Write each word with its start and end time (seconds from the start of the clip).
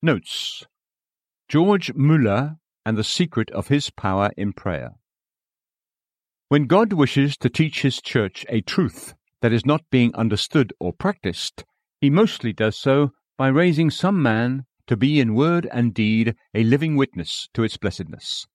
Notes 0.00 0.64
George 1.48 1.92
Muller 1.92 2.58
and 2.86 2.96
the 2.96 3.02
secret 3.02 3.50
of 3.50 3.66
his 3.66 3.90
power 3.90 4.30
in 4.36 4.52
prayer. 4.52 4.92
When 6.48 6.66
God 6.66 6.92
wishes 6.92 7.36
to 7.38 7.48
teach 7.48 7.82
his 7.82 8.00
church 8.00 8.46
a 8.48 8.60
truth 8.60 9.14
that 9.42 9.52
is 9.52 9.66
not 9.66 9.82
being 9.90 10.14
understood 10.14 10.72
or 10.78 10.92
practiced, 10.92 11.64
he 12.00 12.10
mostly 12.10 12.52
does 12.52 12.78
so 12.78 13.10
by 13.36 13.48
raising 13.48 13.90
some 13.90 14.22
man 14.22 14.66
to 14.86 14.96
be 14.96 15.18
in 15.18 15.34
word 15.34 15.68
and 15.72 15.92
deed 15.92 16.36
a 16.54 16.62
living 16.62 16.94
witness 16.94 17.48
to 17.54 17.64
its 17.64 17.76
blessedness. 17.76 18.46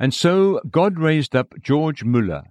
And 0.00 0.12
so 0.12 0.60
God 0.68 0.98
raised 0.98 1.36
up 1.36 1.54
George 1.62 2.02
Muller 2.02 2.42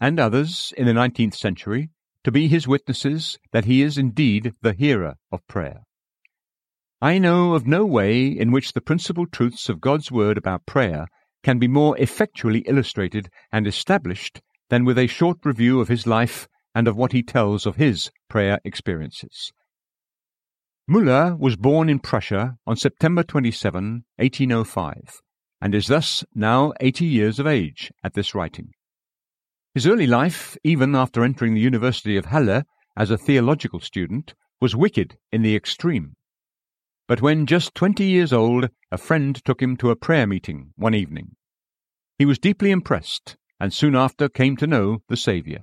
and 0.00 0.18
others 0.18 0.74
in 0.76 0.86
the 0.86 0.92
nineteenth 0.92 1.36
century 1.36 1.90
to 2.24 2.32
be 2.32 2.48
his 2.48 2.66
witnesses 2.66 3.38
that 3.52 3.66
he 3.66 3.80
is 3.80 3.96
indeed 3.96 4.54
the 4.60 4.72
hearer 4.72 5.14
of 5.30 5.46
prayer. 5.46 5.84
I 7.04 7.18
know 7.18 7.52
of 7.52 7.66
no 7.66 7.84
way 7.84 8.28
in 8.28 8.50
which 8.50 8.72
the 8.72 8.80
principal 8.80 9.26
truths 9.26 9.68
of 9.68 9.82
God's 9.82 10.10
word 10.10 10.38
about 10.38 10.64
prayer 10.64 11.06
can 11.42 11.58
be 11.58 11.68
more 11.68 11.98
effectually 11.98 12.60
illustrated 12.60 13.28
and 13.52 13.66
established 13.66 14.40
than 14.70 14.86
with 14.86 14.96
a 14.96 15.06
short 15.06 15.36
review 15.44 15.80
of 15.80 15.88
his 15.88 16.06
life 16.06 16.48
and 16.74 16.88
of 16.88 16.96
what 16.96 17.12
he 17.12 17.22
tells 17.22 17.66
of 17.66 17.76
his 17.76 18.10
prayer 18.30 18.58
experiences. 18.64 19.52
Müller 20.90 21.38
was 21.38 21.56
born 21.56 21.90
in 21.90 21.98
Prussia 21.98 22.56
on 22.66 22.76
September 22.76 23.22
27, 23.22 24.06
1805, 24.16 25.20
and 25.60 25.74
is 25.74 25.88
thus 25.88 26.24
now 26.34 26.72
80 26.80 27.04
years 27.04 27.38
of 27.38 27.46
age 27.46 27.92
at 28.02 28.14
this 28.14 28.34
writing. 28.34 28.70
His 29.74 29.86
early 29.86 30.06
life, 30.06 30.56
even 30.64 30.94
after 30.94 31.22
entering 31.22 31.52
the 31.52 31.60
University 31.60 32.16
of 32.16 32.24
Halle 32.24 32.62
as 32.96 33.10
a 33.10 33.18
theological 33.18 33.80
student, 33.80 34.32
was 34.58 34.74
wicked 34.74 35.18
in 35.30 35.42
the 35.42 35.54
extreme. 35.54 36.14
But 37.06 37.20
when 37.20 37.44
just 37.44 37.74
twenty 37.74 38.04
years 38.04 38.32
old, 38.32 38.70
a 38.90 38.96
friend 38.96 39.36
took 39.44 39.60
him 39.60 39.76
to 39.78 39.90
a 39.90 39.96
prayer 39.96 40.26
meeting 40.26 40.72
one 40.76 40.94
evening. 40.94 41.36
He 42.18 42.24
was 42.24 42.38
deeply 42.38 42.70
impressed, 42.70 43.36
and 43.60 43.74
soon 43.74 43.94
after 43.94 44.28
came 44.28 44.56
to 44.56 44.66
know 44.66 45.02
the 45.08 45.16
Saviour. 45.16 45.60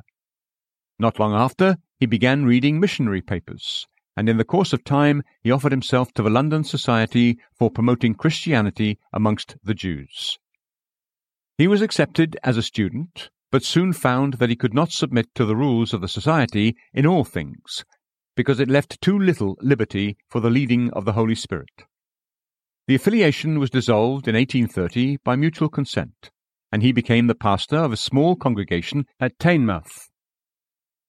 Not 1.00 1.20
long 1.20 1.34
after, 1.34 1.78
he 1.98 2.06
began 2.06 2.46
reading 2.46 2.80
missionary 2.80 3.22
papers, 3.22 3.88
and 4.16 4.30
in 4.30 4.38
the 4.38 4.44
course 4.44 4.72
of 4.72 4.84
time 4.84 5.24
he 5.42 5.50
offered 5.50 5.72
himself 5.72 6.14
to 6.14 6.22
the 6.22 6.30
London 6.30 6.64
Society 6.64 7.40
for 7.58 7.72
promoting 7.72 8.14
Christianity 8.14 9.00
amongst 9.12 9.56
the 9.64 9.74
Jews. 9.74 10.38
He 11.58 11.68
was 11.68 11.82
accepted 11.82 12.38
as 12.44 12.58
a 12.58 12.64
student, 12.64 13.32
but 13.52 13.64
soon 13.64 13.94
found 13.94 14.36
that 14.36 14.50
he 14.50 14.56
could 14.56 14.76
not 14.76 14.92
submit 14.92 15.34
to 15.36 15.46
the 15.46 15.56
rules 15.56 15.92
of 15.92 16.02
the 16.02 16.08
Society 16.08 16.76
in 16.94 17.08
all 17.08 17.24
things, 17.24 17.84
because 18.36 18.60
it 18.60 18.70
left 18.70 19.02
too 19.02 19.18
little 19.18 19.58
liberty 19.62 20.18
for 20.30 20.40
the 20.40 20.50
leading 20.50 20.90
of 20.92 21.06
the 21.06 21.14
Holy 21.14 21.36
Spirit. 21.36 21.86
The 22.88 22.96
affiliation 22.96 23.60
was 23.60 23.70
dissolved 23.70 24.28
in 24.28 24.36
1830 24.36 25.18
by 25.24 25.36
mutual 25.36 25.70
consent, 25.70 26.32
and 26.72 26.82
he 26.82 26.92
became 26.92 27.28
the 27.28 27.36
pastor 27.36 27.78
of 27.78 27.92
a 27.92 27.98
small 27.98 28.36
congregation 28.36 29.06
at 29.20 29.38
Teignmouth. 29.38 30.10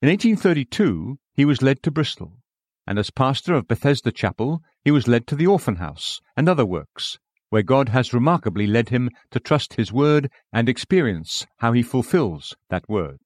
In 0.00 0.08
1832 0.08 1.18
he 1.34 1.44
was 1.44 1.62
led 1.62 1.82
to 1.82 1.90
Bristol, 1.90 2.38
and 2.86 2.98
as 2.98 3.10
pastor 3.10 3.54
of 3.54 3.68
Bethesda 3.68 4.12
Chapel 4.12 4.60
he 4.84 4.90
was 4.90 5.08
led 5.08 5.26
to 5.28 5.36
the 5.36 5.46
Orphan 5.46 5.76
House 5.76 6.20
and 6.36 6.48
other 6.48 6.66
works, 6.66 7.18
where 7.50 7.62
God 7.62 7.90
has 7.90 8.12
remarkably 8.12 8.66
led 8.66 8.88
him 8.88 9.10
to 9.30 9.38
trust 9.38 9.74
his 9.74 9.92
word 9.92 10.30
and 10.52 10.68
experience 10.68 11.46
how 11.58 11.72
he 11.72 11.82
fulfills 11.82 12.56
that 12.70 12.88
word. 12.88 13.18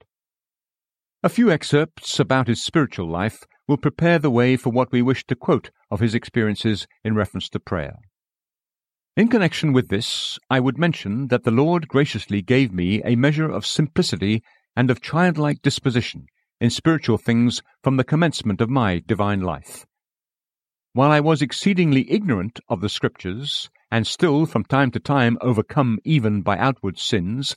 A 1.23 1.29
few 1.29 1.51
excerpts 1.51 2.21
about 2.21 2.47
his 2.47 2.63
spiritual 2.63 3.09
life 3.09 3.45
will 3.69 3.77
prepare 3.77 4.19
the 4.19 4.31
way 4.31 4.57
for 4.57 4.71
what 4.71 4.93
we 4.93 5.03
wish 5.03 5.25
to 5.27 5.35
quote 5.35 5.71
of 5.91 6.01
his 6.01 6.15
experiences 6.15 6.87
in 7.05 7.15
reference 7.15 7.49
to 7.49 7.61
prayer. 7.61 7.97
In 9.17 9.29
connection 9.29 9.73
with 9.73 9.89
this, 9.89 10.39
I 10.51 10.61
would 10.61 10.79
mention 10.79 11.29
that 11.29 11.45
the 11.45 11.51
Lord 11.51 11.89
graciously 11.89 12.43
gave 12.43 12.73
me 12.73 13.03
a 13.03 13.17
measure 13.17 13.49
of 13.51 13.65
simplicity 13.65 14.43
and 14.77 14.91
of 14.91 15.01
childlike 15.01 15.63
disposition 15.63 16.27
in 16.61 16.71
spiritual 16.71 17.19
things 17.19 17.63
from 17.83 17.97
the 17.97 18.05
commencement 18.05 18.61
of 18.61 18.69
my 18.69 19.03
divine 19.07 19.41
life. 19.41 19.87
While 20.93 21.11
I 21.11 21.21
was 21.21 21.43
exceedingly 21.43 22.11
ignorant 22.11 22.61
of 22.69 22.81
the 22.81 22.89
Scriptures, 22.89 23.71
and 23.91 24.07
still 24.07 24.47
from 24.47 24.65
time 24.65 24.91
to 24.91 25.01
time 25.01 25.39
overcome 25.41 25.99
even 26.05 26.43
by 26.43 26.59
outward 26.59 26.99
sins, 26.99 27.57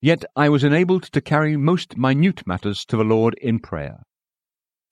yet 0.00 0.24
I 0.34 0.48
was 0.48 0.64
enabled 0.64 1.04
to 1.04 1.20
carry 1.20 1.56
most 1.56 1.96
minute 1.96 2.46
matters 2.46 2.84
to 2.86 2.96
the 2.96 3.04
Lord 3.04 3.34
in 3.40 3.58
prayer. 3.58 4.00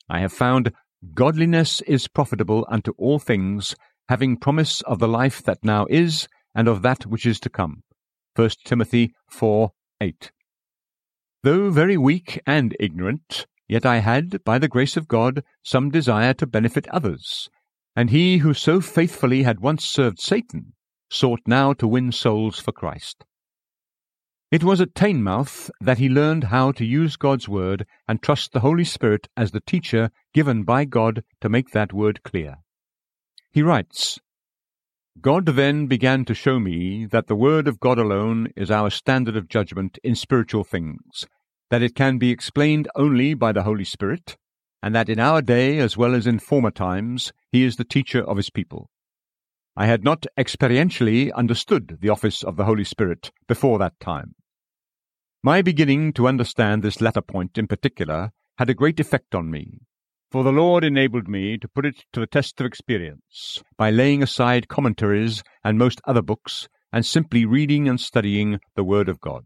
I 0.08 0.20
have 0.20 0.32
found 0.32 0.72
godliness 1.14 1.80
is 1.82 2.08
profitable 2.08 2.66
unto 2.68 2.92
all 2.98 3.18
things, 3.18 3.74
having 4.08 4.36
promise 4.36 4.80
of 4.82 4.98
the 4.98 5.08
life 5.08 5.42
that 5.44 5.64
now 5.64 5.86
is, 5.90 6.28
and 6.54 6.68
of 6.68 6.82
that 6.82 7.06
which 7.06 7.26
is 7.26 7.40
to 7.40 7.50
come. 7.50 7.82
1 8.36 8.50
Timothy 8.64 9.14
4 9.28 9.70
8. 10.00 10.32
Though 11.42 11.70
very 11.70 11.96
weak 11.96 12.40
and 12.46 12.76
ignorant, 12.80 13.46
yet 13.68 13.86
I 13.86 13.98
had, 13.98 14.42
by 14.44 14.58
the 14.58 14.68
grace 14.68 14.96
of 14.96 15.08
God, 15.08 15.42
some 15.62 15.90
desire 15.90 16.34
to 16.34 16.46
benefit 16.46 16.88
others. 16.88 17.48
And 17.96 18.10
he 18.10 18.38
who 18.38 18.54
so 18.54 18.80
faithfully 18.80 19.42
had 19.44 19.60
once 19.60 19.84
served 19.84 20.18
Satan 20.20 20.72
sought 21.10 21.40
now 21.46 21.72
to 21.74 21.86
win 21.86 22.12
souls 22.12 22.58
for 22.58 22.72
Christ. 22.72 23.24
It 24.50 24.62
was 24.62 24.80
at 24.80 24.94
Teignmouth 24.94 25.70
that 25.80 25.98
he 25.98 26.08
learned 26.08 26.44
how 26.44 26.72
to 26.72 26.84
use 26.84 27.16
God's 27.16 27.48
word 27.48 27.86
and 28.06 28.22
trust 28.22 28.52
the 28.52 28.60
Holy 28.60 28.84
Spirit 28.84 29.28
as 29.36 29.50
the 29.50 29.60
teacher 29.60 30.10
given 30.32 30.62
by 30.64 30.84
God 30.84 31.24
to 31.40 31.48
make 31.48 31.70
that 31.70 31.92
word 31.92 32.22
clear. 32.22 32.58
He 33.50 33.62
writes, 33.62 34.18
God 35.20 35.46
then 35.46 35.86
began 35.86 36.24
to 36.24 36.34
show 36.34 36.58
me 36.58 37.06
that 37.06 37.28
the 37.28 37.36
word 37.36 37.68
of 37.68 37.80
God 37.80 37.98
alone 37.98 38.48
is 38.56 38.70
our 38.70 38.90
standard 38.90 39.36
of 39.36 39.48
judgment 39.48 39.98
in 40.02 40.16
spiritual 40.16 40.64
things, 40.64 41.26
that 41.70 41.82
it 41.82 41.94
can 41.94 42.18
be 42.18 42.30
explained 42.30 42.88
only 42.96 43.34
by 43.34 43.52
the 43.52 43.62
Holy 43.62 43.84
Spirit, 43.84 44.36
and 44.82 44.94
that 44.94 45.08
in 45.08 45.20
our 45.20 45.40
day 45.40 45.78
as 45.78 45.96
well 45.96 46.14
as 46.14 46.26
in 46.26 46.38
former 46.38 46.70
times 46.70 47.32
he 47.50 47.64
is 47.64 47.76
the 47.76 47.84
teacher 47.84 48.22
of 48.22 48.36
his 48.36 48.50
people. 48.50 48.90
I 49.76 49.86
had 49.86 50.04
not 50.04 50.26
experientially 50.38 51.32
understood 51.32 51.98
the 52.00 52.08
office 52.08 52.44
of 52.44 52.56
the 52.56 52.64
Holy 52.64 52.84
Spirit 52.84 53.32
before 53.48 53.78
that 53.80 53.98
time. 53.98 54.34
My 55.42 55.62
beginning 55.62 56.12
to 56.14 56.28
understand 56.28 56.82
this 56.82 57.00
latter 57.00 57.20
point 57.20 57.58
in 57.58 57.66
particular 57.66 58.30
had 58.58 58.70
a 58.70 58.74
great 58.74 59.00
effect 59.00 59.34
on 59.34 59.50
me, 59.50 59.80
for 60.30 60.44
the 60.44 60.52
Lord 60.52 60.84
enabled 60.84 61.28
me 61.28 61.58
to 61.58 61.68
put 61.68 61.84
it 61.84 62.04
to 62.12 62.20
the 62.20 62.26
test 62.26 62.60
of 62.60 62.66
experience 62.66 63.62
by 63.76 63.90
laying 63.90 64.22
aside 64.22 64.68
commentaries 64.68 65.42
and 65.64 65.76
most 65.76 66.00
other 66.06 66.22
books 66.22 66.68
and 66.92 67.04
simply 67.04 67.44
reading 67.44 67.88
and 67.88 68.00
studying 68.00 68.60
the 68.76 68.84
Word 68.84 69.08
of 69.08 69.20
God. 69.20 69.44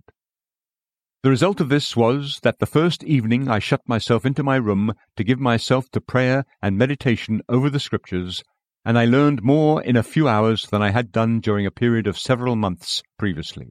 The 1.22 1.30
result 1.30 1.60
of 1.60 1.68
this 1.70 1.96
was 1.96 2.40
that 2.42 2.58
the 2.58 2.66
first 2.66 3.02
evening 3.02 3.48
I 3.48 3.58
shut 3.58 3.80
myself 3.88 4.24
into 4.26 4.42
my 4.42 4.56
room 4.56 4.92
to 5.16 5.24
give 5.24 5.40
myself 5.40 5.90
to 5.92 6.00
prayer 6.00 6.44
and 6.62 6.76
meditation 6.76 7.40
over 7.48 7.70
the 7.70 7.80
Scriptures, 7.80 8.44
and 8.88 8.98
I 8.98 9.04
learned 9.04 9.42
more 9.42 9.82
in 9.82 9.96
a 9.96 10.02
few 10.02 10.28
hours 10.28 10.68
than 10.68 10.80
I 10.80 10.92
had 10.92 11.12
done 11.12 11.40
during 11.40 11.66
a 11.66 11.70
period 11.70 12.06
of 12.06 12.18
several 12.18 12.56
months 12.56 13.02
previously. 13.18 13.68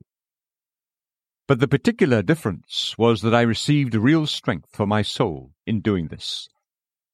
But 1.47 1.59
the 1.59 1.67
particular 1.67 2.21
difference 2.21 2.93
was 2.99 3.21
that 3.21 3.33
I 3.33 3.41
received 3.41 3.95
real 3.95 4.27
strength 4.27 4.69
for 4.75 4.85
my 4.85 5.01
soul 5.01 5.53
in 5.65 5.81
doing 5.81 6.09
this. 6.09 6.47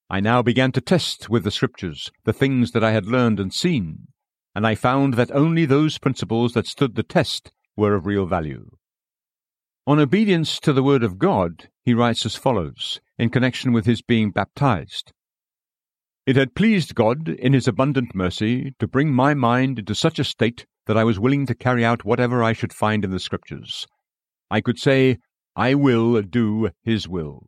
I 0.10 0.20
now 0.20 0.42
began 0.42 0.74
to 0.74 0.82
test 0.82 1.30
with 1.30 1.46
the 1.46 1.50
Scriptures 1.50 2.12
the 2.26 2.34
things 2.34 2.72
that 2.72 2.84
I 2.84 2.92
had 2.92 3.06
learned 3.06 3.40
and 3.40 3.54
seen, 3.54 4.08
and 4.54 4.68
I 4.68 4.76
found 4.76 5.14
that 5.14 5.32
only 5.32 5.66
those 5.66 5.98
principles 5.98 6.56
that 6.56 6.68
stood 6.68 6.96
the 6.96 7.04
test 7.04 7.54
were 7.78 7.96
of 7.96 8.06
real 8.06 8.26
value. 8.26 8.70
On 9.88 9.98
obedience 9.98 10.60
to 10.60 10.74
the 10.74 10.84
Word 10.84 11.04
of 11.04 11.20
God, 11.20 11.70
he 11.86 11.94
writes 11.94 12.26
as 12.26 12.36
follows, 12.36 13.00
in 13.18 13.30
connection 13.30 13.72
with 13.72 13.86
his 13.86 14.02
being 14.02 14.32
baptized. 14.32 15.14
It 16.26 16.38
had 16.38 16.56
pleased 16.56 16.96
God, 16.96 17.28
in 17.28 17.52
his 17.52 17.68
abundant 17.68 18.16
mercy, 18.16 18.74
to 18.80 18.88
bring 18.88 19.12
my 19.12 19.34
mind 19.34 19.80
into 19.80 19.94
such 19.94 20.20
a 20.20 20.24
state 20.24 20.66
that 20.86 20.98
I 20.98 21.04
was 21.04 21.20
willing 21.20 21.46
to 21.48 21.56
carry 21.56 21.84
out 21.84 22.06
whatever 22.06 22.42
I 22.42 22.54
should 22.54 22.72
find 22.72 23.04
in 23.04 23.12
the 23.12 23.20
Scriptures, 23.20 23.86
I 24.50 24.62
could 24.62 24.80
say, 24.80 25.18
I 25.56 25.74
will 25.76 26.22
do 26.22 26.70
his 26.82 27.10
will. 27.10 27.48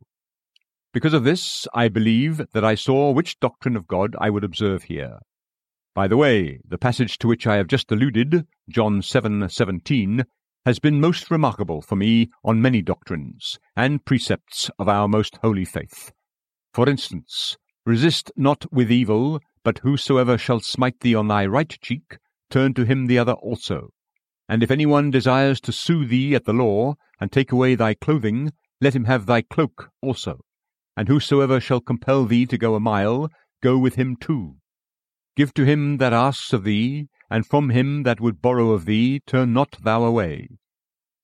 Because 0.92 1.14
of 1.14 1.24
this, 1.24 1.66
I 1.72 1.88
believe 1.88 2.42
that 2.52 2.64
I 2.64 2.74
saw 2.74 3.12
which 3.12 3.40
doctrine 3.40 3.76
of 3.76 3.86
God 3.86 4.14
I 4.18 4.28
would 4.28 4.44
observe 4.44 4.84
here. 4.84 5.20
By 5.94 6.06
the 6.06 6.16
way, 6.18 6.60
the 6.66 6.76
passage 6.76 7.16
to 7.18 7.28
which 7.28 7.46
I 7.46 7.56
have 7.56 7.68
just 7.68 7.90
alluded, 7.90 8.46
John 8.68 9.00
7:17, 9.00 10.26
has 10.66 10.78
been 10.78 11.00
most 11.00 11.30
remarkable 11.30 11.80
for 11.80 11.96
me 11.96 12.28
on 12.44 12.60
many 12.60 12.82
doctrines 12.82 13.58
and 13.74 14.04
precepts 14.04 14.70
of 14.78 14.86
our 14.86 15.08
most 15.08 15.38
holy 15.42 15.64
faith. 15.64 16.12
For 16.74 16.88
instance, 16.88 17.56
resist 17.86 18.32
not 18.36 18.70
with 18.72 18.90
evil, 18.90 19.40
but 19.62 19.78
whosoever 19.78 20.36
shall 20.36 20.60
smite 20.60 21.00
thee 21.00 21.14
on 21.14 21.28
thy 21.28 21.46
right 21.46 21.78
cheek, 21.80 22.18
turn 22.50 22.74
to 22.74 22.84
him 22.84 23.06
the 23.06 23.18
other 23.18 23.34
also. 23.34 23.90
And 24.48 24.62
if 24.62 24.70
any 24.70 24.84
one 24.84 25.10
desires 25.10 25.60
to 25.62 25.72
sue 25.72 26.04
thee 26.04 26.34
at 26.34 26.44
the 26.44 26.52
law, 26.52 26.96
and 27.20 27.32
take 27.32 27.52
away 27.52 27.76
thy 27.76 27.94
clothing, 27.94 28.52
let 28.80 28.94
him 28.94 29.04
have 29.04 29.26
thy 29.26 29.40
cloak 29.40 29.90
also. 30.02 30.40
And 30.96 31.08
whosoever 31.08 31.60
shall 31.60 31.80
compel 31.80 32.26
thee 32.26 32.44
to 32.46 32.58
go 32.58 32.74
a 32.74 32.80
mile, 32.80 33.30
go 33.62 33.78
with 33.78 33.94
him 33.94 34.16
two. 34.16 34.56
Give 35.36 35.54
to 35.54 35.64
him 35.64 35.98
that 35.98 36.12
asks 36.12 36.52
of 36.52 36.64
thee, 36.64 37.08
and 37.30 37.46
from 37.46 37.70
him 37.70 38.02
that 38.02 38.20
would 38.20 38.42
borrow 38.42 38.70
of 38.70 38.84
thee 38.84 39.20
turn 39.26 39.52
not 39.52 39.76
thou 39.82 40.04
away. 40.04 40.48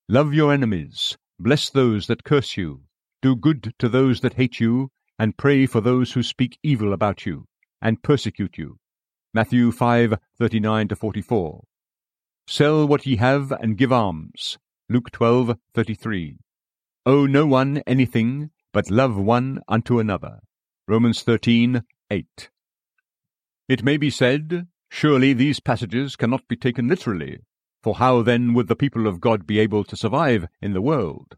Love 0.07 0.33
your 0.33 0.53
enemies, 0.53 1.17
bless 1.39 1.69
those 1.69 2.07
that 2.07 2.23
curse 2.23 2.55
you, 2.57 2.83
do 3.21 3.35
good 3.35 3.73
to 3.79 3.89
those 3.89 4.21
that 4.21 4.33
hate 4.33 4.59
you, 4.59 4.91
and 5.23 5.37
pray 5.37 5.65
for 5.65 5.79
those 5.79 6.11
who 6.11 6.21
speak 6.21 6.59
evil 6.63 6.91
about 6.91 7.25
you, 7.25 7.45
and 7.81 8.03
persecute 8.03 8.57
you. 8.57 8.77
Matthew 9.33 9.71
5:39 9.71 10.89
to 10.89 10.97
44. 10.97 11.63
Sell 12.45 12.85
what 12.85 13.05
ye 13.05 13.15
have 13.15 13.53
and 13.53 13.77
give 13.77 13.93
alms. 13.93 14.57
Luke 14.89 15.11
12:33. 15.11 16.39
Owe 17.05 17.25
no 17.25 17.45
one 17.45 17.77
anything, 17.87 18.51
but 18.73 18.91
love 18.91 19.15
one 19.15 19.61
unto 19.69 19.97
another. 19.97 20.41
Romans 20.89 21.23
13:8. 21.23 22.49
It 23.69 23.81
may 23.81 23.95
be 23.95 24.09
said, 24.09 24.67
surely 24.91 25.31
these 25.31 25.61
passages 25.61 26.17
cannot 26.17 26.49
be 26.49 26.57
taken 26.57 26.89
literally, 26.89 27.39
for 27.81 27.95
how 27.95 28.23
then 28.23 28.53
would 28.53 28.67
the 28.67 28.75
people 28.75 29.07
of 29.07 29.21
God 29.21 29.47
be 29.47 29.59
able 29.59 29.85
to 29.85 29.95
survive 29.95 30.49
in 30.61 30.73
the 30.73 30.81
world? 30.81 31.37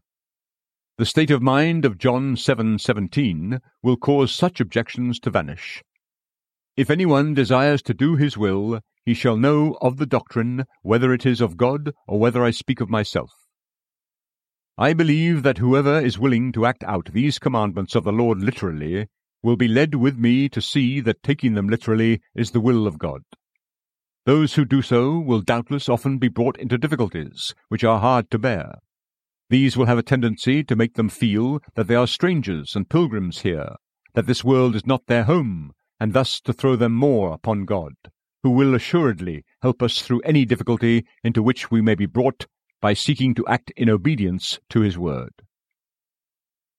The 0.98 1.04
state 1.04 1.30
of 1.30 1.42
mind 1.42 1.84
of 1.84 1.98
John 1.98 2.36
7:17 2.36 3.60
will 3.82 3.98
cause 3.98 4.34
such 4.34 4.62
objections 4.62 5.20
to 5.20 5.30
vanish. 5.30 5.82
If 6.74 6.88
anyone 6.88 7.34
desires 7.34 7.82
to 7.82 7.92
do 7.92 8.16
his 8.16 8.38
will, 8.38 8.80
he 9.04 9.12
shall 9.12 9.36
know 9.36 9.76
of 9.82 9.98
the 9.98 10.06
doctrine 10.06 10.64
whether 10.80 11.12
it 11.12 11.26
is 11.26 11.42
of 11.42 11.58
God 11.58 11.92
or 12.08 12.18
whether 12.18 12.42
I 12.42 12.50
speak 12.50 12.80
of 12.80 12.88
myself. 12.88 13.30
I 14.78 14.94
believe 14.94 15.42
that 15.42 15.58
whoever 15.58 16.00
is 16.00 16.18
willing 16.18 16.50
to 16.52 16.64
act 16.64 16.82
out 16.84 17.12
these 17.12 17.38
commandments 17.38 17.94
of 17.94 18.04
the 18.04 18.12
Lord 18.12 18.40
literally 18.40 19.08
will 19.42 19.56
be 19.56 19.68
led 19.68 19.96
with 19.96 20.16
me 20.16 20.48
to 20.48 20.62
see 20.62 21.00
that 21.00 21.22
taking 21.22 21.52
them 21.52 21.68
literally 21.68 22.22
is 22.34 22.52
the 22.52 22.60
will 22.60 22.86
of 22.86 22.98
God. 22.98 23.20
Those 24.24 24.54
who 24.54 24.64
do 24.64 24.80
so 24.80 25.18
will 25.18 25.42
doubtless 25.42 25.90
often 25.90 26.16
be 26.16 26.28
brought 26.28 26.56
into 26.56 26.78
difficulties 26.78 27.54
which 27.68 27.84
are 27.84 28.00
hard 28.00 28.30
to 28.30 28.38
bear. 28.38 28.76
These 29.48 29.76
will 29.76 29.86
have 29.86 29.98
a 29.98 30.02
tendency 30.02 30.64
to 30.64 30.76
make 30.76 30.94
them 30.94 31.08
feel 31.08 31.60
that 31.74 31.86
they 31.86 31.94
are 31.94 32.06
strangers 32.06 32.74
and 32.74 32.88
pilgrims 32.88 33.42
here, 33.42 33.76
that 34.14 34.26
this 34.26 34.42
world 34.42 34.74
is 34.74 34.86
not 34.86 35.06
their 35.06 35.24
home, 35.24 35.72
and 36.00 36.12
thus 36.12 36.40
to 36.42 36.52
throw 36.52 36.74
them 36.76 36.92
more 36.92 37.32
upon 37.32 37.64
God, 37.64 37.92
who 38.42 38.50
will 38.50 38.74
assuredly 38.74 39.44
help 39.62 39.82
us 39.82 40.02
through 40.02 40.20
any 40.20 40.44
difficulty 40.44 41.04
into 41.22 41.42
which 41.42 41.70
we 41.70 41.80
may 41.80 41.94
be 41.94 42.06
brought 42.06 42.46
by 42.80 42.92
seeking 42.92 43.34
to 43.34 43.46
act 43.46 43.72
in 43.76 43.88
obedience 43.88 44.58
to 44.70 44.80
his 44.80 44.98
word. 44.98 45.32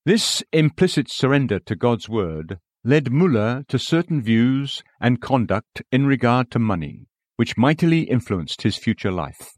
This 0.06 0.44
implicit 0.54 1.10
surrender 1.10 1.60
to 1.60 1.76
God's 1.76 2.08
word 2.08 2.60
led 2.84 3.12
Muller 3.12 3.64
to 3.68 3.80
certain 3.80 4.22
views 4.22 4.84
and 5.02 5.22
conduct 5.22 5.82
in 5.92 6.06
regard 6.06 6.50
to 6.52 6.60
money, 6.60 7.08
which 7.36 7.58
mightily 7.58 8.02
influenced 8.02 8.62
his 8.62 8.78
future 8.78 9.12
life. 9.12 9.57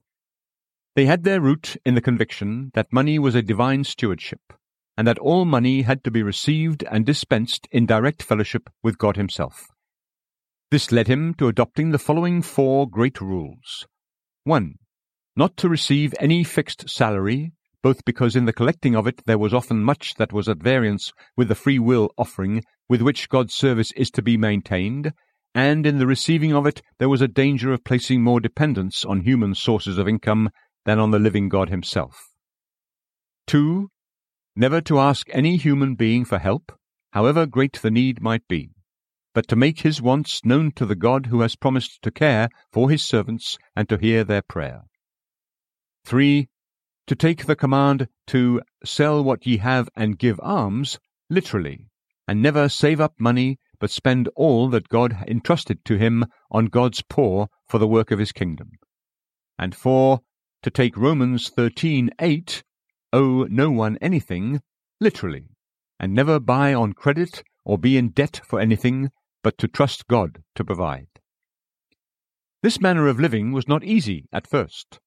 They 0.95 1.05
had 1.05 1.23
their 1.23 1.41
root 1.41 1.77
in 1.85 1.95
the 1.95 2.01
conviction 2.01 2.71
that 2.73 2.91
money 2.91 3.19
was 3.19 3.35
a 3.35 3.41
divine 3.41 3.83
stewardship, 3.83 4.41
and 4.97 5.07
that 5.07 5.19
all 5.19 5.45
money 5.45 5.83
had 5.83 6.03
to 6.03 6.11
be 6.11 6.23
received 6.23 6.83
and 6.91 7.05
dispensed 7.05 7.67
in 7.71 7.85
direct 7.85 8.23
fellowship 8.23 8.69
with 8.83 8.97
God 8.97 9.15
Himself. 9.15 9.67
This 10.71 10.91
led 10.91 11.07
him 11.07 11.33
to 11.35 11.47
adopting 11.47 11.91
the 11.91 11.97
following 11.97 12.41
four 12.41 12.87
great 12.87 13.19
rules. 13.21 13.87
1. 14.43 14.75
Not 15.35 15.57
to 15.57 15.69
receive 15.69 16.13
any 16.19 16.43
fixed 16.43 16.89
salary 16.89 17.53
both 17.81 18.03
because 18.03 18.35
in 18.35 18.45
the 18.45 18.53
collecting 18.53 18.95
of 18.95 19.07
it 19.07 19.21
there 19.25 19.37
was 19.37 19.53
often 19.53 19.81
much 19.81 20.15
that 20.15 20.33
was 20.33 20.49
at 20.49 20.57
variance 20.57 21.13
with 21.37 21.47
the 21.47 21.55
free 21.55 21.79
will 21.79 22.11
offering 22.17 22.63
with 22.89 23.01
which 23.01 23.29
God's 23.29 23.53
service 23.53 23.91
is 23.93 24.11
to 24.11 24.21
be 24.21 24.35
maintained, 24.35 25.13
and 25.55 25.85
in 25.85 25.97
the 25.97 26.07
receiving 26.07 26.53
of 26.53 26.65
it 26.65 26.81
there 26.97 27.09
was 27.09 27.21
a 27.21 27.27
danger 27.27 27.71
of 27.71 27.83
placing 27.83 28.21
more 28.21 28.39
dependence 28.39 29.05
on 29.05 29.21
human 29.21 29.55
sources 29.55 29.97
of 29.97 30.07
income 30.07 30.49
than 30.85 30.99
on 30.99 31.11
the 31.11 31.19
living 31.19 31.49
God 31.49 31.69
Himself. 31.69 32.29
2. 33.47 33.89
Never 34.55 34.81
to 34.81 34.99
ask 34.99 35.27
any 35.31 35.57
human 35.57 35.95
being 35.95 36.25
for 36.25 36.39
help, 36.39 36.71
however 37.11 37.45
great 37.45 37.79
the 37.81 37.91
need 37.91 38.21
might 38.21 38.47
be, 38.47 38.71
but 39.33 39.47
to 39.47 39.55
make 39.55 39.81
his 39.81 40.01
wants 40.01 40.43
known 40.43 40.71
to 40.73 40.85
the 40.85 40.95
God 40.95 41.27
who 41.27 41.41
has 41.41 41.55
promised 41.55 42.01
to 42.01 42.11
care 42.11 42.49
for 42.71 42.89
his 42.89 43.03
servants 43.03 43.57
and 43.75 43.87
to 43.89 43.97
hear 43.97 44.23
their 44.23 44.41
prayer. 44.41 44.83
3 46.05 46.47
to 47.09 47.15
take 47.15 47.47
the 47.47 47.55
command 47.55 48.07
to 48.27 48.61
sell 48.85 49.23
what 49.23 49.43
ye 49.43 49.57
have 49.57 49.89
and 49.95 50.19
give 50.19 50.39
alms 50.41 50.99
literally, 51.27 51.87
and 52.27 52.39
never 52.39 52.69
save 52.69 53.01
up 53.01 53.15
money, 53.17 53.57
but 53.79 53.89
spend 53.89 54.29
all 54.35 54.69
that 54.69 54.89
God 54.89 55.17
entrusted 55.27 55.83
to 55.85 55.97
him 55.97 56.27
on 56.51 56.67
God's 56.67 57.01
poor 57.01 57.47
for 57.67 57.79
the 57.79 57.87
work 57.87 58.11
of 58.11 58.19
his 58.19 58.31
kingdom. 58.31 58.73
And 59.57 59.73
four, 59.73 60.19
to 60.63 60.69
take 60.69 60.97
Romans 60.97 61.49
thirteen 61.49 62.09
eight, 62.19 62.63
owe 63.13 63.45
no 63.49 63.71
one 63.71 63.97
anything, 64.01 64.61
literally, 64.99 65.45
and 65.99 66.13
never 66.13 66.39
buy 66.39 66.73
on 66.73 66.93
credit 66.93 67.43
or 67.65 67.77
be 67.77 67.97
in 67.97 68.09
debt 68.09 68.41
for 68.45 68.59
anything, 68.59 69.11
but 69.43 69.57
to 69.57 69.67
trust 69.67 70.07
God 70.07 70.43
to 70.55 70.65
provide. 70.65 71.07
This 72.61 72.81
manner 72.81 73.07
of 73.07 73.19
living 73.19 73.51
was 73.51 73.67
not 73.67 73.83
easy 73.83 74.25
at 74.33 74.47
first. 74.47 74.99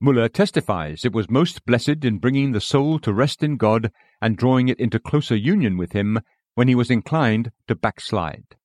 Muller 0.00 0.28
testifies 0.28 1.04
it 1.04 1.12
was 1.12 1.30
most 1.30 1.64
blessed 1.64 2.04
in 2.04 2.18
bringing 2.18 2.52
the 2.52 2.60
soul 2.60 2.98
to 2.98 3.12
rest 3.12 3.42
in 3.42 3.56
God 3.56 3.90
and 4.20 4.36
drawing 4.36 4.68
it 4.68 4.80
into 4.80 4.98
closer 4.98 5.36
union 5.36 5.76
with 5.76 5.92
Him 5.92 6.20
when 6.54 6.68
he 6.68 6.74
was 6.74 6.90
inclined 6.90 7.50
to 7.68 7.74
backslide. 7.74 8.56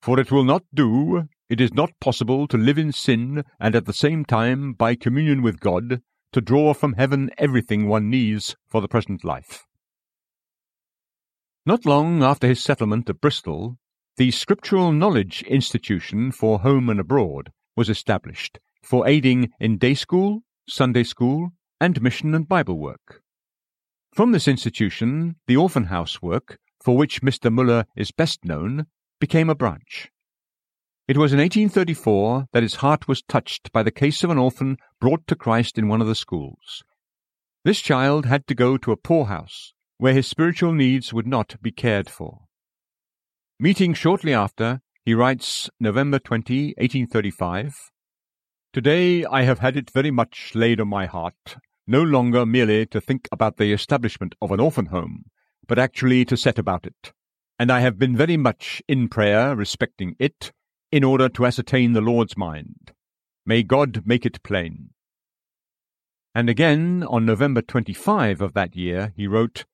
For 0.00 0.20
it 0.20 0.30
will 0.30 0.44
not 0.44 0.62
do, 0.72 1.28
it 1.48 1.60
is 1.60 1.74
not 1.74 1.98
possible 2.00 2.48
to 2.48 2.56
live 2.56 2.78
in 2.78 2.92
sin 2.92 3.44
and 3.60 3.74
at 3.74 3.86
the 3.86 3.92
same 3.92 4.24
time, 4.24 4.72
by 4.72 4.94
communion 4.94 5.42
with 5.42 5.60
God, 5.60 6.00
to 6.32 6.40
draw 6.40 6.74
from 6.74 6.94
heaven 6.94 7.30
everything 7.38 7.86
one 7.86 8.10
needs 8.10 8.56
for 8.68 8.80
the 8.80 8.88
present 8.88 9.24
life. 9.24 9.66
Not 11.66 11.86
long 11.86 12.22
after 12.22 12.46
his 12.46 12.62
settlement 12.62 13.08
at 13.08 13.20
Bristol, 13.20 13.78
the 14.16 14.30
Scriptural 14.30 14.92
Knowledge 14.92 15.42
Institution 15.42 16.30
for 16.30 16.60
Home 16.60 16.88
and 16.88 17.00
Abroad 17.00 17.50
was 17.76 17.88
established 17.88 18.58
for 18.82 19.08
aiding 19.08 19.50
in 19.58 19.78
day 19.78 19.94
school, 19.94 20.42
Sunday 20.68 21.04
school, 21.04 21.50
and 21.80 22.00
mission 22.02 22.34
and 22.34 22.48
Bible 22.48 22.78
work. 22.78 23.22
From 24.14 24.32
this 24.32 24.46
institution, 24.46 25.36
the 25.46 25.56
orphan 25.56 25.84
house 25.84 26.22
work, 26.22 26.58
for 26.82 26.96
which 26.96 27.22
Mr. 27.22 27.52
Muller 27.52 27.86
is 27.96 28.12
best 28.12 28.44
known, 28.44 28.86
became 29.18 29.50
a 29.50 29.54
branch. 29.54 30.10
It 31.06 31.18
was 31.18 31.34
in 31.34 31.38
1834 31.38 32.46
that 32.52 32.62
his 32.62 32.76
heart 32.76 33.06
was 33.06 33.20
touched 33.20 33.70
by 33.72 33.82
the 33.82 33.90
case 33.90 34.24
of 34.24 34.30
an 34.30 34.38
orphan 34.38 34.78
brought 35.00 35.26
to 35.26 35.36
Christ 35.36 35.76
in 35.76 35.86
one 35.86 36.00
of 36.00 36.06
the 36.06 36.14
schools. 36.14 36.82
This 37.62 37.82
child 37.82 38.24
had 38.24 38.46
to 38.46 38.54
go 38.54 38.78
to 38.78 38.90
a 38.90 38.96
poorhouse, 38.96 39.74
where 39.98 40.14
his 40.14 40.26
spiritual 40.26 40.72
needs 40.72 41.12
would 41.12 41.26
not 41.26 41.60
be 41.60 41.70
cared 41.70 42.08
for. 42.08 42.46
Meeting 43.60 43.92
shortly 43.92 44.32
after, 44.32 44.80
he 45.04 45.12
writes 45.12 45.68
November 45.78 46.18
20, 46.18 46.68
1835, 46.78 47.90
Today 48.72 49.26
I 49.26 49.42
have 49.42 49.58
had 49.58 49.76
it 49.76 49.90
very 49.90 50.10
much 50.10 50.52
laid 50.54 50.80
on 50.80 50.88
my 50.88 51.04
heart, 51.04 51.58
no 51.86 52.02
longer 52.02 52.46
merely 52.46 52.86
to 52.86 53.00
think 53.02 53.28
about 53.30 53.58
the 53.58 53.74
establishment 53.74 54.34
of 54.40 54.50
an 54.52 54.58
orphan 54.58 54.86
home, 54.86 55.24
but 55.68 55.78
actually 55.78 56.24
to 56.24 56.36
set 56.38 56.58
about 56.58 56.86
it. 56.86 57.12
And 57.58 57.70
I 57.70 57.80
have 57.80 57.98
been 57.98 58.16
very 58.16 58.38
much 58.38 58.80
in 58.88 59.08
prayer 59.08 59.54
respecting 59.54 60.16
it, 60.18 60.50
in 60.94 61.02
order 61.02 61.28
to 61.28 61.44
ascertain 61.44 61.92
the 61.92 62.00
Lord's 62.00 62.36
mind. 62.36 62.92
May 63.44 63.64
God 63.64 64.02
make 64.04 64.24
it 64.24 64.40
plain. 64.44 64.90
And 66.36 66.48
again, 66.48 67.02
on 67.08 67.26
November 67.26 67.62
25 67.62 68.40
of 68.40 68.54
that 68.54 68.76
year, 68.76 69.12
he 69.16 69.26
wrote, 69.26 69.64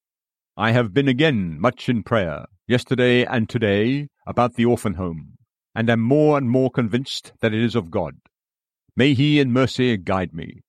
I 0.57 0.71
have 0.71 0.95
been 0.95 1.09
again 1.09 1.61
much 1.61 1.91
in 1.91 2.05
prayer, 2.05 2.47
yesterday 2.67 3.27
and 3.27 3.51
today, 3.51 4.09
about 4.27 4.55
the 4.55 4.65
orphan 4.65 4.95
home, 4.95 5.37
and 5.75 5.91
am 5.91 6.01
more 6.01 6.39
and 6.39 6.49
more 6.49 6.71
convinced 6.71 7.35
that 7.43 7.53
it 7.53 7.63
is 7.63 7.75
of 7.75 7.91
God. 7.91 8.15
May 8.97 9.13
he 9.13 9.41
in 9.41 9.53
mercy 9.53 9.99
guide 9.99 10.33
me. 10.33 10.63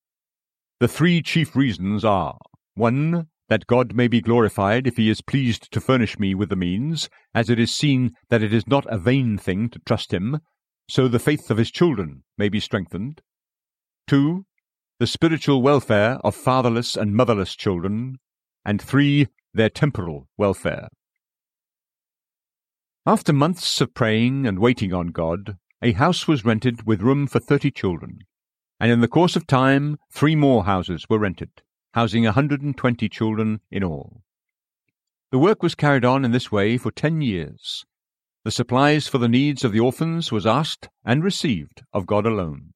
The 0.80 0.88
three 0.88 1.22
chief 1.22 1.56
reasons 1.56 2.04
are 2.04 2.36
1. 2.74 3.26
That 3.52 3.66
God 3.66 3.94
may 3.94 4.08
be 4.08 4.22
glorified 4.22 4.86
if 4.86 4.96
he 4.96 5.10
is 5.10 5.20
pleased 5.20 5.70
to 5.72 5.80
furnish 5.82 6.18
me 6.18 6.34
with 6.34 6.48
the 6.48 6.56
means, 6.56 7.10
as 7.34 7.50
it 7.50 7.58
is 7.58 7.70
seen 7.70 8.12
that 8.30 8.42
it 8.42 8.50
is 8.50 8.66
not 8.66 8.86
a 8.86 8.96
vain 8.96 9.36
thing 9.36 9.68
to 9.68 9.78
trust 9.80 10.10
him, 10.10 10.40
so 10.88 11.06
the 11.06 11.18
faith 11.18 11.50
of 11.50 11.58
his 11.58 11.70
children 11.70 12.22
may 12.38 12.48
be 12.48 12.60
strengthened. 12.60 13.20
2. 14.06 14.46
The 15.00 15.06
spiritual 15.06 15.60
welfare 15.60 16.16
of 16.24 16.34
fatherless 16.34 16.96
and 16.96 17.14
motherless 17.14 17.54
children. 17.54 18.20
And 18.64 18.80
3. 18.80 19.28
Their 19.52 19.68
temporal 19.68 20.28
welfare. 20.38 20.88
After 23.04 23.34
months 23.34 23.82
of 23.82 23.92
praying 23.92 24.46
and 24.46 24.60
waiting 24.60 24.94
on 24.94 25.08
God, 25.08 25.58
a 25.82 25.92
house 25.92 26.26
was 26.26 26.46
rented 26.46 26.86
with 26.86 27.02
room 27.02 27.26
for 27.26 27.38
thirty 27.38 27.70
children, 27.70 28.20
and 28.80 28.90
in 28.90 29.02
the 29.02 29.08
course 29.08 29.36
of 29.36 29.46
time 29.46 29.98
three 30.10 30.36
more 30.36 30.64
houses 30.64 31.04
were 31.10 31.18
rented, 31.18 31.50
housing 31.92 32.26
a 32.26 32.32
hundred 32.32 32.62
and 32.62 32.76
twenty 32.76 33.08
children 33.08 33.60
in 33.70 33.84
all. 33.84 34.22
The 35.30 35.38
work 35.38 35.62
was 35.62 35.74
carried 35.74 36.04
on 36.04 36.24
in 36.24 36.32
this 36.32 36.52
way 36.52 36.76
for 36.76 36.90
ten 36.90 37.22
years. 37.22 37.84
The 38.44 38.50
supplies 38.50 39.06
for 39.06 39.18
the 39.18 39.28
needs 39.28 39.64
of 39.64 39.72
the 39.72 39.80
orphans 39.80 40.32
was 40.32 40.46
asked 40.46 40.88
and 41.04 41.22
received 41.22 41.82
of 41.92 42.06
God 42.06 42.26
alone. 42.26 42.74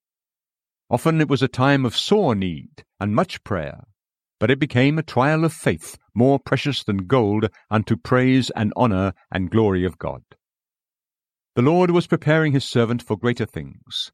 Often 0.88 1.20
it 1.20 1.28
was 1.28 1.42
a 1.42 1.48
time 1.48 1.84
of 1.84 1.96
sore 1.96 2.34
need 2.34 2.84
and 3.00 3.14
much 3.14 3.42
prayer, 3.42 3.84
but 4.38 4.50
it 4.50 4.60
became 4.60 4.98
a 4.98 5.02
trial 5.02 5.44
of 5.44 5.52
faith 5.52 5.98
more 6.14 6.38
precious 6.38 6.84
than 6.84 7.08
gold 7.08 7.48
unto 7.70 7.96
praise 7.96 8.50
and 8.50 8.72
honour 8.76 9.12
and 9.32 9.50
glory 9.50 9.84
of 9.84 9.98
God. 9.98 10.22
The 11.56 11.62
Lord 11.62 11.90
was 11.90 12.06
preparing 12.06 12.52
his 12.52 12.64
servant 12.64 13.02
for 13.02 13.16
greater 13.18 13.46
things. 13.46 14.12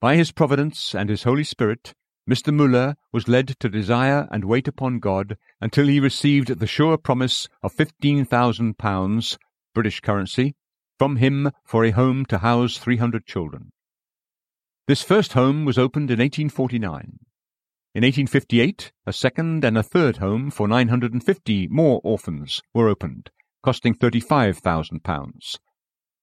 By 0.00 0.16
his 0.16 0.32
providence 0.32 0.94
and 0.94 1.10
his 1.10 1.24
Holy 1.24 1.44
Spirit, 1.44 1.92
Mr. 2.28 2.52
Muller 2.52 2.94
was 3.12 3.26
led 3.26 3.48
to 3.58 3.68
desire 3.68 4.28
and 4.30 4.44
wait 4.44 4.68
upon 4.68 4.98
God 4.98 5.38
until 5.60 5.86
he 5.86 5.98
received 5.98 6.58
the 6.58 6.66
sure 6.66 6.98
promise 6.98 7.48
of 7.62 7.74
£15,000, 7.74 9.38
British 9.74 10.00
currency, 10.00 10.54
from 10.98 11.16
him 11.16 11.50
for 11.64 11.84
a 11.84 11.90
home 11.90 12.26
to 12.26 12.38
house 12.38 12.76
300 12.76 13.24
children. 13.24 13.72
This 14.86 15.02
first 15.02 15.32
home 15.32 15.64
was 15.64 15.78
opened 15.78 16.10
in 16.10 16.18
1849. 16.18 17.20
In 17.94 18.02
1858, 18.02 18.92
a 19.06 19.12
second 19.12 19.64
and 19.64 19.78
a 19.78 19.82
third 19.82 20.18
home 20.18 20.50
for 20.50 20.68
950 20.68 21.68
more 21.68 22.00
orphans 22.04 22.60
were 22.74 22.88
opened, 22.88 23.30
costing 23.62 23.94
£35,000 23.94 25.58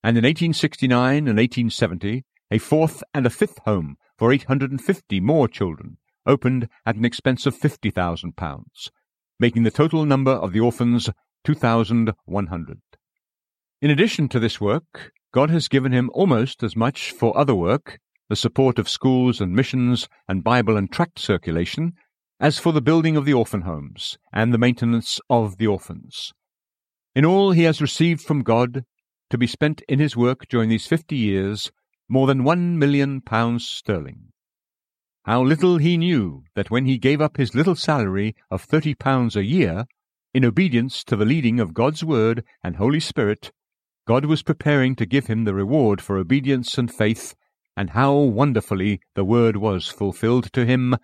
and 0.05 0.19
in 0.19 0.23
1869 0.23 1.27
and 1.27 1.39
1870 1.39 2.23
a 2.51 2.59
fourth 2.59 3.03
and 3.15 3.25
a 3.25 3.29
fifth 3.31 3.57
home 3.65 3.97
for 4.17 4.31
850 4.31 5.19
more 5.19 5.47
children 5.47 5.97
opened 6.25 6.67
at 6.85 6.95
an 6.95 7.05
expense 7.05 7.45
of 7.45 7.57
£50,000, 7.57 8.63
making 9.39 9.63
the 9.63 9.71
total 9.71 10.05
number 10.05 10.31
of 10.31 10.53
the 10.53 10.59
orphans 10.59 11.09
2,100. 11.43 12.81
In 13.81 13.91
addition 13.91 14.27
to 14.29 14.39
this 14.39 14.59
work, 14.59 15.11
God 15.31 15.49
has 15.49 15.67
given 15.67 15.91
him 15.91 16.09
almost 16.13 16.63
as 16.63 16.75
much 16.75 17.11
for 17.11 17.37
other 17.37 17.53
work, 17.53 17.99
the 18.29 18.35
support 18.35 18.79
of 18.79 18.89
schools 18.89 19.39
and 19.39 19.53
missions 19.53 20.07
and 20.27 20.43
Bible 20.43 20.77
and 20.77 20.91
tract 20.91 21.19
circulation, 21.19 21.93
as 22.39 22.57
for 22.57 22.71
the 22.71 22.81
building 22.81 23.15
of 23.15 23.25
the 23.25 23.33
orphan 23.33 23.61
homes 23.61 24.17
and 24.33 24.53
the 24.53 24.57
maintenance 24.57 25.19
of 25.29 25.57
the 25.57 25.67
orphans. 25.67 26.33
In 27.13 27.25
all, 27.25 27.51
he 27.51 27.63
has 27.63 27.81
received 27.81 28.21
from 28.21 28.43
God 28.43 28.83
to 29.29 29.37
be 29.37 29.47
spent 29.47 29.81
in 29.87 29.99
his 29.99 30.17
work 30.17 30.47
during 30.49 30.69
these 30.69 30.87
fifty 30.87 31.15
years 31.15 31.71
more 32.07 32.27
than 32.27 32.43
one 32.43 32.77
million 32.77 33.21
pounds 33.21 33.67
sterling. 33.67 34.31
How 35.25 35.41
little 35.41 35.77
he 35.77 35.97
knew 35.97 36.43
that 36.55 36.69
when 36.69 36.85
he 36.85 36.97
gave 36.97 37.19
up 37.19 37.37
his 37.37 37.55
little 37.55 37.75
salary 37.75 38.35
of 38.51 38.61
thirty 38.61 38.93
pounds 38.93 39.35
a 39.35 39.43
year, 39.43 39.85
in 40.33 40.45
obedience 40.45 41.03
to 41.05 41.15
the 41.15 41.25
leading 41.25 41.59
of 41.59 41.73
God's 41.73 42.03
Word 42.03 42.43
and 42.63 42.75
Holy 42.75 42.99
Spirit, 42.99 43.51
God 44.05 44.25
was 44.25 44.43
preparing 44.43 44.95
to 44.97 45.05
give 45.05 45.27
him 45.27 45.45
the 45.45 45.55
reward 45.55 45.99
for 46.01 46.17
obedience 46.17 46.77
and 46.77 46.93
faith, 46.93 47.35
and 47.75 47.91
how 47.91 48.13
wonderfully 48.13 48.99
the 49.15 49.25
word 49.25 49.57
was 49.57 49.87
fulfilled 49.87 50.53
to 50.53 50.65
him 50.65 50.95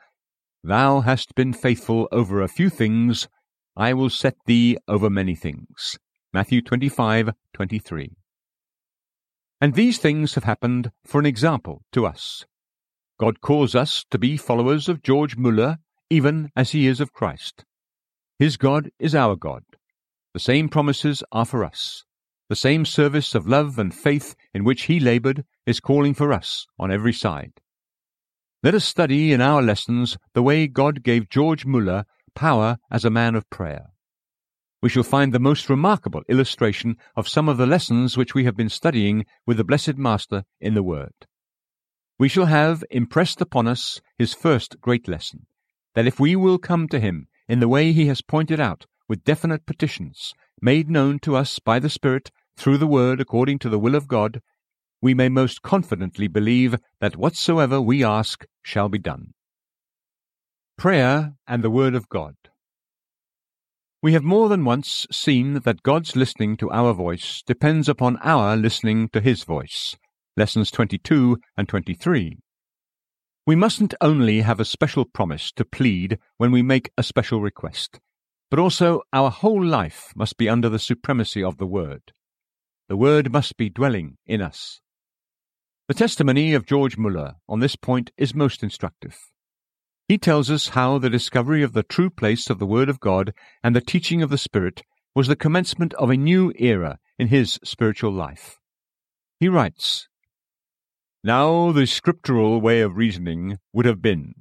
Thou 0.63 1.01
hast 1.01 1.33
been 1.33 1.53
faithful 1.53 2.07
over 2.11 2.39
a 2.41 2.47
few 2.47 2.69
things, 2.69 3.27
I 3.75 3.93
will 3.93 4.11
set 4.11 4.35
thee 4.45 4.77
over 4.87 5.09
many 5.09 5.33
things. 5.33 5.97
Matthew 6.31 6.61
25, 6.61 7.31
23. 7.53 8.11
And 9.61 9.75
these 9.75 9.99
things 9.99 10.33
have 10.33 10.43
happened 10.43 10.91
for 11.05 11.19
an 11.19 11.27
example 11.27 11.83
to 11.91 12.07
us. 12.07 12.45
God 13.19 13.41
calls 13.41 13.75
us 13.75 14.03
to 14.09 14.17
be 14.17 14.35
followers 14.35 14.89
of 14.89 15.03
George 15.03 15.37
Muller, 15.37 15.77
even 16.09 16.49
as 16.55 16.71
he 16.71 16.87
is 16.87 16.99
of 16.99 17.13
Christ. 17.13 17.63
His 18.39 18.57
God 18.57 18.89
is 18.99 19.13
our 19.13 19.35
God. 19.35 19.61
The 20.33 20.39
same 20.39 20.67
promises 20.67 21.23
are 21.31 21.45
for 21.45 21.63
us. 21.63 22.03
The 22.49 22.55
same 22.55 22.85
service 22.85 23.35
of 23.35 23.47
love 23.47 23.77
and 23.77 23.93
faith 23.93 24.35
in 24.51 24.63
which 24.63 24.83
he 24.83 24.99
laboured 24.99 25.45
is 25.67 25.79
calling 25.79 26.15
for 26.15 26.33
us 26.33 26.65
on 26.79 26.91
every 26.91 27.13
side. 27.13 27.53
Let 28.63 28.73
us 28.73 28.83
study 28.83 29.31
in 29.31 29.41
our 29.41 29.61
lessons 29.61 30.17
the 30.33 30.41
way 30.41 30.65
God 30.65 31.03
gave 31.03 31.29
George 31.29 31.67
Muller 31.67 32.05
power 32.33 32.77
as 32.89 33.05
a 33.05 33.11
man 33.11 33.35
of 33.35 33.49
prayer 33.51 33.90
we 34.81 34.89
shall 34.89 35.03
find 35.03 35.31
the 35.31 35.39
most 35.39 35.69
remarkable 35.69 36.23
illustration 36.27 36.97
of 37.15 37.27
some 37.27 37.47
of 37.47 37.57
the 37.57 37.67
lessons 37.67 38.17
which 38.17 38.33
we 38.33 38.45
have 38.45 38.57
been 38.57 38.69
studying 38.69 39.25
with 39.45 39.57
the 39.57 39.63
Blessed 39.63 39.97
Master 39.97 40.43
in 40.59 40.73
the 40.73 40.83
Word. 40.83 41.13
We 42.17 42.27
shall 42.27 42.45
have 42.45 42.83
impressed 42.89 43.41
upon 43.41 43.67
us 43.67 44.01
his 44.17 44.33
first 44.33 44.81
great 44.81 45.07
lesson 45.07 45.45
that 45.93 46.07
if 46.07 46.19
we 46.19 46.35
will 46.35 46.57
come 46.57 46.87
to 46.87 46.99
him 46.99 47.27
in 47.47 47.59
the 47.59 47.67
way 47.67 47.91
he 47.91 48.07
has 48.07 48.21
pointed 48.21 48.59
out 48.59 48.85
with 49.07 49.23
definite 49.23 49.65
petitions, 49.65 50.33
made 50.61 50.89
known 50.89 51.19
to 51.19 51.35
us 51.35 51.59
by 51.59 51.79
the 51.79 51.89
Spirit 51.89 52.31
through 52.55 52.77
the 52.77 52.87
Word 52.87 53.19
according 53.19 53.59
to 53.59 53.69
the 53.69 53.79
will 53.79 53.95
of 53.95 54.07
God, 54.07 54.41
we 55.01 55.13
may 55.13 55.29
most 55.29 55.61
confidently 55.61 56.27
believe 56.27 56.75
that 56.99 57.17
whatsoever 57.17 57.81
we 57.81 58.03
ask 58.03 58.45
shall 58.63 58.87
be 58.87 58.99
done. 58.99 59.33
Prayer 60.77 61.33
and 61.47 61.63
the 61.63 61.69
Word 61.69 61.95
of 61.95 62.07
God. 62.09 62.35
We 64.03 64.13
have 64.13 64.23
more 64.23 64.49
than 64.49 64.65
once 64.65 65.05
seen 65.11 65.53
that 65.59 65.83
God's 65.83 66.15
listening 66.15 66.57
to 66.57 66.71
our 66.71 66.91
voice 66.91 67.43
depends 67.45 67.87
upon 67.87 68.17
our 68.23 68.55
listening 68.55 69.09
to 69.09 69.21
His 69.21 69.43
voice. 69.43 69.95
Lessons 70.35 70.71
22 70.71 71.37
and 71.55 71.69
23. 71.69 72.39
We 73.45 73.55
mustn't 73.55 73.93
only 74.01 74.41
have 74.41 74.59
a 74.59 74.65
special 74.65 75.05
promise 75.05 75.51
to 75.51 75.63
plead 75.63 76.17
when 76.37 76.51
we 76.51 76.63
make 76.63 76.89
a 76.97 77.03
special 77.03 77.41
request, 77.41 77.99
but 78.49 78.57
also 78.57 79.03
our 79.13 79.29
whole 79.29 79.63
life 79.63 80.13
must 80.15 80.35
be 80.35 80.49
under 80.49 80.67
the 80.67 80.79
supremacy 80.79 81.43
of 81.43 81.57
the 81.57 81.67
Word. 81.67 82.11
The 82.89 82.97
Word 82.97 83.31
must 83.31 83.55
be 83.55 83.69
dwelling 83.69 84.17
in 84.25 84.41
us. 84.41 84.81
The 85.87 85.93
testimony 85.93 86.55
of 86.55 86.65
George 86.65 86.97
Muller 86.97 87.35
on 87.47 87.59
this 87.59 87.75
point 87.75 88.09
is 88.17 88.33
most 88.33 88.63
instructive. 88.63 89.30
He 90.11 90.17
tells 90.17 90.51
us 90.51 90.67
how 90.67 90.97
the 90.97 91.09
discovery 91.09 91.63
of 91.63 91.71
the 91.71 91.83
true 91.83 92.09
place 92.09 92.49
of 92.49 92.59
the 92.59 92.65
Word 92.65 92.89
of 92.89 92.99
God 92.99 93.33
and 93.63 93.73
the 93.73 93.79
teaching 93.79 94.21
of 94.21 94.29
the 94.29 94.37
Spirit 94.37 94.83
was 95.15 95.29
the 95.29 95.37
commencement 95.37 95.93
of 95.93 96.09
a 96.09 96.17
new 96.17 96.51
era 96.57 96.99
in 97.17 97.29
his 97.29 97.57
spiritual 97.63 98.11
life. 98.11 98.57
He 99.39 99.47
writes, 99.47 100.09
Now 101.23 101.71
the 101.71 101.87
scriptural 101.87 102.59
way 102.59 102.81
of 102.81 102.97
reasoning 102.97 103.59
would 103.71 103.85
have 103.85 104.01
been, 104.01 104.33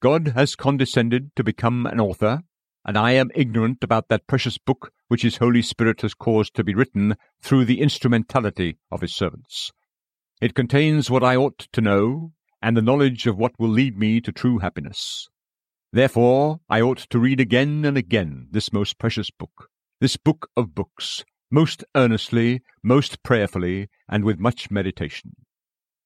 God 0.00 0.28
has 0.28 0.56
condescended 0.56 1.36
to 1.36 1.44
become 1.44 1.84
an 1.84 2.00
author, 2.00 2.40
and 2.82 2.96
I 2.96 3.10
am 3.10 3.30
ignorant 3.34 3.84
about 3.84 4.08
that 4.08 4.26
precious 4.26 4.56
book 4.56 4.92
which 5.08 5.20
his 5.20 5.36
Holy 5.36 5.60
Spirit 5.60 6.00
has 6.00 6.14
caused 6.14 6.54
to 6.54 6.64
be 6.64 6.74
written 6.74 7.16
through 7.42 7.66
the 7.66 7.82
instrumentality 7.82 8.78
of 8.90 9.02
his 9.02 9.14
servants. 9.14 9.72
It 10.40 10.54
contains 10.54 11.10
what 11.10 11.22
I 11.22 11.36
ought 11.36 11.68
to 11.74 11.82
know, 11.82 12.32
and 12.62 12.76
the 12.76 12.82
knowledge 12.82 13.26
of 13.26 13.36
what 13.36 13.58
will 13.58 13.68
lead 13.68 13.98
me 13.98 14.20
to 14.20 14.32
true 14.32 14.58
happiness. 14.58 15.28
Therefore, 15.92 16.60
I 16.70 16.80
ought 16.80 16.98
to 17.10 17.18
read 17.18 17.40
again 17.40 17.84
and 17.84 17.98
again 17.98 18.46
this 18.50 18.72
most 18.72 18.98
precious 18.98 19.30
book, 19.30 19.68
this 20.00 20.16
book 20.16 20.48
of 20.56 20.74
books, 20.74 21.24
most 21.50 21.84
earnestly, 21.94 22.62
most 22.82 23.22
prayerfully, 23.22 23.88
and 24.08 24.24
with 24.24 24.38
much 24.38 24.70
meditation. 24.70 25.32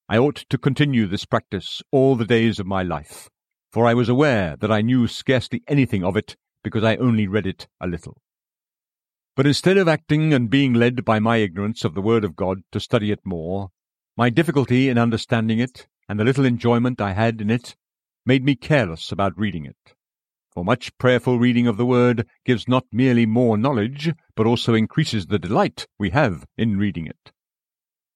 I 0.08 0.18
ought 0.18 0.44
to 0.48 0.58
continue 0.58 1.06
this 1.06 1.24
practice 1.24 1.82
all 1.92 2.16
the 2.16 2.24
days 2.24 2.58
of 2.58 2.66
my 2.66 2.82
life, 2.82 3.28
for 3.70 3.86
I 3.86 3.94
was 3.94 4.08
aware 4.08 4.56
that 4.56 4.72
I 4.72 4.80
knew 4.80 5.06
scarcely 5.06 5.62
anything 5.68 6.02
of 6.02 6.16
it 6.16 6.36
because 6.64 6.82
I 6.82 6.96
only 6.96 7.28
read 7.28 7.46
it 7.46 7.68
a 7.80 7.86
little. 7.86 8.20
But 9.36 9.46
instead 9.46 9.76
of 9.76 9.86
acting 9.86 10.32
and 10.32 10.48
being 10.48 10.72
led 10.72 11.04
by 11.04 11.18
my 11.18 11.36
ignorance 11.36 11.84
of 11.84 11.94
the 11.94 12.00
Word 12.00 12.24
of 12.24 12.34
God 12.34 12.62
to 12.72 12.80
study 12.80 13.12
it 13.12 13.20
more, 13.24 13.70
my 14.16 14.30
difficulty 14.30 14.88
in 14.88 14.96
understanding 14.96 15.58
it, 15.58 15.86
and 16.08 16.18
the 16.18 16.24
little 16.24 16.44
enjoyment 16.44 17.00
I 17.00 17.12
had 17.12 17.40
in 17.40 17.50
it 17.50 17.76
made 18.24 18.44
me 18.44 18.54
careless 18.54 19.12
about 19.12 19.38
reading 19.38 19.64
it. 19.64 19.94
For 20.52 20.64
much 20.64 20.96
prayerful 20.98 21.38
reading 21.38 21.66
of 21.66 21.76
the 21.76 21.86
Word 21.86 22.26
gives 22.44 22.66
not 22.66 22.86
merely 22.90 23.26
more 23.26 23.58
knowledge, 23.58 24.12
but 24.34 24.46
also 24.46 24.74
increases 24.74 25.26
the 25.26 25.38
delight 25.38 25.86
we 25.98 26.10
have 26.10 26.46
in 26.56 26.78
reading 26.78 27.06
it. 27.06 27.32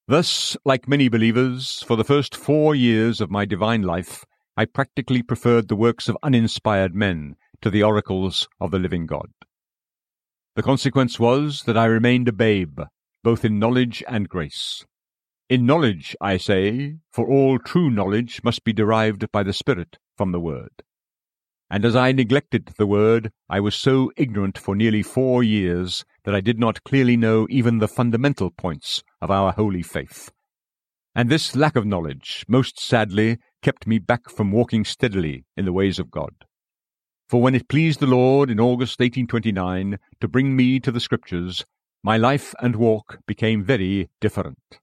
Thus, 0.09 0.57
like 0.65 0.89
many 0.89 1.09
believers, 1.09 1.85
for 1.87 1.97
the 1.97 2.05
first 2.05 2.35
four 2.35 2.75
years 2.75 3.21
of 3.21 3.31
my 3.31 3.45
divine 3.45 3.83
life, 3.83 4.25
I 4.57 4.65
practically 4.65 5.23
preferred 5.23 5.69
the 5.69 5.77
works 5.77 6.09
of 6.09 6.19
uninspired 6.23 6.95
men 6.95 7.37
to 7.63 7.71
the 7.71 7.83
oracles 7.83 8.49
of 8.61 8.71
the 8.71 8.79
living 8.79 9.07
God. 9.07 9.31
The 10.57 10.63
consequence 10.63 11.21
was 11.21 11.63
that 11.65 11.77
I 11.77 11.85
remained 11.85 12.27
a 12.27 12.33
babe, 12.33 12.81
both 13.23 13.45
in 13.45 13.59
knowledge 13.59 14.03
and 14.09 14.29
grace. 14.29 14.85
In 15.51 15.67
knowledge, 15.67 16.15
I 16.21 16.37
say, 16.37 16.99
for 17.13 17.29
all 17.29 17.59
true 17.59 17.91
knowledge 17.91 18.41
must 18.45 18.63
be 18.63 18.73
derived 18.73 19.33
by 19.33 19.43
the 19.43 19.53
Spirit 19.53 19.99
from 20.17 20.31
the 20.31 20.39
Word. 20.39 20.71
And 21.69 21.85
as 21.85 21.97
I 21.97 22.13
neglected 22.13 22.71
the 22.79 22.87
Word, 22.87 23.33
I 23.49 23.59
was 23.59 23.75
so 23.75 24.13
ignorant 24.17 24.57
for 24.57 24.77
nearly 24.77 25.03
four 25.03 25.43
years 25.43 26.05
that 26.23 26.37
I 26.37 26.41
did 26.41 26.61
not 26.61 26.85
clearly 26.85 27.17
know 27.17 27.49
even 27.51 27.79
the 27.79 27.89
fundamental 27.89 28.53
points 28.53 29.03
of 29.21 29.33
our 29.33 29.51
holy 29.51 29.83
faith. 29.83 30.31
And 31.17 31.29
this 31.29 31.57
lack 31.57 31.75
of 31.75 31.85
knowledge, 31.85 32.45
most 32.47 32.79
sadly, 32.79 33.39
kept 33.61 33.89
me 33.89 33.99
back 33.99 34.31
from 34.31 34.53
walking 34.53 34.85
steadily 34.85 35.47
in 35.57 35.65
the 35.65 35.73
ways 35.73 35.99
of 35.99 36.13
God. 36.13 36.45
For 37.29 37.43
when 37.43 37.57
it 37.57 37.69
pleased 37.69 37.99
the 37.99 38.07
Lord 38.07 38.51
in 38.51 38.61
August 38.61 39.01
1829 39.01 39.99
to 40.21 40.29
bring 40.29 40.55
me 40.55 40.79
to 40.79 40.93
the 40.93 41.01
Scriptures, 41.01 41.65
my 42.05 42.17
life 42.17 42.55
and 42.63 42.77
walk 42.77 43.19
became 43.27 43.65
very 43.65 44.11
different. 44.21 44.79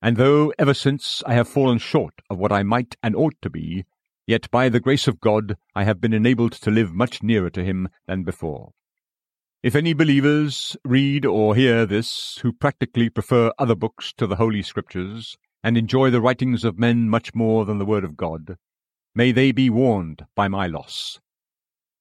And 0.00 0.16
though 0.16 0.52
ever 0.58 0.74
since 0.74 1.22
I 1.26 1.34
have 1.34 1.48
fallen 1.48 1.78
short 1.78 2.14
of 2.30 2.38
what 2.38 2.52
I 2.52 2.62
might 2.62 2.96
and 3.02 3.16
ought 3.16 3.34
to 3.42 3.50
be, 3.50 3.84
yet 4.26 4.50
by 4.50 4.68
the 4.68 4.80
grace 4.80 5.08
of 5.08 5.20
God 5.20 5.56
I 5.74 5.84
have 5.84 6.00
been 6.00 6.12
enabled 6.12 6.52
to 6.52 6.70
live 6.70 6.92
much 6.92 7.22
nearer 7.22 7.50
to 7.50 7.64
Him 7.64 7.88
than 8.06 8.22
before. 8.22 8.72
If 9.62 9.74
any 9.74 9.92
believers 9.92 10.76
read 10.84 11.26
or 11.26 11.56
hear 11.56 11.84
this 11.84 12.38
who 12.42 12.52
practically 12.52 13.10
prefer 13.10 13.52
other 13.58 13.74
books 13.74 14.12
to 14.18 14.26
the 14.26 14.36
Holy 14.36 14.62
Scriptures, 14.62 15.36
and 15.62 15.76
enjoy 15.76 16.10
the 16.10 16.20
writings 16.20 16.64
of 16.64 16.78
men 16.78 17.08
much 17.08 17.34
more 17.34 17.64
than 17.64 17.78
the 17.78 17.84
Word 17.84 18.04
of 18.04 18.16
God, 18.16 18.56
may 19.14 19.32
they 19.32 19.50
be 19.50 19.68
warned 19.68 20.24
by 20.36 20.46
my 20.46 20.66
loss. 20.66 21.18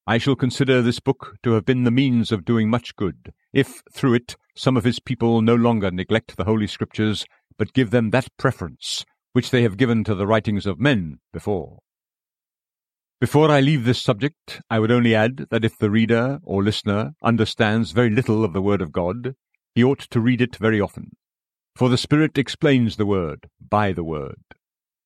I 0.05 0.19
shall 0.19 0.35
consider 0.35 0.81
this 0.81 0.99
book 0.99 1.35
to 1.43 1.51
have 1.53 1.65
been 1.65 1.83
the 1.83 1.91
means 1.91 2.31
of 2.31 2.45
doing 2.45 2.69
much 2.69 2.95
good, 2.95 3.33
if 3.51 3.81
through 3.91 4.13
it 4.13 4.35
some 4.55 4.77
of 4.77 4.83
his 4.83 4.99
people 4.99 5.41
no 5.41 5.55
longer 5.55 5.91
neglect 5.91 6.37
the 6.37 6.45
Holy 6.45 6.67
Scriptures, 6.67 7.25
but 7.57 7.73
give 7.73 7.91
them 7.91 8.11
that 8.11 8.27
preference 8.37 9.05
which 9.33 9.51
they 9.51 9.63
have 9.63 9.77
given 9.77 10.03
to 10.03 10.15
the 10.15 10.27
writings 10.27 10.65
of 10.65 10.79
men 10.79 11.19
before. 11.31 11.79
Before 13.19 13.49
I 13.49 13.61
leave 13.61 13.83
this 13.83 14.01
subject, 14.01 14.61
I 14.69 14.79
would 14.79 14.91
only 14.91 15.15
add 15.15 15.47
that 15.49 15.65
if 15.65 15.77
the 15.77 15.89
reader 15.89 16.39
or 16.43 16.63
listener 16.63 17.13
understands 17.23 17.91
very 17.91 18.11
little 18.11 18.43
of 18.43 18.53
the 18.53 18.61
Word 18.61 18.81
of 18.81 18.91
God, 18.91 19.35
he 19.73 19.83
ought 19.83 19.99
to 19.99 20.19
read 20.19 20.41
it 20.41 20.55
very 20.55 20.79
often. 20.79 21.11
For 21.75 21.89
the 21.89 21.97
Spirit 21.97 22.37
explains 22.37 22.95
the 22.95 23.05
Word 23.05 23.49
by 23.59 23.91
the 23.91 24.03
Word. 24.03 24.41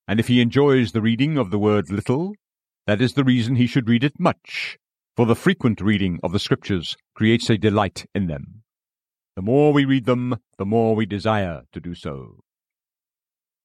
And 0.07 0.19
if 0.19 0.27
he 0.27 0.41
enjoys 0.41 0.91
the 0.91 1.01
reading 1.01 1.37
of 1.37 1.51
the 1.51 1.59
Word 1.59 1.89
little, 1.89 2.33
that 2.87 3.01
is 3.01 3.13
the 3.13 3.23
reason 3.23 3.55
he 3.55 3.67
should 3.67 3.87
read 3.87 4.03
it 4.03 4.19
much, 4.19 4.77
for 5.15 5.25
the 5.25 5.35
frequent 5.35 5.79
reading 5.79 6.19
of 6.23 6.31
the 6.31 6.39
Scriptures 6.39 6.97
creates 7.15 7.49
a 7.49 7.57
delight 7.57 8.05
in 8.13 8.27
them. 8.27 8.60
The 9.41 9.45
more 9.45 9.73
we 9.73 9.85
read 9.85 10.05
them, 10.05 10.37
the 10.59 10.67
more 10.67 10.95
we 10.95 11.07
desire 11.07 11.63
to 11.71 11.79
do 11.79 11.95
so. 11.95 12.41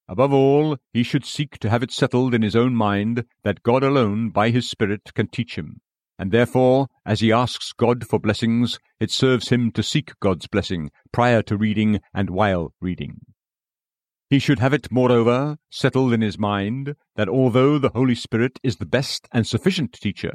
Above 0.08 0.32
all, 0.32 0.78
he 0.94 1.02
should 1.02 1.26
seek 1.26 1.58
to 1.58 1.68
have 1.68 1.82
it 1.82 1.90
settled 1.90 2.32
in 2.32 2.40
his 2.40 2.56
own 2.56 2.74
mind 2.74 3.26
that 3.44 3.62
God 3.62 3.84
alone, 3.84 4.30
by 4.30 4.48
his 4.48 4.66
Spirit, 4.66 5.12
can 5.12 5.28
teach 5.28 5.58
him, 5.58 5.82
and 6.18 6.32
therefore, 6.32 6.86
as 7.04 7.20
he 7.20 7.30
asks 7.30 7.74
God 7.74 8.06
for 8.06 8.18
blessings, 8.18 8.78
it 9.00 9.10
serves 9.10 9.50
him 9.50 9.70
to 9.72 9.82
seek 9.82 10.18
God's 10.18 10.46
blessing 10.46 10.90
prior 11.12 11.42
to 11.42 11.58
reading 11.58 12.00
and 12.14 12.30
while 12.30 12.72
reading. 12.80 13.20
He 14.30 14.38
should 14.38 14.60
have 14.60 14.72
it, 14.72 14.90
moreover, 14.90 15.58
settled 15.70 16.14
in 16.14 16.22
his 16.22 16.38
mind 16.38 16.94
that 17.16 17.28
although 17.28 17.78
the 17.78 17.90
Holy 17.90 18.14
Spirit 18.14 18.58
is 18.62 18.76
the 18.76 18.86
best 18.86 19.28
and 19.30 19.46
sufficient 19.46 19.92
teacher, 19.92 20.32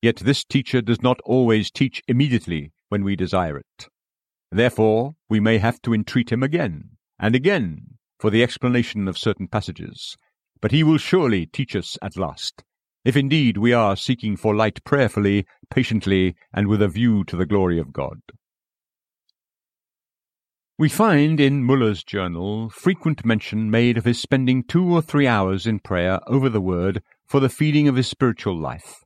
Yet 0.00 0.16
this 0.16 0.44
teacher 0.44 0.80
does 0.80 1.02
not 1.02 1.20
always 1.26 1.70
teach 1.70 2.02
immediately 2.08 2.72
when 2.88 3.04
we 3.04 3.16
desire 3.16 3.58
it. 3.58 3.88
Therefore, 4.50 5.14
we 5.28 5.40
may 5.40 5.58
have 5.58 5.82
to 5.82 5.94
entreat 5.94 6.32
him 6.32 6.42
again 6.42 6.90
and 7.18 7.34
again 7.34 7.98
for 8.18 8.30
the 8.30 8.42
explanation 8.42 9.06
of 9.06 9.18
certain 9.18 9.46
passages, 9.46 10.16
but 10.60 10.72
he 10.72 10.82
will 10.82 10.98
surely 10.98 11.46
teach 11.46 11.76
us 11.76 11.98
at 12.02 12.16
last, 12.16 12.64
if 13.04 13.16
indeed 13.16 13.58
we 13.58 13.72
are 13.72 13.96
seeking 13.96 14.36
for 14.36 14.54
light 14.54 14.82
prayerfully, 14.84 15.46
patiently, 15.70 16.34
and 16.52 16.66
with 16.66 16.82
a 16.82 16.88
view 16.88 17.24
to 17.24 17.36
the 17.36 17.46
glory 17.46 17.78
of 17.78 17.92
God. 17.92 18.20
We 20.78 20.88
find 20.88 21.40
in 21.40 21.64
Muller's 21.64 22.04
journal 22.04 22.70
frequent 22.70 23.24
mention 23.24 23.68
made 23.68 23.98
of 23.98 24.04
his 24.04 24.20
spending 24.20 24.62
two 24.62 24.94
or 24.94 25.02
three 25.02 25.26
hours 25.26 25.66
in 25.66 25.80
prayer 25.80 26.20
over 26.28 26.48
the 26.48 26.60
Word 26.60 27.02
for 27.26 27.40
the 27.40 27.48
feeding 27.48 27.88
of 27.88 27.96
his 27.96 28.06
spiritual 28.06 28.56
life. 28.56 29.02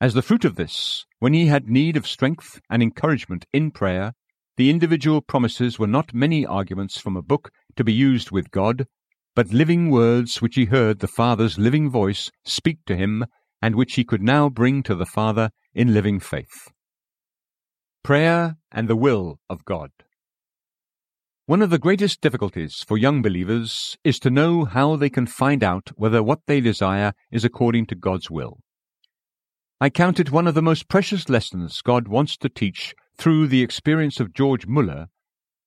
As 0.00 0.14
the 0.14 0.22
fruit 0.22 0.44
of 0.44 0.56
this, 0.56 1.04
when 1.18 1.34
he 1.34 1.46
had 1.46 1.68
need 1.68 1.96
of 1.96 2.06
strength 2.06 2.60
and 2.70 2.82
encouragement 2.82 3.44
in 3.52 3.70
prayer, 3.70 4.14
the 4.58 4.70
individual 4.70 5.20
promises 5.20 5.78
were 5.78 5.86
not 5.86 6.12
many 6.12 6.44
arguments 6.44 6.98
from 6.98 7.16
a 7.16 7.22
book 7.22 7.52
to 7.76 7.84
be 7.84 7.92
used 7.92 8.32
with 8.32 8.50
God, 8.50 8.88
but 9.36 9.52
living 9.52 9.88
words 9.88 10.42
which 10.42 10.56
he 10.56 10.64
heard 10.64 10.98
the 10.98 11.06
Father's 11.06 11.60
living 11.60 11.88
voice 11.88 12.28
speak 12.44 12.78
to 12.86 12.96
him, 12.96 13.24
and 13.62 13.76
which 13.76 13.94
he 13.94 14.02
could 14.02 14.20
now 14.20 14.48
bring 14.48 14.82
to 14.82 14.96
the 14.96 15.06
Father 15.06 15.50
in 15.74 15.94
living 15.94 16.18
faith. 16.18 16.72
Prayer 18.02 18.56
and 18.72 18.88
the 18.88 18.96
Will 18.96 19.38
of 19.48 19.64
God. 19.64 19.90
One 21.46 21.62
of 21.62 21.70
the 21.70 21.78
greatest 21.78 22.20
difficulties 22.20 22.84
for 22.84 22.98
young 22.98 23.22
believers 23.22 23.96
is 24.02 24.18
to 24.18 24.28
know 24.28 24.64
how 24.64 24.96
they 24.96 25.08
can 25.08 25.28
find 25.28 25.62
out 25.62 25.90
whether 25.94 26.20
what 26.20 26.40
they 26.48 26.60
desire 26.60 27.12
is 27.30 27.44
according 27.44 27.86
to 27.86 27.94
God's 27.94 28.28
will. 28.28 28.58
I 29.80 29.88
count 29.88 30.18
it 30.18 30.32
one 30.32 30.48
of 30.48 30.56
the 30.56 30.62
most 30.62 30.88
precious 30.88 31.28
lessons 31.28 31.80
God 31.80 32.08
wants 32.08 32.36
to 32.38 32.48
teach 32.48 32.92
through 33.18 33.48
the 33.48 33.62
experience 33.62 34.20
of 34.20 34.32
George 34.32 34.66
Muller 34.66 35.08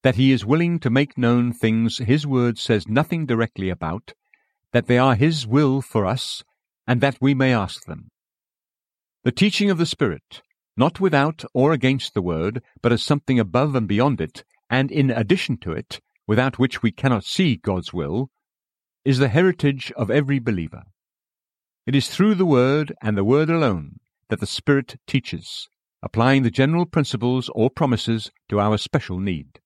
that 0.03 0.15
he 0.15 0.31
is 0.31 0.45
willing 0.45 0.79
to 0.79 0.89
make 0.89 1.17
known 1.17 1.53
things 1.53 1.99
his 1.99 2.25
word 2.25 2.57
says 2.57 2.87
nothing 2.87 3.25
directly 3.25 3.69
about, 3.69 4.13
that 4.73 4.87
they 4.87 4.97
are 4.97 5.15
his 5.15 5.45
will 5.45 5.81
for 5.81 6.05
us, 6.05 6.43
and 6.87 7.01
that 7.01 7.17
we 7.21 7.33
may 7.33 7.53
ask 7.53 7.85
them. 7.85 8.09
The 9.23 9.31
teaching 9.31 9.69
of 9.69 9.77
the 9.77 9.85
Spirit, 9.85 10.41
not 10.75 10.99
without 10.99 11.43
or 11.53 11.71
against 11.71 12.13
the 12.13 12.21
word, 12.21 12.63
but 12.81 12.91
as 12.91 13.03
something 13.03 13.39
above 13.39 13.75
and 13.75 13.87
beyond 13.87 14.19
it, 14.19 14.43
and 14.69 14.91
in 14.91 15.11
addition 15.11 15.57
to 15.57 15.71
it, 15.73 15.99
without 16.25 16.57
which 16.57 16.81
we 16.81 16.91
cannot 16.91 17.25
see 17.25 17.57
God's 17.57 17.93
will, 17.93 18.29
is 19.05 19.19
the 19.19 19.27
heritage 19.27 19.91
of 19.95 20.09
every 20.09 20.39
believer. 20.39 20.83
It 21.85 21.95
is 21.95 22.07
through 22.07 22.35
the 22.35 22.45
Word 22.45 22.93
and 23.01 23.17
the 23.17 23.23
Word 23.23 23.49
alone 23.49 23.99
that 24.29 24.39
the 24.39 24.47
Spirit 24.47 24.95
teaches, 25.05 25.67
applying 26.03 26.43
the 26.43 26.51
general 26.51 26.85
principles 26.85 27.49
or 27.53 27.69
promises 27.69 28.31
to 28.49 28.59
our 28.59 28.77
special 28.77 29.19
need. 29.19 29.59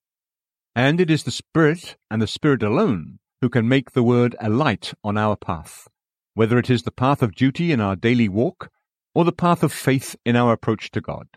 And 0.74 1.00
it 1.00 1.10
is 1.10 1.24
the 1.24 1.30
Spirit 1.30 1.96
and 2.10 2.20
the 2.20 2.26
Spirit 2.26 2.62
alone 2.62 3.18
who 3.40 3.48
can 3.48 3.68
make 3.68 3.92
the 3.92 4.02
Word 4.02 4.36
a 4.40 4.48
light 4.48 4.92
on 5.02 5.16
our 5.16 5.36
path, 5.36 5.88
whether 6.34 6.58
it 6.58 6.70
is 6.70 6.82
the 6.82 6.90
path 6.90 7.22
of 7.22 7.34
duty 7.34 7.72
in 7.72 7.80
our 7.80 7.96
daily 7.96 8.28
walk 8.28 8.70
or 9.14 9.24
the 9.24 9.32
path 9.32 9.62
of 9.62 9.72
faith 9.72 10.16
in 10.24 10.36
our 10.36 10.52
approach 10.52 10.90
to 10.90 11.00
God. 11.00 11.28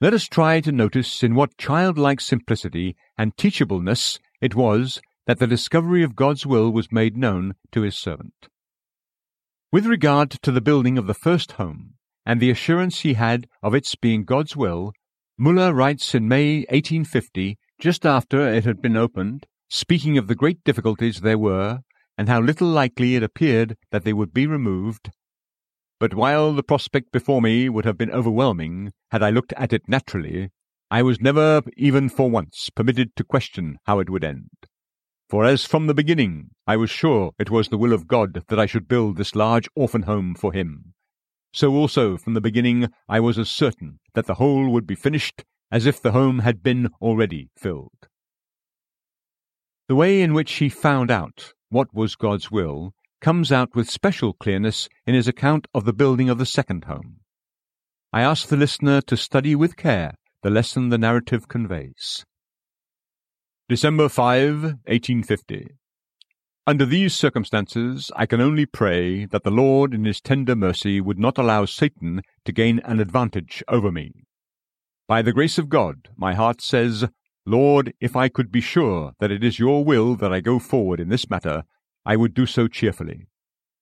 Let 0.00 0.14
us 0.14 0.24
try 0.26 0.60
to 0.60 0.72
notice 0.72 1.22
in 1.22 1.34
what 1.34 1.58
childlike 1.58 2.20
simplicity 2.20 2.96
and 3.16 3.36
teachableness 3.36 4.18
it 4.40 4.54
was 4.54 5.00
that 5.26 5.38
the 5.38 5.46
discovery 5.46 6.02
of 6.02 6.16
God's 6.16 6.44
will 6.44 6.70
was 6.70 6.90
made 6.90 7.16
known 7.16 7.54
to 7.70 7.82
his 7.82 7.96
servant. 7.96 8.48
With 9.70 9.86
regard 9.86 10.30
to 10.30 10.52
the 10.52 10.60
building 10.60 10.98
of 10.98 11.06
the 11.06 11.14
first 11.14 11.52
home, 11.52 11.94
and 12.24 12.40
the 12.40 12.50
assurance 12.50 13.00
he 13.00 13.14
had 13.14 13.48
of 13.62 13.74
its 13.74 13.94
being 13.94 14.24
God's 14.24 14.56
will, 14.56 14.92
Muller 15.38 15.72
writes 15.72 16.14
in 16.14 16.28
May 16.28 16.58
1850, 16.70 17.58
just 17.78 18.06
after 18.06 18.48
it 18.48 18.64
had 18.64 18.80
been 18.80 18.96
opened, 18.96 19.46
speaking 19.68 20.16
of 20.18 20.28
the 20.28 20.34
great 20.34 20.62
difficulties 20.64 21.20
there 21.20 21.38
were, 21.38 21.80
and 22.16 22.28
how 22.28 22.40
little 22.40 22.68
likely 22.68 23.16
it 23.16 23.22
appeared 23.22 23.76
that 23.90 24.04
they 24.04 24.12
would 24.12 24.32
be 24.32 24.46
removed. 24.46 25.10
But 25.98 26.14
while 26.14 26.52
the 26.52 26.62
prospect 26.62 27.12
before 27.12 27.40
me 27.40 27.68
would 27.68 27.84
have 27.84 27.98
been 27.98 28.10
overwhelming 28.10 28.92
had 29.10 29.22
I 29.22 29.30
looked 29.30 29.52
at 29.54 29.72
it 29.72 29.82
naturally, 29.88 30.50
I 30.90 31.02
was 31.02 31.20
never, 31.20 31.62
even 31.76 32.08
for 32.08 32.30
once, 32.30 32.68
permitted 32.74 33.16
to 33.16 33.24
question 33.24 33.78
how 33.86 33.98
it 33.98 34.10
would 34.10 34.24
end. 34.24 34.50
For 35.30 35.44
as 35.44 35.64
from 35.64 35.86
the 35.86 35.94
beginning 35.94 36.50
I 36.66 36.76
was 36.76 36.90
sure 36.90 37.32
it 37.38 37.50
was 37.50 37.68
the 37.68 37.78
will 37.78 37.94
of 37.94 38.06
God 38.06 38.44
that 38.48 38.60
I 38.60 38.66
should 38.66 38.86
build 38.86 39.16
this 39.16 39.34
large 39.34 39.68
orphan 39.74 40.02
home 40.02 40.34
for 40.34 40.52
him, 40.52 40.92
so 41.52 41.74
also 41.74 42.16
from 42.16 42.34
the 42.34 42.40
beginning 42.40 42.88
I 43.08 43.20
was 43.20 43.38
as 43.38 43.50
certain 43.50 44.00
that 44.14 44.26
the 44.26 44.34
whole 44.34 44.70
would 44.70 44.86
be 44.86 44.94
finished 44.94 45.44
as 45.70 45.86
if 45.86 46.00
the 46.00 46.12
home 46.12 46.40
had 46.40 46.62
been 46.62 46.90
already 47.00 47.48
filled. 47.56 48.08
The 49.88 49.94
way 49.94 50.22
in 50.22 50.34
which 50.34 50.52
he 50.54 50.68
found 50.68 51.10
out 51.10 51.52
what 51.68 51.94
was 51.94 52.16
God's 52.16 52.50
will 52.50 52.92
comes 53.20 53.52
out 53.52 53.74
with 53.74 53.90
special 53.90 54.32
clearness 54.32 54.88
in 55.06 55.14
his 55.14 55.28
account 55.28 55.66
of 55.74 55.84
the 55.84 55.92
building 55.92 56.28
of 56.28 56.38
the 56.38 56.46
second 56.46 56.84
home. 56.84 57.20
I 58.12 58.22
ask 58.22 58.48
the 58.48 58.56
listener 58.56 59.00
to 59.02 59.16
study 59.16 59.54
with 59.54 59.76
care 59.76 60.14
the 60.42 60.50
lesson 60.50 60.88
the 60.88 60.98
narrative 60.98 61.46
conveys. 61.46 62.24
December 63.68 64.08
5, 64.08 64.62
1850. 64.62 65.68
Under 66.64 66.86
these 66.86 67.12
circumstances, 67.12 68.12
I 68.14 68.24
can 68.24 68.40
only 68.40 68.66
pray 68.66 69.24
that 69.24 69.42
the 69.42 69.50
Lord 69.50 69.92
in 69.92 70.04
his 70.04 70.20
tender 70.20 70.54
mercy 70.54 71.00
would 71.00 71.18
not 71.18 71.36
allow 71.36 71.64
Satan 71.64 72.22
to 72.44 72.52
gain 72.52 72.78
an 72.84 73.00
advantage 73.00 73.64
over 73.66 73.90
me. 73.90 74.12
By 75.08 75.22
the 75.22 75.32
grace 75.32 75.58
of 75.58 75.68
God, 75.68 76.08
my 76.16 76.34
heart 76.34 76.60
says, 76.60 77.08
Lord, 77.44 77.94
if 78.00 78.14
I 78.14 78.28
could 78.28 78.52
be 78.52 78.60
sure 78.60 79.12
that 79.18 79.32
it 79.32 79.42
is 79.42 79.58
your 79.58 79.84
will 79.84 80.14
that 80.14 80.32
I 80.32 80.38
go 80.38 80.60
forward 80.60 81.00
in 81.00 81.08
this 81.08 81.28
matter, 81.28 81.64
I 82.06 82.14
would 82.14 82.32
do 82.32 82.46
so 82.46 82.68
cheerfully. 82.68 83.26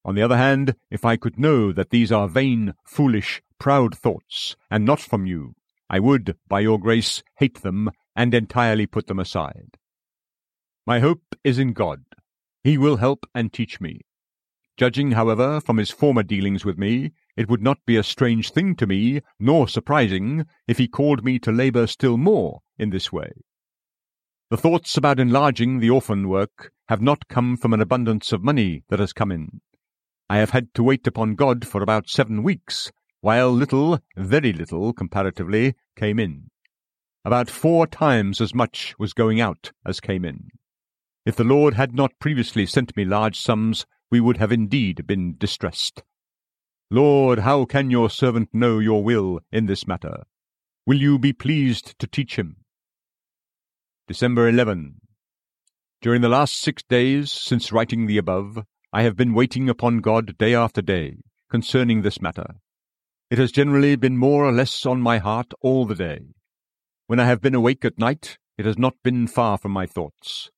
On 0.02 0.14
the 0.14 0.22
other 0.22 0.38
hand, 0.38 0.74
if 0.90 1.04
I 1.04 1.18
could 1.18 1.38
know 1.38 1.72
that 1.72 1.90
these 1.90 2.10
are 2.10 2.28
vain, 2.28 2.72
foolish, 2.86 3.42
proud 3.58 3.94
thoughts, 3.94 4.56
and 4.70 4.86
not 4.86 5.00
from 5.00 5.26
you, 5.26 5.52
I 5.90 6.00
would, 6.00 6.34
by 6.48 6.60
your 6.60 6.78
grace, 6.78 7.22
hate 7.36 7.60
them 7.60 7.90
and 8.16 8.32
entirely 8.32 8.86
put 8.86 9.06
them 9.06 9.18
aside. 9.18 9.76
My 10.86 11.00
hope 11.00 11.36
is 11.44 11.58
in 11.58 11.74
God. 11.74 12.04
He 12.62 12.76
will 12.76 12.98
help 12.98 13.26
and 13.34 13.52
teach 13.52 13.80
me. 13.80 14.02
Judging, 14.76 15.12
however, 15.12 15.60
from 15.60 15.76
his 15.76 15.90
former 15.90 16.22
dealings 16.22 16.64
with 16.64 16.78
me, 16.78 17.12
it 17.36 17.48
would 17.48 17.62
not 17.62 17.78
be 17.86 17.96
a 17.96 18.02
strange 18.02 18.50
thing 18.50 18.74
to 18.76 18.86
me, 18.86 19.20
nor 19.38 19.68
surprising, 19.68 20.46
if 20.66 20.78
he 20.78 20.88
called 20.88 21.24
me 21.24 21.38
to 21.40 21.52
labour 21.52 21.86
still 21.86 22.16
more 22.16 22.60
in 22.78 22.90
this 22.90 23.12
way. 23.12 23.30
The 24.50 24.56
thoughts 24.56 24.96
about 24.96 25.20
enlarging 25.20 25.78
the 25.78 25.90
orphan 25.90 26.28
work 26.28 26.72
have 26.88 27.00
not 27.00 27.28
come 27.28 27.56
from 27.56 27.72
an 27.72 27.80
abundance 27.80 28.32
of 28.32 28.42
money 28.42 28.82
that 28.88 28.98
has 28.98 29.12
come 29.12 29.30
in. 29.30 29.60
I 30.28 30.38
have 30.38 30.50
had 30.50 30.74
to 30.74 30.82
wait 30.82 31.06
upon 31.06 31.34
God 31.34 31.66
for 31.66 31.82
about 31.82 32.08
seven 32.08 32.42
weeks, 32.42 32.90
while 33.20 33.50
little, 33.50 34.00
very 34.16 34.52
little 34.52 34.92
comparatively, 34.92 35.74
came 35.94 36.18
in. 36.18 36.50
About 37.24 37.50
four 37.50 37.86
times 37.86 38.40
as 38.40 38.54
much 38.54 38.94
was 38.98 39.12
going 39.12 39.40
out 39.40 39.72
as 39.84 40.00
came 40.00 40.24
in. 40.24 40.48
If 41.26 41.36
the 41.36 41.44
Lord 41.44 41.74
had 41.74 41.94
not 41.94 42.18
previously 42.18 42.64
sent 42.66 42.96
me 42.96 43.04
large 43.04 43.38
sums, 43.38 43.86
we 44.10 44.20
would 44.20 44.38
have 44.38 44.52
indeed 44.52 45.06
been 45.06 45.36
distressed. 45.36 46.02
Lord, 46.90 47.40
how 47.40 47.66
can 47.66 47.90
your 47.90 48.10
servant 48.10 48.48
know 48.52 48.78
your 48.78 49.04
will 49.04 49.40
in 49.52 49.66
this 49.66 49.86
matter? 49.86 50.24
Will 50.86 50.98
you 50.98 51.18
be 51.18 51.32
pleased 51.32 51.98
to 51.98 52.06
teach 52.06 52.36
him? 52.36 52.56
December 54.08 54.48
11. 54.48 54.96
During 56.02 56.22
the 56.22 56.28
last 56.28 56.58
six 56.58 56.82
days 56.82 57.30
since 57.30 57.70
writing 57.70 58.06
the 58.06 58.18
above, 58.18 58.64
I 58.92 59.02
have 59.02 59.16
been 59.16 59.34
waiting 59.34 59.68
upon 59.68 59.98
God 59.98 60.36
day 60.38 60.54
after 60.54 60.80
day 60.80 61.18
concerning 61.50 62.02
this 62.02 62.20
matter. 62.20 62.56
It 63.30 63.38
has 63.38 63.52
generally 63.52 63.94
been 63.94 64.16
more 64.16 64.44
or 64.44 64.50
less 64.50 64.86
on 64.86 65.00
my 65.00 65.18
heart 65.18 65.52
all 65.60 65.84
the 65.84 65.94
day. 65.94 66.20
When 67.06 67.20
I 67.20 67.26
have 67.26 67.40
been 67.40 67.54
awake 67.54 67.84
at 67.84 67.98
night, 67.98 68.38
it 68.56 68.64
has 68.64 68.78
not 68.78 68.94
been 69.04 69.26
far 69.26 69.58
from 69.58 69.70
my 69.72 69.86
thoughts. 69.86 70.50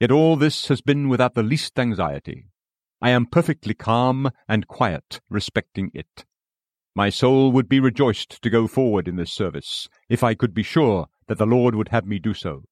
Yet 0.00 0.10
all 0.10 0.36
this 0.36 0.68
has 0.68 0.80
been 0.80 1.08
without 1.08 1.34
the 1.34 1.42
least 1.42 1.78
anxiety. 1.78 2.46
I 3.00 3.10
am 3.10 3.26
perfectly 3.26 3.74
calm 3.74 4.30
and 4.48 4.66
quiet 4.66 5.20
respecting 5.28 5.90
it. 5.94 6.24
My 6.94 7.10
soul 7.10 7.52
would 7.52 7.68
be 7.68 7.80
rejoiced 7.80 8.42
to 8.42 8.50
go 8.50 8.66
forward 8.66 9.08
in 9.08 9.16
this 9.16 9.32
service, 9.32 9.88
if 10.08 10.24
I 10.24 10.34
could 10.34 10.54
be 10.54 10.62
sure 10.62 11.06
that 11.26 11.38
the 11.38 11.46
Lord 11.46 11.74
would 11.74 11.88
have 11.88 12.06
me 12.06 12.18
do 12.18 12.34
so 12.34 12.64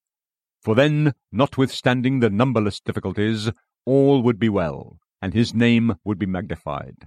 for 0.67 0.75
then, 0.75 1.15
notwithstanding 1.31 2.19
the 2.19 2.29
numberless 2.29 2.81
difficulties, 2.81 3.53
all 3.85 4.21
would 4.21 4.37
be 4.37 4.49
well, 4.49 4.99
and 5.23 5.33
his 5.33 5.55
name 5.55 5.95
would 6.03 6.19
be 6.19 6.27
magnified. 6.27 7.07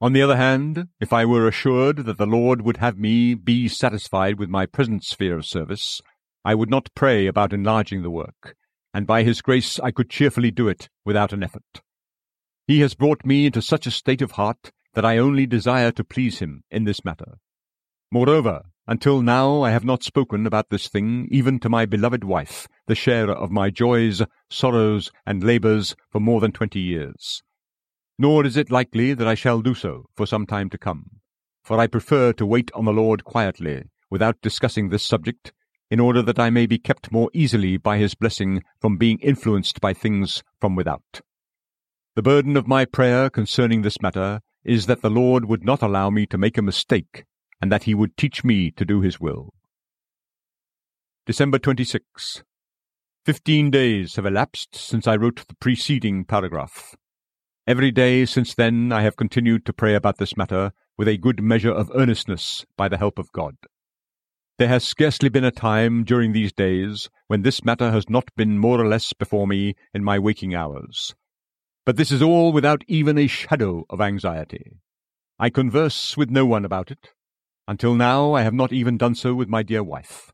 On 0.00 0.12
the 0.12 0.22
other 0.22 0.36
hand, 0.36 0.86
if 1.00 1.12
I 1.12 1.24
were 1.24 1.48
assured 1.48 2.04
that 2.04 2.18
the 2.18 2.24
Lord 2.24 2.62
would 2.62 2.76
have 2.76 2.96
me 2.96 3.34
be 3.34 3.66
satisfied 3.66 4.38
with 4.38 4.48
my 4.48 4.64
present 4.64 5.02
sphere 5.02 5.36
of 5.36 5.44
service, 5.44 6.00
I 6.44 6.54
would 6.54 6.70
not 6.70 6.94
pray 6.94 7.26
about 7.26 7.52
enlarging 7.52 8.02
the 8.02 8.12
work, 8.12 8.54
and 8.92 9.06
by 9.06 9.22
his 9.22 9.42
grace 9.42 9.78
I 9.80 9.90
could 9.90 10.10
cheerfully 10.10 10.50
do 10.50 10.68
it 10.68 10.88
without 11.04 11.32
an 11.32 11.42
effort. 11.42 11.82
He 12.66 12.80
has 12.80 12.94
brought 12.94 13.24
me 13.24 13.46
into 13.46 13.62
such 13.62 13.86
a 13.86 13.90
state 13.90 14.22
of 14.22 14.32
heart 14.32 14.72
that 14.94 15.04
I 15.04 15.18
only 15.18 15.46
desire 15.46 15.92
to 15.92 16.04
please 16.04 16.38
him 16.38 16.64
in 16.70 16.84
this 16.84 17.04
matter. 17.04 17.38
Moreover, 18.10 18.62
until 18.86 19.20
now 19.20 19.62
I 19.62 19.70
have 19.70 19.84
not 19.84 20.02
spoken 20.02 20.46
about 20.46 20.70
this 20.70 20.88
thing 20.88 21.28
even 21.30 21.58
to 21.60 21.68
my 21.68 21.84
beloved 21.84 22.24
wife, 22.24 22.66
the 22.86 22.94
sharer 22.94 23.34
of 23.34 23.50
my 23.50 23.68
joys, 23.70 24.22
sorrows, 24.50 25.10
and 25.26 25.44
labours 25.44 25.94
for 26.10 26.20
more 26.20 26.40
than 26.40 26.52
twenty 26.52 26.80
years. 26.80 27.42
Nor 28.18 28.46
is 28.46 28.56
it 28.56 28.70
likely 28.70 29.12
that 29.14 29.28
I 29.28 29.34
shall 29.34 29.60
do 29.60 29.74
so 29.74 30.06
for 30.16 30.26
some 30.26 30.46
time 30.46 30.70
to 30.70 30.78
come, 30.78 31.20
for 31.62 31.78
I 31.78 31.86
prefer 31.86 32.32
to 32.32 32.46
wait 32.46 32.70
on 32.74 32.86
the 32.86 32.92
Lord 32.92 33.24
quietly, 33.24 33.84
without 34.10 34.40
discussing 34.40 34.88
this 34.88 35.04
subject, 35.04 35.52
in 35.90 36.00
order 36.00 36.22
that 36.22 36.38
I 36.38 36.50
may 36.50 36.66
be 36.66 36.78
kept 36.78 37.12
more 37.12 37.30
easily 37.32 37.76
by 37.76 37.98
his 37.98 38.14
blessing 38.14 38.62
from 38.80 38.96
being 38.96 39.18
influenced 39.20 39.80
by 39.80 39.94
things 39.94 40.42
from 40.60 40.76
without. 40.76 41.20
The 42.16 42.22
burden 42.22 42.56
of 42.56 42.66
my 42.66 42.84
prayer 42.84 43.30
concerning 43.30 43.82
this 43.82 44.02
matter 44.02 44.40
is 44.64 44.86
that 44.86 45.02
the 45.02 45.10
Lord 45.10 45.44
would 45.46 45.64
not 45.64 45.82
allow 45.82 46.10
me 46.10 46.26
to 46.26 46.38
make 46.38 46.58
a 46.58 46.62
mistake 46.62 47.24
and 47.60 47.72
that 47.72 47.84
he 47.84 47.94
would 47.94 48.16
teach 48.16 48.44
me 48.44 48.70
to 48.72 48.84
do 48.84 49.00
his 49.00 49.20
will. 49.20 49.50
December 51.26 51.58
26. 51.58 52.42
Fifteen 53.24 53.70
days 53.70 54.16
have 54.16 54.26
elapsed 54.26 54.74
since 54.74 55.06
I 55.06 55.16
wrote 55.16 55.46
the 55.46 55.54
preceding 55.60 56.24
paragraph. 56.24 56.94
Every 57.66 57.90
day 57.90 58.24
since 58.24 58.54
then 58.54 58.92
I 58.92 59.02
have 59.02 59.16
continued 59.16 59.66
to 59.66 59.72
pray 59.74 59.94
about 59.94 60.16
this 60.16 60.36
matter 60.36 60.72
with 60.96 61.06
a 61.06 61.18
good 61.18 61.42
measure 61.42 61.70
of 61.70 61.90
earnestness 61.94 62.64
by 62.76 62.88
the 62.88 62.96
help 62.96 63.18
of 63.18 63.30
God. 63.32 63.56
There 64.58 64.66
has 64.66 64.82
scarcely 64.82 65.28
been 65.28 65.44
a 65.44 65.52
time 65.52 66.02
during 66.02 66.32
these 66.32 66.52
days 66.52 67.08
when 67.28 67.42
this 67.42 67.64
matter 67.64 67.92
has 67.92 68.10
not 68.10 68.34
been 68.34 68.58
more 68.58 68.80
or 68.80 68.88
less 68.88 69.12
before 69.12 69.46
me 69.46 69.76
in 69.94 70.02
my 70.02 70.18
waking 70.18 70.52
hours. 70.52 71.14
But 71.86 71.96
this 71.96 72.10
is 72.10 72.22
all 72.22 72.52
without 72.52 72.82
even 72.88 73.16
a 73.18 73.28
shadow 73.28 73.84
of 73.88 74.00
anxiety. 74.00 74.72
I 75.38 75.48
converse 75.50 76.16
with 76.16 76.28
no 76.28 76.44
one 76.44 76.64
about 76.64 76.90
it, 76.90 77.10
until 77.68 77.94
now, 77.94 78.32
I 78.32 78.42
have 78.42 78.52
not 78.52 78.72
even 78.72 78.98
done 78.98 79.14
so 79.14 79.32
with 79.32 79.48
my 79.48 79.62
dear 79.62 79.84
wife. 79.84 80.32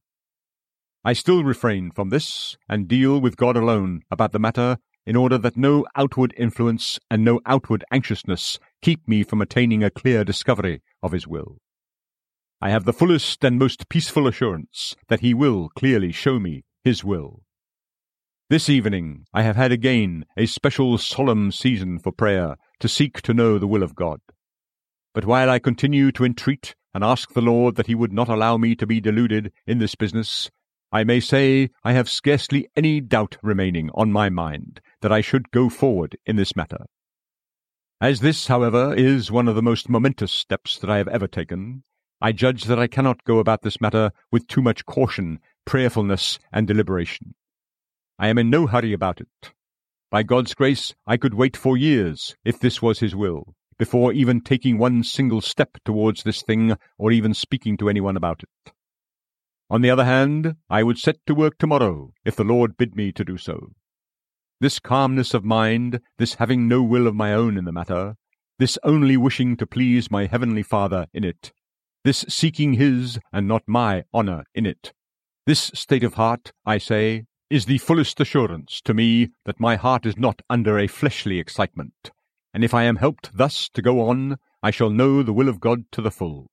I 1.05 1.13
still 1.13 1.45
refrain 1.45 1.91
from 1.91 2.09
this 2.09 2.57
and 2.67 2.89
deal 2.89 3.21
with 3.21 3.37
God 3.37 3.59
alone 3.59 4.05
about 4.11 4.33
the 4.33 4.39
matter 4.39 4.79
in 5.05 5.17
order 5.17 5.37
that 5.37 5.59
no 5.59 5.85
outward 5.97 6.33
influence 6.39 6.99
and 7.11 7.25
no 7.25 7.41
outward 7.45 7.85
anxiousness 7.93 8.59
keep 8.81 9.07
me 9.07 9.23
from 9.23 9.43
attaining 9.43 9.85
a 9.85 9.91
clear 9.91 10.25
discovery 10.25 10.81
of 11.03 11.13
His 11.13 11.27
will. 11.27 11.59
I 12.65 12.71
have 12.71 12.87
the 12.87 12.95
fullest 12.95 13.45
and 13.45 13.59
most 13.59 13.91
peaceful 13.91 14.27
assurance 14.27 14.97
that 15.09 15.21
He 15.21 15.35
will 15.35 15.69
clearly 15.77 16.13
show 16.13 16.41
me 16.41 16.65
His 16.83 17.05
will. 17.05 17.43
This 18.49 18.71
evening 18.71 19.27
I 19.35 19.43
have 19.43 19.55
had 19.55 19.71
again 19.71 20.25
a 20.39 20.47
special 20.47 20.97
solemn 20.97 21.53
season 21.53 21.99
for 21.99 22.11
prayer 22.11 22.57
to 22.81 22.89
seek 22.89 23.21
to 23.21 23.35
know 23.35 23.59
the 23.59 23.67
will 23.67 23.83
of 23.83 23.95
God. 23.95 24.21
But 25.13 25.27
while 25.27 25.51
I 25.51 25.59
continue 25.59 26.11
to 26.13 26.25
entreat 26.25 26.75
and 26.95 27.05
ask 27.05 27.35
the 27.35 27.43
Lord 27.43 27.75
that 27.75 27.87
he 27.87 27.95
would 27.95 28.15
not 28.15 28.31
allow 28.31 28.57
me 28.57 28.75
to 28.77 28.87
be 28.87 28.99
deluded 28.99 29.53
in 29.67 29.77
this 29.77 29.95
business, 29.95 30.51
I 30.91 31.05
may 31.05 31.21
say 31.21 31.69
I 31.85 31.93
have 31.93 32.09
scarcely 32.09 32.67
any 32.75 33.03
doubt 33.03 33.37
remaining 33.43 33.91
on 33.93 34.11
my 34.11 34.31
mind 34.31 34.81
that 35.03 35.13
I 35.13 35.21
should 35.21 35.51
go 35.51 35.69
forward 35.69 36.17
in 36.25 36.37
this 36.37 36.57
matter. 36.57 36.87
As 38.01 38.21
this, 38.21 38.47
however, 38.47 38.95
is 38.95 39.31
one 39.31 39.49
of 39.49 39.55
the 39.55 39.63
most 39.63 39.91
momentous 39.91 40.33
steps 40.33 40.79
that 40.79 40.89
I 40.89 40.97
have 40.97 41.09
ever 41.09 41.29
taken, 41.29 41.85
I 42.25 42.33
judge 42.33 42.65
that 42.65 42.79
I 42.79 42.87
cannot 42.87 43.23
go 43.25 43.39
about 43.39 43.61
this 43.61 43.83
matter 43.83 44.11
with 44.33 44.47
too 44.47 44.63
much 44.63 44.87
caution, 44.87 45.41
prayerfulness, 45.67 46.39
and 46.51 46.67
deliberation. 46.67 47.35
I 48.19 48.29
am 48.29 48.39
in 48.39 48.49
no 48.49 48.67
hurry 48.67 48.95
about 48.95 49.21
it. 49.21 49.53
By 50.11 50.23
God's 50.23 50.55
grace, 50.55 50.95
I 51.07 51.19
could 51.19 51.35
wait 51.35 51.55
for 51.55 51.77
years, 51.77 52.35
if 52.43 52.59
this 52.59 52.81
was 52.81 53.01
His 53.01 53.15
will, 53.15 53.55
before 53.77 54.15
even 54.15 54.41
taking 54.41 54.79
one 54.79 55.03
single 55.05 55.43
step 55.43 55.77
towards 55.85 56.23
this 56.23 56.41
thing 56.41 56.79
or 56.97 57.13
even 57.13 57.35
speaking 57.35 57.77
to 57.77 57.91
anyone 57.91 58.17
about 58.17 58.43
it. 58.43 58.73
On 59.69 59.83
the 59.83 59.91
other 59.91 60.07
hand, 60.07 60.57
I 60.71 60.83
would 60.83 60.97
set 60.97 61.17
to 61.27 61.35
work 61.35 61.59
tomorrow 61.59 62.15
if 62.25 62.37
the 62.37 62.43
Lord 62.43 62.79
bid 62.79 62.97
me 62.97 63.13
to 63.13 63.25
do 63.27 63.37
so. 63.37 63.73
This 64.63 64.79
calmness 64.79 65.35
of 65.35 65.45
mind, 65.45 66.01
this 66.17 66.37
having 66.37 66.69
no 66.69 66.83
will 66.83 67.07
of 67.07 67.15
my 67.15 67.35
own 67.35 67.59
in 67.59 67.67
the 67.67 67.71
matter, 67.71 68.17
this 68.59 68.79
only 68.83 69.19
wishing 69.19 69.59
to 69.59 69.67
please 69.67 70.11
my 70.11 70.25
heavenly 70.25 70.63
Father 70.63 71.07
in 71.13 71.23
it, 71.23 71.53
this 72.05 72.25
seeking 72.29 72.75
His 72.75 73.19
and 73.33 73.49
not 73.49 73.63
my 73.67 74.05
honour 74.13 74.45
in 74.55 74.67
it, 74.67 74.93
this 75.47 75.71
state 75.75 76.05
of 76.05 76.15
heart, 76.15 76.53
I 76.67 76.79
say, 76.79 77.25
is 77.49 77.67
the 77.67 77.79
fullest 77.79 78.21
assurance 78.21 78.81
to 78.83 78.95
me 78.95 79.31
that 79.47 79.61
my 79.61 79.77
heart 79.77 80.05
is 80.07 80.17
not 80.17 80.43
under 80.51 80.79
a 80.79 80.87
fleshly 80.87 81.39
excitement, 81.39 82.11
and 82.53 82.63
if 82.63 82.75
I 82.75 82.85
am 82.85 82.97
helped 82.97 83.37
thus 83.37 83.69
to 83.71 83.83
go 83.83 84.01
on, 84.01 84.37
I 84.63 84.71
shall 84.71 84.91
know 84.91 85.23
the 85.23 85.33
will 85.33 85.49
of 85.49 85.61
God 85.61 85.85
to 85.93 86.03
the 86.03 86.11
full. 86.11 86.51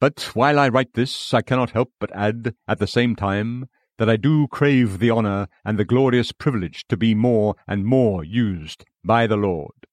But 0.00 0.30
while 0.34 0.58
I 0.58 0.68
write 0.68 0.94
this, 0.94 1.32
I 1.32 1.42
cannot 1.42 1.70
help 1.70 1.92
but 1.98 2.14
add, 2.14 2.54
at 2.68 2.78
the 2.78 2.86
same 2.86 3.16
time, 3.16 3.68
that 3.98 4.10
I 4.10 4.16
do 4.16 4.46
crave 4.48 4.98
the 4.98 5.10
honour 5.10 5.48
and 5.64 5.78
the 5.78 5.84
glorious 5.84 6.32
privilege 6.32 6.84
to 6.88 6.96
be 6.96 7.14
more 7.14 7.54
and 7.66 7.86
more 7.86 8.22
used 8.22 8.84
by 9.04 9.26
the 9.26 9.36
Lord. 9.36 9.86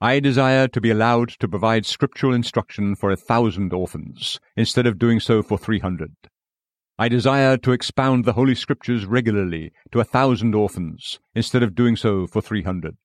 I 0.00 0.20
desire 0.20 0.68
to 0.68 0.80
be 0.80 0.90
allowed 0.90 1.30
to 1.40 1.48
provide 1.48 1.84
scriptural 1.84 2.32
instruction 2.32 2.94
for 2.94 3.10
a 3.10 3.16
thousand 3.16 3.72
orphans, 3.72 4.38
instead 4.56 4.86
of 4.86 4.96
doing 4.96 5.18
so 5.18 5.42
for 5.42 5.58
three 5.58 5.80
hundred. 5.80 6.14
I 7.00 7.08
desire 7.08 7.56
to 7.56 7.72
expound 7.72 8.24
the 8.24 8.34
Holy 8.34 8.54
Scriptures 8.54 9.06
regularly 9.06 9.72
to 9.90 9.98
a 9.98 10.04
thousand 10.04 10.54
orphans, 10.54 11.18
instead 11.34 11.64
of 11.64 11.74
doing 11.74 11.96
so 11.96 12.28
for 12.28 12.40
three 12.40 12.62
hundred. 12.62 12.96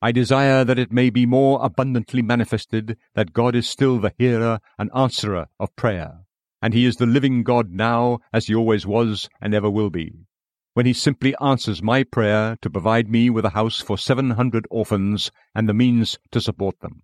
I 0.00 0.12
desire 0.12 0.64
that 0.64 0.78
it 0.78 0.90
may 0.90 1.10
be 1.10 1.26
more 1.26 1.62
abundantly 1.62 2.22
manifested 2.22 2.96
that 3.14 3.34
God 3.34 3.54
is 3.54 3.68
still 3.68 3.98
the 3.98 4.14
hearer 4.16 4.60
and 4.78 4.90
answerer 4.94 5.48
of 5.60 5.76
prayer, 5.76 6.20
and 6.62 6.72
He 6.72 6.86
is 6.86 6.96
the 6.96 7.04
living 7.04 7.42
God 7.42 7.70
now, 7.70 8.20
as 8.32 8.46
He 8.46 8.54
always 8.54 8.86
was 8.86 9.28
and 9.42 9.52
ever 9.52 9.68
will 9.68 9.90
be, 9.90 10.24
when 10.78 10.86
He 10.86 10.92
simply 10.92 11.34
answers 11.40 11.82
my 11.82 12.04
prayer 12.04 12.56
to 12.62 12.70
provide 12.70 13.10
me 13.10 13.30
with 13.30 13.44
a 13.44 13.50
house 13.50 13.80
for 13.80 13.98
seven 13.98 14.30
hundred 14.30 14.64
orphans 14.70 15.32
and 15.52 15.68
the 15.68 15.74
means 15.74 16.20
to 16.30 16.40
support 16.40 16.78
them. 16.78 17.02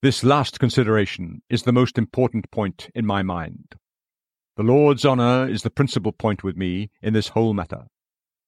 This 0.00 0.24
last 0.24 0.58
consideration 0.58 1.42
is 1.50 1.64
the 1.64 1.72
most 1.72 1.98
important 1.98 2.50
point 2.50 2.88
in 2.94 3.04
my 3.04 3.22
mind. 3.22 3.74
The 4.56 4.62
Lord's 4.62 5.04
honour 5.04 5.46
is 5.46 5.60
the 5.60 5.68
principal 5.68 6.10
point 6.10 6.42
with 6.42 6.56
me 6.56 6.90
in 7.02 7.12
this 7.12 7.28
whole 7.28 7.52
matter 7.52 7.84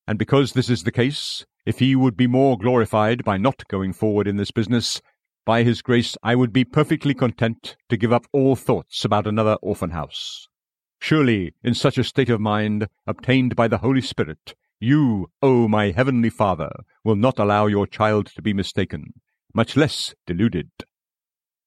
and 0.08 0.18
because 0.18 0.54
this 0.54 0.70
is 0.70 0.84
the 0.84 0.90
case, 0.90 1.44
if 1.66 1.78
he 1.78 1.94
would 1.94 2.16
be 2.16 2.26
more 2.26 2.56
glorified 2.56 3.22
by 3.22 3.36
not 3.36 3.68
going 3.68 3.92
forward 3.92 4.26
in 4.26 4.38
this 4.38 4.50
business, 4.50 5.02
by 5.44 5.62
his 5.62 5.82
grace 5.82 6.16
I 6.22 6.36
would 6.36 6.54
be 6.54 6.64
perfectly 6.64 7.12
content 7.12 7.76
to 7.90 7.98
give 7.98 8.14
up 8.14 8.24
all 8.32 8.56
thoughts 8.56 9.04
about 9.04 9.26
another 9.26 9.58
orphan 9.60 9.90
house. 9.90 10.48
Surely, 11.00 11.54
in 11.64 11.74
such 11.74 11.98
a 11.98 12.04
state 12.04 12.28
of 12.28 12.40
mind, 12.40 12.86
obtained 13.06 13.56
by 13.56 13.66
the 13.66 13.78
Holy 13.78 14.02
Spirit, 14.02 14.54
you, 14.78 15.30
O 15.42 15.66
my 15.66 15.90
heavenly 15.90 16.30
Father, 16.30 16.70
will 17.04 17.16
not 17.16 17.38
allow 17.38 17.66
your 17.66 17.86
child 17.86 18.26
to 18.26 18.42
be 18.42 18.52
mistaken, 18.52 19.14
much 19.54 19.76
less 19.76 20.14
deluded. 20.26 20.70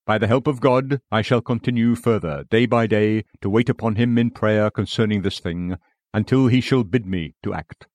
By 0.06 0.18
the 0.18 0.28
help 0.28 0.48
of 0.48 0.60
God, 0.60 1.02
I 1.12 1.22
shall 1.22 1.42
continue 1.42 1.96
further, 1.96 2.44
day 2.50 2.66
by 2.66 2.88
day, 2.88 3.24
to 3.42 3.50
wait 3.50 3.70
upon 3.70 3.96
him 3.96 4.18
in 4.18 4.32
prayer 4.32 4.70
concerning 4.70 5.22
this 5.22 5.40
thing, 5.40 5.78
until 6.14 6.48
he 6.48 6.62
shall 6.62 6.84
bid 6.84 7.06
me 7.06 7.34
to 7.44 7.54
act. 7.54 7.88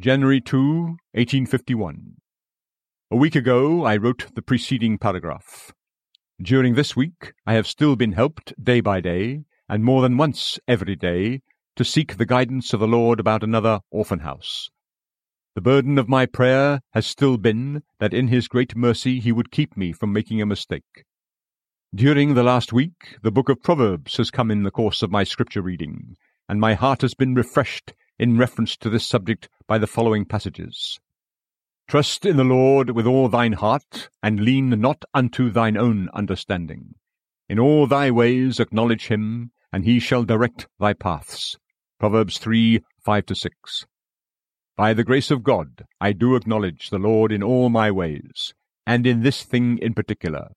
January 0.00 0.40
2, 0.40 0.58
1851. 1.12 2.16
A 3.10 3.16
week 3.16 3.36
ago 3.36 3.84
I 3.84 3.96
wrote 3.96 4.34
the 4.34 4.42
preceding 4.42 4.96
paragraph. 4.96 5.72
During 6.40 6.74
this 6.74 6.96
week 6.96 7.34
I 7.46 7.54
have 7.54 7.66
still 7.66 7.96
been 7.96 8.12
helped 8.12 8.54
day 8.62 8.80
by 8.80 9.00
day, 9.00 9.44
and 9.68 9.84
more 9.84 10.02
than 10.02 10.16
once 10.16 10.58
every 10.66 10.96
day, 10.96 11.40
to 11.76 11.84
seek 11.84 12.16
the 12.16 12.26
guidance 12.26 12.72
of 12.72 12.80
the 12.80 12.86
Lord 12.86 13.18
about 13.18 13.42
another 13.42 13.80
orphan 13.90 14.20
house. 14.20 14.68
The 15.54 15.60
burden 15.60 15.98
of 15.98 16.08
my 16.08 16.26
prayer 16.26 16.80
has 16.92 17.06
still 17.06 17.36
been 17.36 17.82
that 17.98 18.14
in 18.14 18.28
His 18.28 18.48
great 18.48 18.74
mercy 18.74 19.20
He 19.20 19.32
would 19.32 19.50
keep 19.50 19.76
me 19.76 19.92
from 19.92 20.12
making 20.12 20.40
a 20.40 20.46
mistake. 20.46 21.04
During 21.94 22.32
the 22.34 22.42
last 22.42 22.72
week, 22.72 23.18
the 23.22 23.30
book 23.30 23.50
of 23.50 23.62
Proverbs 23.62 24.16
has 24.16 24.30
come 24.30 24.50
in 24.50 24.62
the 24.62 24.70
course 24.70 25.02
of 25.02 25.10
my 25.10 25.24
scripture 25.24 25.60
reading, 25.60 26.16
and 26.48 26.58
my 26.58 26.72
heart 26.72 27.02
has 27.02 27.14
been 27.14 27.34
refreshed 27.34 27.92
in 28.18 28.38
reference 28.38 28.76
to 28.78 28.88
this 28.88 29.06
subject 29.06 29.50
by 29.66 29.76
the 29.76 29.86
following 29.86 30.24
passages. 30.24 30.98
Trust 31.88 32.24
in 32.24 32.38
the 32.38 32.44
Lord 32.44 32.90
with 32.90 33.06
all 33.06 33.28
thine 33.28 33.52
heart, 33.52 34.08
and 34.22 34.40
lean 34.40 34.70
not 34.80 35.04
unto 35.12 35.50
thine 35.50 35.76
own 35.76 36.08
understanding. 36.14 36.94
In 37.52 37.58
all 37.58 37.86
thy 37.86 38.10
ways 38.10 38.58
acknowledge 38.58 39.08
him, 39.08 39.50
and 39.70 39.84
he 39.84 40.00
shall 40.00 40.24
direct 40.24 40.68
thy 40.80 40.94
paths. 40.94 41.58
Proverbs 42.00 42.38
3 42.38 42.80
5 43.04 43.24
6. 43.30 43.84
By 44.74 44.94
the 44.94 45.04
grace 45.04 45.30
of 45.30 45.42
God, 45.42 45.84
I 46.00 46.12
do 46.12 46.34
acknowledge 46.34 46.88
the 46.88 46.98
Lord 46.98 47.30
in 47.30 47.42
all 47.42 47.68
my 47.68 47.90
ways, 47.90 48.54
and 48.86 49.06
in 49.06 49.20
this 49.20 49.42
thing 49.42 49.76
in 49.82 49.92
particular. 49.92 50.52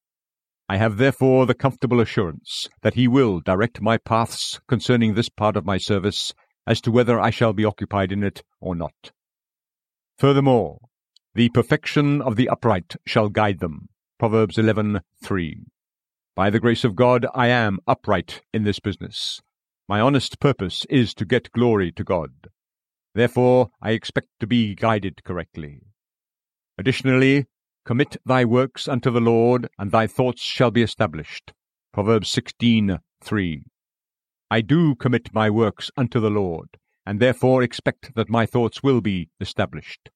I 0.69 0.77
have 0.77 0.95
therefore 0.95 1.45
the 1.45 1.53
comfortable 1.53 1.99
assurance 1.99 2.69
that 2.81 2.93
He 2.93 3.09
will 3.09 3.41
direct 3.41 3.81
my 3.81 3.97
paths 3.97 4.61
concerning 4.65 5.15
this 5.15 5.27
part 5.27 5.57
of 5.57 5.65
my 5.65 5.77
service 5.77 6.33
as 6.65 6.79
to 6.79 6.91
whether 6.91 7.19
I 7.19 7.29
shall 7.29 7.51
be 7.51 7.65
occupied 7.65 8.13
in 8.13 8.23
it 8.23 8.41
or 8.61 8.73
not. 8.73 9.11
Furthermore, 10.17 10.79
the 11.33 11.49
perfection 11.49 12.21
of 12.21 12.37
the 12.37 12.47
upright 12.47 12.95
shall 13.05 13.27
guide 13.27 13.59
them. 13.59 13.89
Proverbs 14.17 14.55
11:3. 14.55 15.65
By 16.35 16.49
the 16.49 16.59
grace 16.59 16.83
of 16.83 16.97
God, 16.97 17.25
I 17.33 17.47
am 17.47 17.79
upright 17.87 18.41
in 18.53 18.65
this 18.65 18.81
business. 18.81 19.41
My 19.87 20.01
honest 20.01 20.37
purpose 20.41 20.85
is 20.89 21.13
to 21.13 21.23
get 21.23 21.53
glory 21.53 21.93
to 21.93 22.03
God. 22.03 22.49
Therefore, 23.13 23.69
I 23.81 23.91
expect 23.91 24.27
to 24.41 24.47
be 24.47 24.75
guided 24.75 25.23
correctly. 25.23 25.79
Additionally, 26.77 27.45
commit 27.85 28.17
thy 28.25 28.43
works 28.43 28.89
unto 28.89 29.11
the 29.11 29.21
Lord, 29.21 29.69
and 29.79 29.91
thy 29.91 30.07
thoughts 30.07 30.41
shall 30.41 30.71
be 30.71 30.81
established. 30.81 31.53
Proverbs 31.93 32.29
16:3. 32.31 33.63
I 34.51 34.59
do 34.59 34.93
commit 34.95 35.33
my 35.33 35.49
works 35.49 35.89
unto 35.95 36.19
the 36.19 36.29
Lord, 36.29 36.67
and 37.05 37.21
therefore 37.21 37.63
expect 37.63 38.13
that 38.15 38.29
my 38.29 38.45
thoughts 38.45 38.83
will 38.83 38.99
be 38.99 39.29
established. 39.39 40.09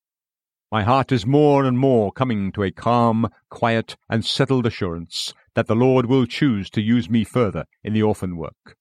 My 0.70 0.84
heart 0.84 1.14
is 1.14 1.26
more 1.26 1.64
and 1.64 1.80
more 1.80 2.12
coming 2.12 2.52
to 2.52 2.64
a 2.64 2.72
calm, 2.72 3.30
quiet, 3.50 3.96
and 4.10 4.26
settled 4.26 4.66
assurance 4.66 5.34
that 5.56 5.68
the 5.68 5.76
Lord 5.76 6.06
will 6.06 6.26
choose 6.26 6.70
to 6.72 6.82
use 6.82 7.10
me 7.10 7.24
further 7.24 7.66
in 7.84 7.94
the 7.94 8.04
orphan 8.04 8.38
work. 8.38 8.76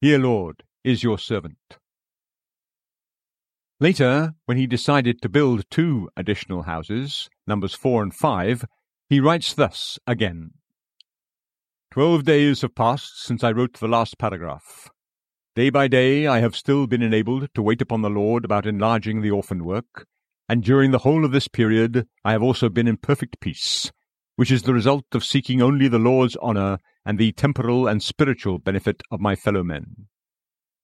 Here, 0.00 0.18
Lord, 0.18 0.62
is 0.82 1.02
your 1.02 1.18
servant. 1.18 1.58
Later, 3.80 4.34
when 4.46 4.56
he 4.56 4.66
decided 4.66 5.20
to 5.20 5.28
build 5.28 5.64
two 5.70 6.08
additional 6.16 6.62
houses, 6.62 7.28
numbers 7.46 7.74
4 7.74 8.02
and 8.02 8.14
5, 8.14 8.64
he 9.08 9.20
writes 9.20 9.52
thus 9.52 9.98
again 10.06 10.52
Twelve 11.90 12.24
days 12.24 12.62
have 12.62 12.74
passed 12.74 13.22
since 13.22 13.44
I 13.44 13.52
wrote 13.52 13.74
the 13.74 13.86
last 13.86 14.18
paragraph. 14.18 14.90
Day 15.54 15.70
by 15.70 15.86
day 15.86 16.26
I 16.26 16.40
have 16.40 16.56
still 16.56 16.88
been 16.88 17.02
enabled 17.02 17.48
to 17.54 17.62
wait 17.62 17.80
upon 17.80 18.02
the 18.02 18.10
Lord 18.10 18.44
about 18.44 18.66
enlarging 18.66 19.22
the 19.22 19.30
orphan 19.30 19.64
work, 19.64 20.06
and 20.48 20.64
during 20.64 20.90
the 20.90 20.98
whole 20.98 21.24
of 21.24 21.30
this 21.30 21.46
period 21.46 22.08
I 22.24 22.32
have 22.32 22.42
also 22.42 22.68
been 22.68 22.88
in 22.88 22.96
perfect 22.96 23.38
peace, 23.38 23.92
which 24.36 24.50
is 24.50 24.62
the 24.62 24.74
result 24.74 25.06
of 25.12 25.24
seeking 25.24 25.62
only 25.62 25.88
the 25.88 25.98
Lord's 25.98 26.36
honour 26.38 26.78
and 27.04 27.18
the 27.18 27.32
temporal 27.32 27.86
and 27.86 28.02
spiritual 28.02 28.58
benefit 28.58 29.02
of 29.10 29.20
my 29.20 29.36
fellow 29.36 29.62
men. 29.62 30.06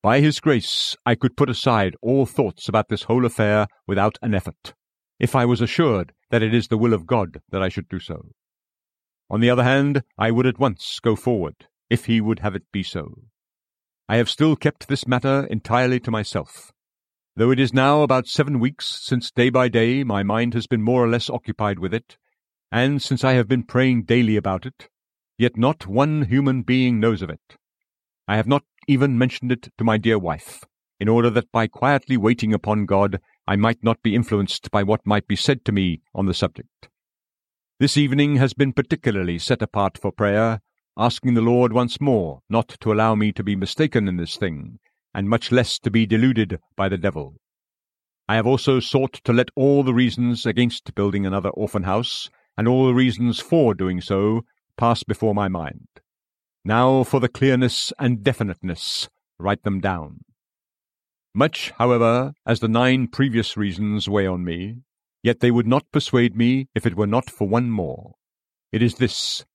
By 0.02 0.20
his 0.20 0.40
grace, 0.40 0.96
I 1.04 1.14
could 1.14 1.36
put 1.36 1.50
aside 1.50 1.96
all 2.00 2.26
thoughts 2.26 2.68
about 2.68 2.88
this 2.88 3.02
whole 3.04 3.26
affair 3.26 3.66
without 3.86 4.18
an 4.22 4.34
effort, 4.34 4.74
if 5.18 5.36
I 5.36 5.44
was 5.44 5.60
assured 5.60 6.12
that 6.30 6.42
it 6.42 6.54
is 6.54 6.68
the 6.68 6.78
will 6.78 6.94
of 6.94 7.06
God 7.06 7.40
that 7.50 7.62
I 7.62 7.68
should 7.68 7.88
do 7.88 8.00
so. 8.00 8.28
On 9.28 9.40
the 9.40 9.50
other 9.50 9.64
hand, 9.64 10.02
I 10.18 10.30
would 10.30 10.46
at 10.46 10.58
once 10.58 10.98
go 11.00 11.16
forward, 11.16 11.66
if 11.90 12.06
he 12.06 12.20
would 12.20 12.38
have 12.38 12.54
it 12.54 12.64
be 12.72 12.82
so. 12.82 13.24
I 14.08 14.16
have 14.16 14.30
still 14.30 14.56
kept 14.56 14.88
this 14.88 15.06
matter 15.06 15.46
entirely 15.50 16.00
to 16.00 16.10
myself. 16.10 16.72
Though 17.36 17.50
it 17.50 17.60
is 17.60 17.72
now 17.72 18.02
about 18.02 18.26
seven 18.26 18.58
weeks 18.58 19.00
since 19.04 19.30
day 19.30 19.50
by 19.50 19.68
day 19.68 20.02
my 20.02 20.22
mind 20.22 20.54
has 20.54 20.66
been 20.66 20.82
more 20.82 21.04
or 21.04 21.08
less 21.08 21.30
occupied 21.30 21.78
with 21.78 21.94
it, 21.94 22.16
and 22.72 23.02
since 23.02 23.24
I 23.24 23.32
have 23.32 23.48
been 23.48 23.64
praying 23.64 24.04
daily 24.04 24.36
about 24.36 24.66
it, 24.66 24.88
yet 25.38 25.56
not 25.56 25.86
one 25.86 26.22
human 26.22 26.62
being 26.62 27.00
knows 27.00 27.22
of 27.22 27.30
it. 27.30 27.56
I 28.28 28.36
have 28.36 28.46
not 28.46 28.64
even 28.86 29.18
mentioned 29.18 29.52
it 29.52 29.68
to 29.78 29.84
my 29.84 29.98
dear 29.98 30.18
wife, 30.18 30.64
in 31.00 31.08
order 31.08 31.30
that 31.30 31.50
by 31.50 31.66
quietly 31.66 32.16
waiting 32.16 32.52
upon 32.54 32.86
God 32.86 33.20
I 33.46 33.56
might 33.56 33.82
not 33.82 34.02
be 34.02 34.14
influenced 34.14 34.70
by 34.70 34.82
what 34.82 35.06
might 35.06 35.26
be 35.26 35.36
said 35.36 35.64
to 35.64 35.72
me 35.72 36.02
on 36.14 36.26
the 36.26 36.34
subject. 36.34 36.88
This 37.80 37.96
evening 37.96 38.36
has 38.36 38.52
been 38.52 38.72
particularly 38.72 39.38
set 39.38 39.62
apart 39.62 39.98
for 39.98 40.12
prayer, 40.12 40.60
asking 40.96 41.34
the 41.34 41.40
Lord 41.40 41.72
once 41.72 42.00
more 42.00 42.40
not 42.48 42.68
to 42.80 42.92
allow 42.92 43.14
me 43.14 43.32
to 43.32 43.42
be 43.42 43.56
mistaken 43.56 44.06
in 44.06 44.18
this 44.18 44.36
thing, 44.36 44.78
and 45.14 45.28
much 45.28 45.50
less 45.50 45.78
to 45.80 45.90
be 45.90 46.06
deluded 46.06 46.60
by 46.76 46.88
the 46.88 46.98
devil. 46.98 47.36
I 48.28 48.36
have 48.36 48.46
also 48.46 48.78
sought 48.78 49.14
to 49.24 49.32
let 49.32 49.48
all 49.56 49.82
the 49.82 49.94
reasons 49.94 50.46
against 50.46 50.94
building 50.94 51.26
another 51.26 51.48
orphan 51.48 51.82
house, 51.82 52.30
and 52.60 52.68
all 52.68 52.86
the 52.86 52.92
reasons 52.92 53.40
for 53.40 53.72
doing 53.72 54.02
so, 54.02 54.44
pass 54.76 55.02
before 55.02 55.34
my 55.34 55.48
mind. 55.48 55.88
Now 56.62 57.04
for 57.04 57.18
the 57.18 57.26
clearness 57.26 57.90
and 57.98 58.22
definiteness, 58.22 59.08
write 59.38 59.62
them 59.62 59.80
down. 59.80 60.26
Much, 61.34 61.70
however, 61.78 62.34
as 62.44 62.60
the 62.60 62.68
nine 62.68 63.08
previous 63.08 63.56
reasons 63.56 64.10
weigh 64.10 64.26
on 64.26 64.44
me, 64.44 64.76
yet 65.22 65.40
they 65.40 65.50
would 65.50 65.66
not 65.66 65.90
persuade 65.90 66.36
me 66.36 66.68
if 66.74 66.84
it 66.84 66.98
were 66.98 67.06
not 67.06 67.30
for 67.30 67.48
one 67.48 67.70
more. 67.70 68.16
It 68.72 68.82
is 68.82 68.96
this. 68.96 69.46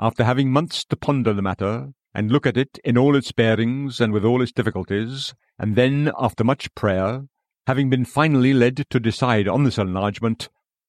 After 0.00 0.24
having 0.24 0.50
months 0.50 0.86
to 0.86 0.96
ponder 0.96 1.34
the 1.34 1.42
matter, 1.42 1.88
and 2.14 2.32
look 2.32 2.46
at 2.46 2.56
it 2.56 2.78
in 2.82 2.96
all 2.96 3.14
its 3.14 3.30
bearings 3.30 4.00
and 4.00 4.10
with 4.10 4.24
all 4.24 4.40
its 4.40 4.52
difficulties, 4.52 5.34
and 5.58 5.76
then, 5.76 6.10
after 6.18 6.44
much 6.44 6.74
prayer, 6.74 7.24
having 7.66 7.90
been 7.90 8.06
finally 8.06 8.54
led 8.54 8.88
to 8.88 8.98
decide 8.98 9.46
on 9.46 9.64
this 9.64 9.76
enlargement, 9.76 10.48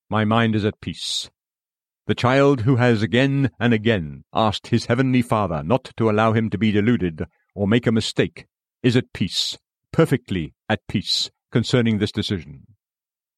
my 0.10 0.24
mind 0.24 0.56
is 0.56 0.64
at 0.64 0.80
peace. 0.80 1.30
The 2.10 2.16
child 2.16 2.62
who 2.62 2.78
has 2.78 3.04
again 3.04 3.52
and 3.60 3.72
again 3.72 4.24
asked 4.34 4.70
his 4.70 4.88
heavenly 4.88 5.22
Father 5.22 5.62
not 5.62 5.92
to 5.98 6.10
allow 6.10 6.34
him 6.34 6.50
to 6.50 6.58
be 6.58 6.72
deluded 6.72 7.26
or 7.54 7.68
make 7.68 7.86
a 7.86 7.92
mistake 7.92 8.48
is 8.82 8.98
at 8.98 9.14
peace, 9.14 9.60
perfectly 9.94 10.56
at 10.68 10.80
peace, 10.88 11.30
concerning 11.52 12.00
this 12.00 12.12
decision. 12.12 12.64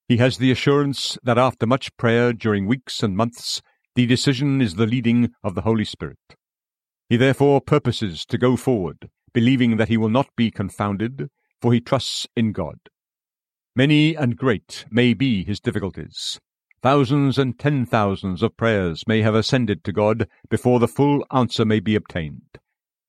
He 0.08 0.16
has 0.18 0.38
the 0.38 0.52
assurance 0.52 1.18
that 1.22 1.38
after 1.38 1.66
much 1.66 1.98
prayer 1.98 2.32
during 2.32 2.66
weeks 2.66 3.04
and 3.04 3.14
months, 3.14 3.62
the 3.96 4.06
decision 4.06 4.62
is 4.62 4.76
the 4.76 4.88
leading 4.88 5.34
of 5.44 5.54
the 5.54 5.64
Holy 5.64 5.84
Spirit. 5.84 6.38
He 7.10 7.18
therefore 7.18 7.60
purposes 7.60 8.26
to 8.28 8.38
go 8.38 8.56
forward, 8.56 9.10
believing 9.34 9.76
that 9.76 9.90
he 9.90 9.98
will 9.98 10.08
not 10.08 10.30
be 10.38 10.50
confounded, 10.50 11.28
for 11.62 11.74
he 11.74 11.82
trusts 11.82 12.26
in 12.38 12.54
God. 12.54 12.80
Many 13.76 14.16
and 14.16 14.38
great 14.38 14.86
may 14.90 15.14
be 15.14 15.44
his 15.44 15.60
difficulties, 15.60 16.40
Thousands 16.84 17.38
and 17.38 17.60
ten 17.60 17.86
thousands 17.86 18.42
of 18.42 18.58
prayers 18.58 19.04
may 19.06 19.22
have 19.22 19.36
ascended 19.36 19.84
to 19.84 19.92
God 19.92 20.28
before 20.50 20.80
the 20.80 20.88
full 20.88 21.24
answer 21.32 21.64
may 21.64 21.80
be 21.80 21.94
obtained, 21.94 22.58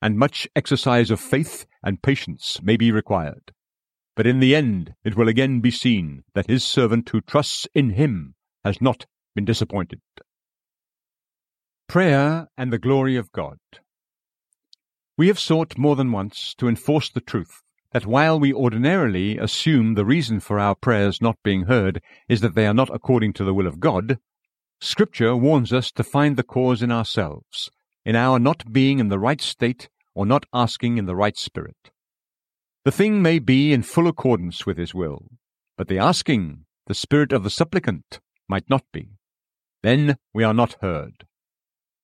and 0.03 0.19
much 0.19 0.47
exercise 0.55 1.11
of 1.11 1.21
faith 1.21 1.65
and 1.83 2.03
patience 2.03 2.61
may 2.63 2.77
be 2.77 2.93
required. 2.93 3.53
But 4.15 4.27
in 4.27 4.41
the 4.41 4.55
end 4.55 4.95
it 5.05 5.17
will 5.17 5.27
again 5.27 5.61
be 5.61 5.71
seen 5.71 6.23
that 6.35 6.51
his 6.51 6.63
servant 6.63 7.09
who 7.09 7.23
trusts 7.23 7.67
in 7.75 7.91
him 7.91 8.35
has 8.63 8.83
not 8.83 9.07
been 9.35 9.47
disappointed. 9.47 10.03
Prayer 11.89 12.49
and 12.59 12.71
the 12.71 12.79
Glory 12.79 13.17
of 13.17 13.33
God. 13.33 13.59
We 15.17 15.29
have 15.29 15.39
sought 15.39 15.79
more 15.79 15.97
than 15.97 16.13
once 16.13 16.55
to 16.59 16.69
enforce 16.69 17.09
the 17.09 17.23
truth 17.23 17.62
that 17.93 18.07
while 18.07 18.41
we 18.41 18.53
ordinarily 18.53 19.39
assume 19.39 19.95
the 19.95 20.05
reason 20.05 20.41
for 20.41 20.59
our 20.59 20.75
prayers 20.75 21.21
not 21.21 21.37
being 21.43 21.65
heard 21.65 22.03
is 22.29 22.41
that 22.41 22.55
they 22.55 22.67
are 22.67 22.75
not 22.75 22.95
according 22.95 23.33
to 23.35 23.45
the 23.45 23.55
will 23.55 23.67
of 23.67 23.81
God, 23.81 24.19
Scripture 24.81 25.37
warns 25.37 25.73
us 25.73 25.93
to 25.93 26.03
find 26.03 26.37
the 26.37 26.43
cause 26.43 26.83
in 26.83 26.91
ourselves, 26.91 27.71
in 28.05 28.17
our 28.17 28.39
not 28.39 28.73
being 28.73 28.99
in 28.99 29.09
the 29.09 29.19
right 29.19 29.41
state 29.41 29.89
or 30.15 30.27
not 30.27 30.47
asking 30.53 30.99
in 30.99 31.07
the 31.07 31.15
right 31.15 31.37
spirit. 31.37 31.91
The 32.85 32.91
thing 32.91 33.23
may 33.23 33.39
be 33.39 33.73
in 33.73 33.83
full 33.83 34.09
accordance 34.09 34.67
with 34.67 34.77
His 34.77 34.95
will, 34.95 35.27
but 35.77 35.87
the 35.87 35.99
asking, 35.99 36.65
the 36.87 36.95
spirit 36.95 37.33
of 37.33 37.45
the 37.45 37.51
supplicant, 37.51 38.21
might 38.49 38.69
not 38.69 38.85
be. 38.93 39.11
Then 39.83 40.17
we 40.35 40.43
are 40.43 40.55
not 40.55 40.77
heard. 40.81 41.27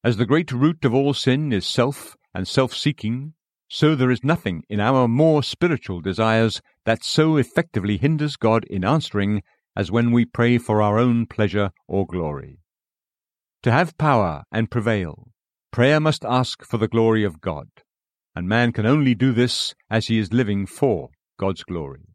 As 0.04 0.16
the 0.16 0.26
great 0.26 0.52
root 0.52 0.84
of 0.84 0.94
all 0.94 1.14
sin 1.14 1.52
is 1.52 1.66
self 1.66 2.16
and 2.32 2.46
self 2.46 2.72
seeking, 2.74 3.34
so 3.68 3.94
there 3.94 4.10
is 4.10 4.24
nothing 4.24 4.64
in 4.68 4.80
our 4.80 5.06
more 5.06 5.42
spiritual 5.42 6.00
desires 6.00 6.62
that 6.84 7.04
so 7.04 7.36
effectively 7.36 7.98
hinders 7.98 8.36
God 8.36 8.64
in 8.64 8.84
answering 8.84 9.42
as 9.76 9.90
when 9.90 10.10
we 10.10 10.24
pray 10.24 10.58
for 10.58 10.82
our 10.82 10.98
own 10.98 11.26
pleasure 11.26 11.70
or 11.86 12.06
glory. 12.06 12.58
To 13.62 13.70
have 13.70 13.98
power 13.98 14.44
and 14.50 14.70
prevail, 14.70 15.28
prayer 15.70 16.00
must 16.00 16.24
ask 16.24 16.64
for 16.64 16.78
the 16.78 16.88
glory 16.88 17.24
of 17.24 17.40
God, 17.40 17.68
and 18.34 18.48
man 18.48 18.72
can 18.72 18.86
only 18.86 19.14
do 19.14 19.32
this 19.32 19.74
as 19.90 20.06
he 20.06 20.18
is 20.18 20.32
living 20.32 20.66
for 20.66 21.10
God's 21.38 21.62
glory. 21.62 22.08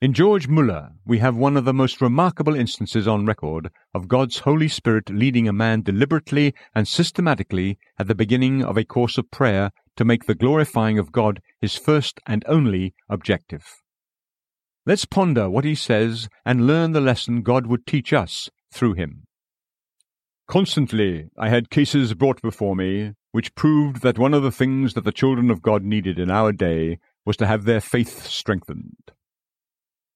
In 0.00 0.14
George 0.14 0.48
Muller, 0.48 0.92
we 1.04 1.18
have 1.18 1.36
one 1.36 1.58
of 1.58 1.66
the 1.66 1.74
most 1.74 2.00
remarkable 2.00 2.54
instances 2.54 3.06
on 3.06 3.26
record 3.26 3.70
of 3.92 4.08
God's 4.08 4.38
Holy 4.38 4.66
Spirit 4.66 5.10
leading 5.10 5.46
a 5.46 5.52
man 5.52 5.82
deliberately 5.82 6.54
and 6.74 6.88
systematically 6.88 7.78
at 7.98 8.08
the 8.08 8.14
beginning 8.14 8.64
of 8.64 8.78
a 8.78 8.84
course 8.84 9.18
of 9.18 9.30
prayer 9.30 9.70
to 10.00 10.04
make 10.06 10.24
the 10.24 10.34
glorifying 10.34 10.98
of 10.98 11.12
God 11.12 11.42
his 11.60 11.76
first 11.76 12.20
and 12.26 12.42
only 12.48 12.94
objective. 13.10 13.82
Let's 14.86 15.04
ponder 15.04 15.50
what 15.50 15.66
he 15.66 15.74
says 15.74 16.30
and 16.42 16.66
learn 16.66 16.92
the 16.92 17.02
lesson 17.02 17.42
God 17.42 17.66
would 17.66 17.86
teach 17.86 18.14
us 18.14 18.48
through 18.72 18.94
him. 18.94 19.24
Constantly 20.48 21.28
I 21.36 21.50
had 21.50 21.68
cases 21.68 22.14
brought 22.14 22.40
before 22.40 22.74
me 22.74 23.12
which 23.32 23.54
proved 23.54 24.00
that 24.00 24.18
one 24.18 24.32
of 24.32 24.42
the 24.42 24.50
things 24.50 24.94
that 24.94 25.04
the 25.04 25.12
children 25.12 25.50
of 25.50 25.60
God 25.60 25.84
needed 25.84 26.18
in 26.18 26.30
our 26.30 26.50
day 26.50 26.98
was 27.26 27.36
to 27.36 27.46
have 27.46 27.64
their 27.64 27.82
faith 27.82 28.24
strengthened. 28.24 29.12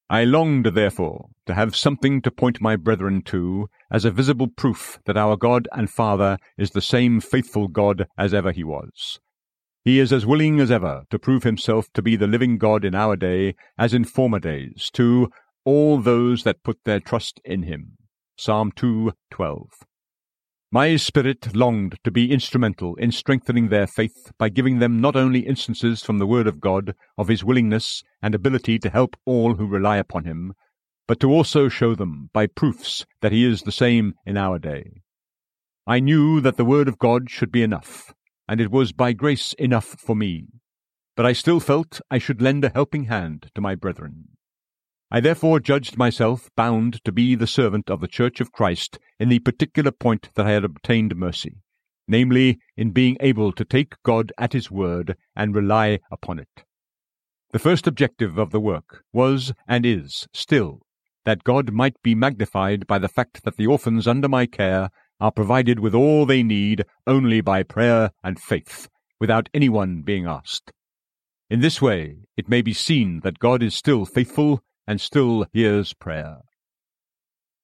I 0.09 0.25
longed, 0.25 0.65
therefore, 0.65 1.27
to 1.45 1.53
have 1.53 1.77
something 1.77 2.23
to 2.23 2.31
point 2.31 2.59
my 2.59 2.77
brethren 2.77 3.21
to 3.27 3.69
as 3.93 4.07
a 4.07 4.11
visible 4.11 4.49
proof 4.49 4.99
that 5.05 5.19
our 5.19 5.37
God 5.37 5.69
and 5.73 5.91
Father 5.91 6.39
is 6.57 6.71
the 6.71 6.81
same 6.81 7.21
faithful 7.21 7.69
God 7.69 8.07
as 8.17 8.33
ever 8.33 8.51
he 8.51 8.65
was. 8.65 9.21
He 9.85 10.01
is 10.01 10.15
as 10.15 10.25
willing 10.25 10.61
as 10.61 10.71
ever 10.71 11.05
to 11.11 11.19
prove 11.19 11.43
himself 11.43 11.93
to 11.93 12.01
be 12.01 12.17
the 12.17 12.27
living 12.27 12.57
God 12.57 12.87
in 12.87 12.95
our 12.95 13.17
day 13.17 13.55
as 13.77 13.93
in 13.93 14.05
former 14.05 14.39
days 14.39 14.91
to 14.95 15.31
all 15.67 15.99
those 15.99 16.43
that 16.45 16.63
put 16.63 16.79
their 16.85 17.01
trust 17.01 17.39
in 17.45 17.65
him. 17.65 17.99
Psalm 18.39 18.73
2:12. 18.73 19.69
My 20.73 20.97
spirit 20.97 21.55
longed 21.55 21.99
to 22.03 22.11
be 22.11 22.33
instrumental 22.33 22.97
in 22.97 23.13
strengthening 23.13 23.69
their 23.69 23.87
faith 23.87 24.33
by 24.39 24.49
giving 24.49 24.79
them 24.79 25.01
not 25.01 25.17
only 25.17 25.41
instances 25.41 26.03
from 26.03 26.19
the 26.19 26.27
Word 26.27 26.47
of 26.47 26.61
God 26.61 26.95
of 27.19 27.29
His 27.29 27.45
willingness 27.45 28.03
and 28.23 28.35
ability 28.35 28.79
to 28.79 28.91
help 28.91 29.17
all 29.27 29.55
who 29.55 29.67
rely 29.67 29.99
upon 29.99 30.25
Him, 30.25 30.55
but 31.07 31.21
to 31.21 31.31
also 31.31 31.69
show 31.69 31.95
them 31.95 32.31
by 32.33 32.47
proofs 32.47 33.05
that 33.21 33.33
He 33.33 33.45
is 33.45 33.63
the 33.63 33.71
same 33.71 34.15
in 34.25 34.39
our 34.39 34.59
day. 34.59 35.03
I 35.87 36.01
knew 36.01 36.41
that 36.41 36.57
the 36.57 36.65
Word 36.65 36.89
of 36.89 36.99
God 36.99 37.29
should 37.31 37.53
be 37.53 37.63
enough, 37.63 38.15
and 38.49 38.61
it 38.61 38.71
was 38.71 38.93
by 38.93 39.13
grace 39.13 39.53
enough 39.55 39.97
for 39.99 40.15
me, 40.15 40.47
but 41.17 41.27
I 41.27 41.33
still 41.33 41.61
felt 41.61 42.01
I 42.11 42.19
should 42.19 42.43
lend 42.43 42.65
a 42.65 42.71
helping 42.71 43.05
hand 43.05 43.51
to 43.55 43.61
my 43.61 43.75
brethren. 43.75 44.29
I 45.11 45.21
therefore 45.21 45.61
judged 45.61 45.97
myself 45.97 46.51
bound 46.57 47.05
to 47.05 47.13
be 47.13 47.35
the 47.35 47.47
servant 47.47 47.89
of 47.89 48.01
the 48.01 48.09
Church 48.09 48.41
of 48.41 48.53
Christ 48.53 48.99
in 49.21 49.29
the 49.29 49.39
particular 49.39 49.93
point 49.93 50.31
that 50.35 50.47
I 50.47 50.51
had 50.51 50.65
obtained 50.65 51.15
mercy, 51.15 51.59
namely, 52.09 52.59
in 52.77 52.91
being 52.91 53.17
able 53.21 53.53
to 53.53 53.65
take 53.65 53.95
God 54.03 54.33
at 54.39 54.53
His 54.53 54.71
word 54.71 55.17
and 55.37 55.55
rely 55.55 56.01
upon 56.11 56.39
it. 56.39 56.65
The 57.53 57.61
first 57.61 57.87
objective 57.87 58.39
of 58.39 58.51
the 58.51 58.61
work 58.61 59.05
was, 59.13 59.53
and 59.69 59.87
is, 59.87 60.27
still, 60.33 60.81
that 61.25 61.45
God 61.45 61.73
might 61.73 62.03
be 62.03 62.17
magnified 62.17 62.87
by 62.87 62.99
the 62.99 63.09
fact 63.09 63.45
that 63.45 63.57
the 63.57 63.69
orphans 63.69 64.09
under 64.09 64.29
my 64.29 64.47
care 64.47 64.91
are 65.21 65.33
provided 65.33 65.81
with 65.81 65.95
all 65.95 66.27
they 66.27 66.43
need 66.43 66.85
only 67.07 67.41
by 67.41 67.63
prayer 67.63 68.11
and 68.23 68.39
faith, 68.41 68.89
without 69.21 69.49
anyone 69.55 70.03
being 70.03 70.27
asked. 70.27 70.73
In 71.51 71.61
this 71.61 71.81
way, 71.81 72.19
it 72.37 72.49
may 72.49 72.63
be 72.63 72.73
seen 72.73 73.21
that 73.21 73.39
God 73.39 73.63
is 73.63 73.75
still 73.75 74.05
faithful 74.05 74.63
and 74.87 75.01
still 75.01 75.47
hears 75.53 75.93
prayer. 75.93 76.39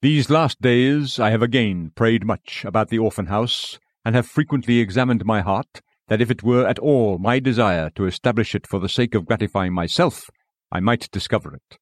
These 0.03 0.31
last 0.31 0.63
days 0.63 1.19
I 1.19 1.31
have 1.31 1.43
again 1.43 1.93
prayed 1.95 2.25
much 2.25 2.65
about 2.65 2.89
the 2.89 2.99
orphan 2.99 3.27
house, 3.27 3.79
and 4.05 4.15
have 4.15 4.27
frequently 4.27 4.79
examined 4.79 5.27
my 5.27 5.43
heart, 5.43 5.83
that 6.09 6.21
if 6.23 6.31
it 6.31 6.43
were 6.43 6.67
at 6.67 6.79
all 6.79 7.19
my 7.19 7.39
desire 7.39 7.91
to 7.91 8.07
establish 8.07 8.55
it 8.55 8.67
for 8.67 8.81
the 8.81 8.89
sake 8.89 9.15
of 9.15 9.27
gratifying 9.27 9.75
myself, 9.75 10.31
I 10.73 10.81
might 10.81 11.11
discover 11.11 11.55
it. 11.55 11.79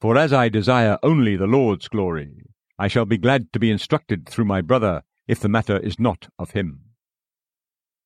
For 0.00 0.16
as 0.16 0.32
I 0.32 0.48
desire 0.48 0.98
only 1.02 1.36
the 1.36 1.46
Lord's 1.46 1.88
glory, 1.88 2.42
I 2.80 2.88
shall 2.88 3.04
be 3.04 3.18
glad 3.18 3.52
to 3.52 3.58
be 3.58 3.70
instructed 3.70 4.26
through 4.26 4.46
my 4.46 4.62
brother 4.62 5.02
if 5.28 5.38
the 5.38 5.50
matter 5.50 5.76
is 5.76 6.00
not 6.00 6.28
of 6.38 6.52
him. 6.52 6.80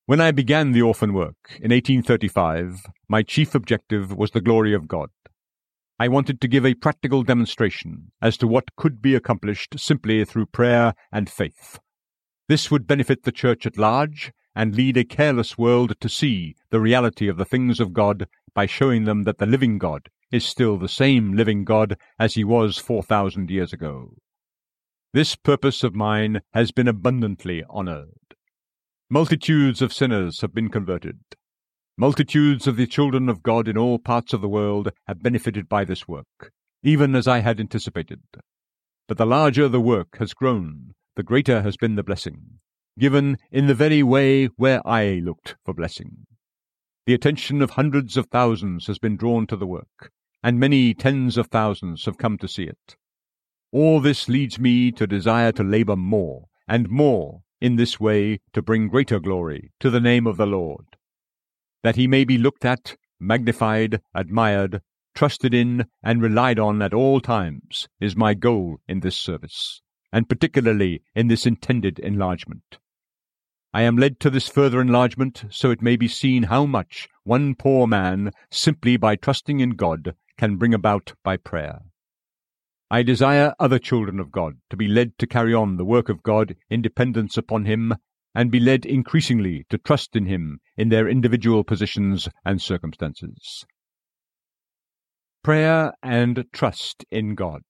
When 0.06 0.20
I 0.20 0.32
began 0.32 0.72
the 0.72 0.82
orphan 0.82 1.12
work 1.12 1.36
in 1.60 1.70
1835, 1.70 2.84
my 3.06 3.22
chief 3.22 3.54
objective 3.54 4.16
was 4.16 4.32
the 4.32 4.40
glory 4.40 4.74
of 4.74 4.88
God. 4.88 5.10
I 6.00 6.08
wanted 6.08 6.40
to 6.40 6.48
give 6.48 6.66
a 6.66 6.74
practical 6.74 7.22
demonstration 7.22 8.10
as 8.20 8.36
to 8.38 8.48
what 8.48 8.74
could 8.74 9.00
be 9.00 9.14
accomplished 9.14 9.78
simply 9.78 10.24
through 10.24 10.46
prayer 10.46 10.94
and 11.12 11.30
faith. 11.30 11.78
This 12.48 12.68
would 12.68 12.88
benefit 12.88 13.22
the 13.22 13.30
Church 13.30 13.66
at 13.66 13.78
large 13.78 14.32
and 14.56 14.74
lead 14.74 14.96
a 14.96 15.04
careless 15.04 15.56
world 15.56 15.94
to 16.00 16.08
see 16.08 16.56
the 16.70 16.80
reality 16.80 17.28
of 17.28 17.36
the 17.36 17.44
things 17.44 17.78
of 17.78 17.92
God 17.92 18.26
by 18.56 18.66
showing 18.66 19.04
them 19.04 19.22
that 19.22 19.38
the 19.38 19.46
living 19.46 19.78
God 19.78 20.08
is 20.32 20.44
still 20.44 20.78
the 20.78 20.88
same 20.88 21.34
living 21.34 21.64
God 21.64 21.96
as 22.18 22.34
he 22.34 22.42
was 22.42 22.76
four 22.76 23.04
thousand 23.04 23.50
years 23.52 23.72
ago. 23.72 24.16
This 25.14 25.36
purpose 25.36 25.84
of 25.84 25.94
mine 25.94 26.40
has 26.54 26.72
been 26.72 26.88
abundantly 26.88 27.62
honored. 27.70 28.34
Multitudes 29.08 29.80
of 29.80 29.92
sinners 29.92 30.40
have 30.40 30.52
been 30.52 30.70
converted. 30.70 31.20
Multitudes 31.96 32.66
of 32.66 32.74
the 32.74 32.88
children 32.88 33.28
of 33.28 33.40
God 33.40 33.68
in 33.68 33.78
all 33.78 34.00
parts 34.00 34.32
of 34.32 34.40
the 34.40 34.48
world 34.48 34.90
have 35.06 35.22
benefited 35.22 35.68
by 35.68 35.84
this 35.84 36.08
work, 36.08 36.50
even 36.82 37.14
as 37.14 37.28
I 37.28 37.38
had 37.38 37.60
anticipated. 37.60 38.22
But 39.06 39.16
the 39.16 39.24
larger 39.24 39.68
the 39.68 39.80
work 39.80 40.18
has 40.18 40.34
grown, 40.34 40.94
the 41.14 41.22
greater 41.22 41.62
has 41.62 41.76
been 41.76 41.94
the 41.94 42.02
blessing, 42.02 42.58
given 42.98 43.38
in 43.52 43.68
the 43.68 43.72
very 43.72 44.02
way 44.02 44.46
where 44.56 44.84
I 44.84 45.20
looked 45.24 45.54
for 45.64 45.74
blessing. 45.74 46.26
The 47.06 47.14
attention 47.14 47.62
of 47.62 47.70
hundreds 47.70 48.16
of 48.16 48.26
thousands 48.32 48.88
has 48.88 48.98
been 48.98 49.16
drawn 49.16 49.46
to 49.46 49.56
the 49.56 49.64
work, 49.64 50.10
and 50.42 50.58
many 50.58 50.92
tens 50.92 51.36
of 51.36 51.46
thousands 51.46 52.04
have 52.06 52.18
come 52.18 52.36
to 52.38 52.48
see 52.48 52.64
it. 52.64 52.96
All 53.74 53.98
this 53.98 54.28
leads 54.28 54.58
me 54.58 54.92
to 54.92 55.04
desire 55.04 55.50
to 55.50 55.64
labor 55.64 55.96
more 55.96 56.46
and 56.68 56.88
more 56.88 57.42
in 57.60 57.74
this 57.74 57.98
way 57.98 58.38
to 58.52 58.62
bring 58.62 58.86
greater 58.86 59.18
glory 59.18 59.72
to 59.80 59.90
the 59.90 60.00
name 60.00 60.28
of 60.28 60.36
the 60.36 60.46
Lord 60.46 60.86
that 61.82 61.96
he 61.96 62.06
may 62.06 62.24
be 62.24 62.38
looked 62.38 62.64
at, 62.64 62.96
magnified, 63.18 64.00
admired, 64.14 64.80
trusted 65.12 65.52
in, 65.52 65.86
and 66.04 66.22
relied 66.22 66.58
on 66.60 66.80
at 66.82 66.94
all 66.94 67.20
times, 67.20 67.88
is 68.00 68.14
my 68.14 68.32
goal 68.32 68.78
in 68.86 69.00
this 69.00 69.16
service, 69.16 69.82
and 70.12 70.28
particularly 70.28 71.02
in 71.16 71.26
this 71.26 71.44
intended 71.44 71.98
enlargement. 71.98 72.78
I 73.72 73.82
am 73.82 73.96
led 73.98 74.20
to 74.20 74.30
this 74.30 74.48
further 74.48 74.80
enlargement 74.80 75.46
so 75.50 75.72
it 75.72 75.82
may 75.82 75.96
be 75.96 76.06
seen 76.06 76.44
how 76.44 76.64
much 76.64 77.08
one 77.24 77.56
poor 77.56 77.88
man, 77.88 78.30
simply 78.52 78.96
by 78.96 79.16
trusting 79.16 79.58
in 79.58 79.70
God, 79.70 80.14
can 80.38 80.56
bring 80.58 80.72
about 80.72 81.14
by 81.24 81.36
prayer. 81.36 81.80
I 82.90 83.02
desire 83.02 83.54
other 83.58 83.78
children 83.78 84.20
of 84.20 84.30
God 84.30 84.54
to 84.70 84.76
be 84.76 84.86
led 84.86 85.18
to 85.18 85.26
carry 85.26 85.54
on 85.54 85.76
the 85.76 85.84
work 85.84 86.08
of 86.08 86.22
God 86.22 86.56
in 86.68 86.82
dependence 86.82 87.36
upon 87.36 87.64
Him 87.64 87.94
and 88.34 88.50
be 88.50 88.60
led 88.60 88.84
increasingly 88.84 89.64
to 89.70 89.78
trust 89.78 90.16
in 90.16 90.26
Him 90.26 90.60
in 90.76 90.88
their 90.88 91.08
individual 91.08 91.64
positions 91.64 92.28
and 92.44 92.60
circumstances. 92.60 93.64
Prayer 95.42 95.92
and 96.02 96.44
Trust 96.52 97.04
in 97.10 97.34
God. 97.34 97.62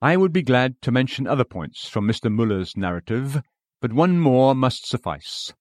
I 0.00 0.16
would 0.16 0.32
be 0.32 0.42
glad 0.42 0.80
to 0.82 0.90
mention 0.90 1.26
other 1.26 1.44
points 1.44 1.88
from 1.88 2.08
Mr. 2.08 2.32
Muller's 2.32 2.76
narrative, 2.76 3.40
but 3.80 3.92
one 3.92 4.18
more 4.18 4.54
must 4.54 4.86
suffice. 4.86 5.52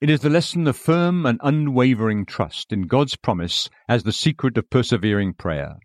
It 0.00 0.10
is 0.10 0.20
the 0.20 0.30
lesson 0.30 0.66
of 0.66 0.76
firm 0.76 1.26
and 1.26 1.40
unwavering 1.42 2.24
trust 2.24 2.72
in 2.72 2.82
God's 2.82 3.16
promise 3.16 3.68
as 3.88 4.02
the 4.02 4.12
secret 4.12 4.56
of 4.56 4.70
persevering 4.70 5.34
prayer. 5.34 5.76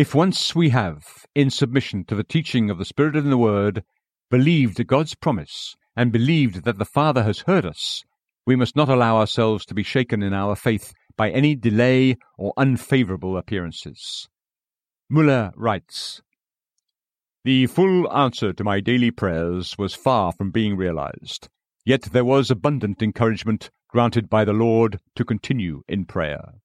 If 0.00 0.14
once 0.14 0.54
we 0.54 0.70
have, 0.70 1.26
in 1.34 1.50
submission 1.50 2.04
to 2.04 2.14
the 2.14 2.24
teaching 2.24 2.70
of 2.70 2.78
the 2.78 2.86
Spirit 2.86 3.16
and 3.16 3.30
the 3.30 3.36
Word, 3.36 3.84
believed 4.30 4.86
God's 4.86 5.14
promise 5.14 5.76
and 5.94 6.10
believed 6.10 6.64
that 6.64 6.78
the 6.78 6.86
Father 6.86 7.22
has 7.22 7.40
heard 7.40 7.66
us, 7.66 8.02
we 8.46 8.56
must 8.56 8.74
not 8.74 8.88
allow 8.88 9.18
ourselves 9.18 9.66
to 9.66 9.74
be 9.74 9.82
shaken 9.82 10.22
in 10.22 10.32
our 10.32 10.56
faith 10.56 10.94
by 11.18 11.28
any 11.30 11.54
delay 11.54 12.16
or 12.38 12.54
unfavorable 12.56 13.36
appearances. 13.36 14.26
Muller 15.10 15.52
writes 15.54 16.22
The 17.44 17.66
full 17.66 18.10
answer 18.10 18.54
to 18.54 18.64
my 18.64 18.80
daily 18.80 19.10
prayers 19.10 19.76
was 19.76 19.94
far 19.94 20.32
from 20.32 20.50
being 20.50 20.78
realized, 20.78 21.50
yet 21.84 22.04
there 22.04 22.24
was 22.24 22.50
abundant 22.50 23.02
encouragement 23.02 23.68
granted 23.90 24.30
by 24.30 24.46
the 24.46 24.54
Lord 24.54 24.98
to 25.16 25.26
continue 25.26 25.82
in 25.86 26.06
prayer. 26.06 26.59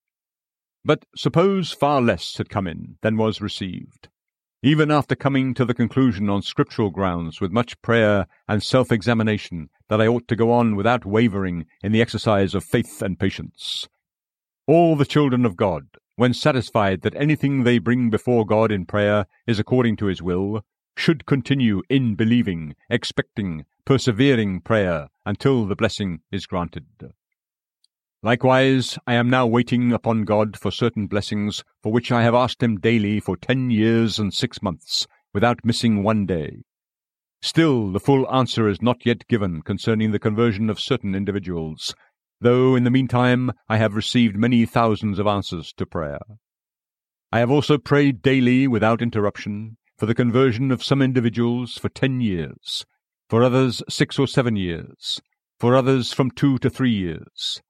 But 0.86 1.04
suppose 1.16 1.72
far 1.72 2.00
less 2.00 2.38
had 2.38 2.48
come 2.48 2.68
in 2.68 2.98
than 3.02 3.18
was 3.18 3.42
received. 3.42 4.08
Even 4.62 4.92
after 4.92 5.16
coming 5.16 5.56
to 5.56 5.66
the 5.66 5.74
conclusion 5.74 6.30
on 6.30 6.44
scriptural 6.44 6.92
grounds 6.92 7.42
with 7.42 7.52
much 7.52 7.82
prayer 7.82 8.28
and 8.48 8.62
self 8.62 8.92
examination 8.92 9.70
that 9.90 10.00
I 10.00 10.06
ought 10.06 10.28
to 10.28 10.36
go 10.36 10.52
on 10.52 10.76
without 10.76 11.04
wavering 11.04 11.66
in 11.84 11.92
the 11.92 12.02
exercise 12.02 12.54
of 12.54 12.64
faith 12.64 13.02
and 13.02 13.20
patience. 13.20 13.88
All 14.68 14.96
the 14.96 15.06
children 15.06 15.44
of 15.44 15.58
God, 15.58 15.88
when 16.18 16.36
satisfied 16.36 17.02
that 17.02 17.16
anything 17.16 17.64
they 17.64 17.80
bring 17.80 18.12
before 18.12 18.46
God 18.46 18.72
in 18.72 18.86
prayer 18.86 19.26
is 19.48 19.58
according 19.58 19.98
to 19.98 20.06
his 20.06 20.22
will, 20.22 20.62
should 20.96 21.26
continue 21.26 21.82
in 21.90 22.14
believing, 22.14 22.76
expecting, 22.92 23.66
persevering 23.86 24.62
prayer 24.62 25.10
until 25.26 25.66
the 25.66 25.76
blessing 25.76 26.22
is 26.32 26.46
granted. 26.46 26.86
Likewise, 28.26 28.98
I 29.06 29.14
am 29.14 29.30
now 29.30 29.46
waiting 29.46 29.94
upon 29.94 30.24
God 30.24 30.58
for 30.58 30.72
certain 30.72 31.06
blessings 31.06 31.64
for 31.84 31.92
which 31.92 32.12
I 32.12 32.24
have 32.24 32.34
asked 32.34 32.64
Him 32.64 32.80
daily 32.80 33.20
for 33.20 33.38
ten 33.38 33.70
years 33.70 34.18
and 34.18 34.34
six 34.34 34.64
months, 34.64 35.06
without 35.32 35.64
missing 35.64 36.02
one 36.02 36.26
day. 36.26 36.64
Still, 37.44 37.92
the 37.92 38.00
full 38.00 38.28
answer 38.34 38.68
is 38.68 38.82
not 38.82 39.06
yet 39.06 39.28
given 39.28 39.62
concerning 39.62 40.10
the 40.10 40.18
conversion 40.18 40.72
of 40.72 40.80
certain 40.80 41.14
individuals, 41.14 41.94
though 42.42 42.76
in 42.76 42.84
the 42.84 42.90
meantime 42.90 43.52
I 43.70 43.78
have 43.78 43.94
received 43.94 44.36
many 44.36 44.66
thousands 44.66 45.20
of 45.20 45.28
answers 45.28 45.72
to 45.78 45.86
prayer. 45.86 46.18
I 47.32 47.38
have 47.38 47.52
also 47.52 47.78
prayed 47.78 48.24
daily 48.24 48.68
without 48.68 49.04
interruption 49.04 49.78
for 50.00 50.08
the 50.08 50.16
conversion 50.16 50.72
of 50.72 50.84
some 50.84 51.04
individuals 51.04 51.78
for 51.78 51.90
ten 51.90 52.22
years, 52.22 52.88
for 53.30 53.44
others 53.44 53.84
six 53.88 54.18
or 54.18 54.26
seven 54.26 54.56
years, 54.56 55.22
for 55.60 55.76
others 55.76 56.12
from 56.12 56.32
two 56.32 56.58
to 56.58 56.72
three 56.72 56.90
years. 56.90 57.62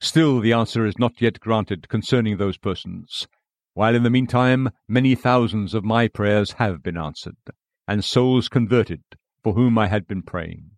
Still, 0.00 0.40
the 0.40 0.52
answer 0.52 0.86
is 0.86 0.98
not 0.98 1.20
yet 1.20 1.40
granted 1.40 1.88
concerning 1.88 2.36
those 2.36 2.58
persons, 2.58 3.26
while 3.74 3.94
in 3.94 4.02
the 4.02 4.10
meantime 4.10 4.70
many 4.88 5.14
thousands 5.14 5.74
of 5.74 5.84
my 5.84 6.08
prayers 6.08 6.52
have 6.52 6.82
been 6.82 6.96
answered, 6.96 7.36
and 7.88 8.04
souls 8.04 8.48
converted 8.48 9.02
for 9.42 9.54
whom 9.54 9.78
I 9.78 9.88
had 9.88 10.06
been 10.06 10.22
praying. 10.22 10.70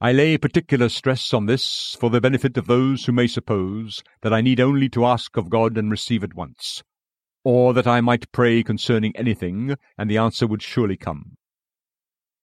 I 0.00 0.10
lay 0.10 0.36
particular 0.36 0.88
stress 0.88 1.32
on 1.32 1.46
this 1.46 1.96
for 2.00 2.10
the 2.10 2.20
benefit 2.20 2.56
of 2.56 2.66
those 2.66 3.04
who 3.04 3.12
may 3.12 3.28
suppose 3.28 4.02
that 4.22 4.32
I 4.32 4.40
need 4.40 4.58
only 4.58 4.88
to 4.88 5.06
ask 5.06 5.36
of 5.36 5.48
God 5.48 5.78
and 5.78 5.92
receive 5.92 6.24
at 6.24 6.34
once, 6.34 6.82
or 7.44 7.72
that 7.74 7.86
I 7.86 8.00
might 8.00 8.32
pray 8.32 8.64
concerning 8.64 9.14
anything 9.16 9.76
and 9.96 10.10
the 10.10 10.18
answer 10.18 10.46
would 10.46 10.62
surely 10.62 10.96
come. 10.96 11.36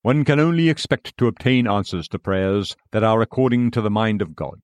One 0.03 0.23
can 0.23 0.39
only 0.39 0.69
expect 0.69 1.17
to 1.17 1.27
obtain 1.27 1.67
answers 1.67 2.07
to 2.09 2.19
prayers 2.19 2.77
that 2.91 3.03
are 3.03 3.21
according 3.21 3.71
to 3.71 3.81
the 3.81 3.89
mind 3.89 4.21
of 4.21 4.35
God. 4.35 4.61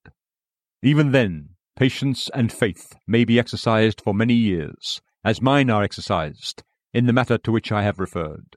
Even 0.82 1.12
then, 1.12 1.50
patience 1.76 2.30
and 2.34 2.52
faith 2.52 2.94
may 3.08 3.26
be 3.26 3.40
exercised 3.40 4.02
for 4.02 4.14
many 4.14 4.34
years, 4.34 5.02
as 5.24 5.42
mine 5.42 5.70
are 5.70 5.84
exercised, 5.84 6.64
in 6.94 7.06
the 7.06 7.14
matter 7.14 7.38
to 7.40 7.52
which 7.52 7.72
I 7.72 7.84
have 7.84 8.00
referred. 8.00 8.56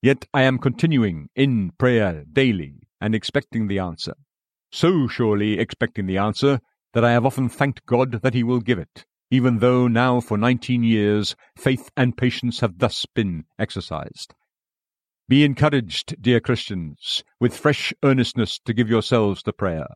Yet 0.00 0.26
I 0.32 0.42
am 0.42 0.58
continuing 0.58 1.28
in 1.34 1.72
prayer 1.78 2.24
daily 2.32 2.74
and 3.00 3.14
expecting 3.14 3.68
the 3.68 3.78
answer, 3.78 4.14
so 4.70 5.08
surely 5.08 5.58
expecting 5.58 6.06
the 6.06 6.18
answer 6.18 6.60
that 6.92 7.04
I 7.04 7.12
have 7.12 7.26
often 7.26 7.48
thanked 7.48 7.86
God 7.86 8.22
that 8.22 8.34
He 8.34 8.42
will 8.42 8.60
give 8.60 8.78
it, 8.78 9.04
even 9.30 9.58
though 9.58 9.88
now 9.88 10.20
for 10.20 10.36
nineteen 10.36 10.82
years 10.82 11.34
faith 11.56 11.90
and 11.96 12.16
patience 12.16 12.60
have 12.60 12.78
thus 12.78 13.06
been 13.06 13.44
exercised. 13.58 14.34
Be 15.28 15.44
encouraged, 15.44 16.20
dear 16.20 16.40
Christians, 16.40 17.24
with 17.40 17.56
fresh 17.56 17.92
earnestness 18.02 18.58
to 18.64 18.74
give 18.74 18.88
yourselves 18.88 19.42
to 19.44 19.52
prayer 19.52 19.86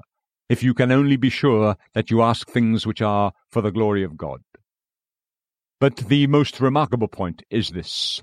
if 0.49 0.62
you 0.62 0.74
can 0.74 0.92
only 0.92 1.16
be 1.16 1.30
sure 1.30 1.76
that 1.94 2.11
you 2.11 2.22
ask 2.22 2.49
things 2.49 2.86
which 2.86 3.03
are 3.03 3.32
for 3.51 3.62
the 3.62 3.72
glory 3.72 4.05
of 4.05 4.16
God. 4.16 4.42
But 5.80 5.97
the 5.97 6.26
most 6.26 6.61
remarkable 6.61 7.09
point 7.09 7.42
is 7.51 7.70
this 7.70 8.22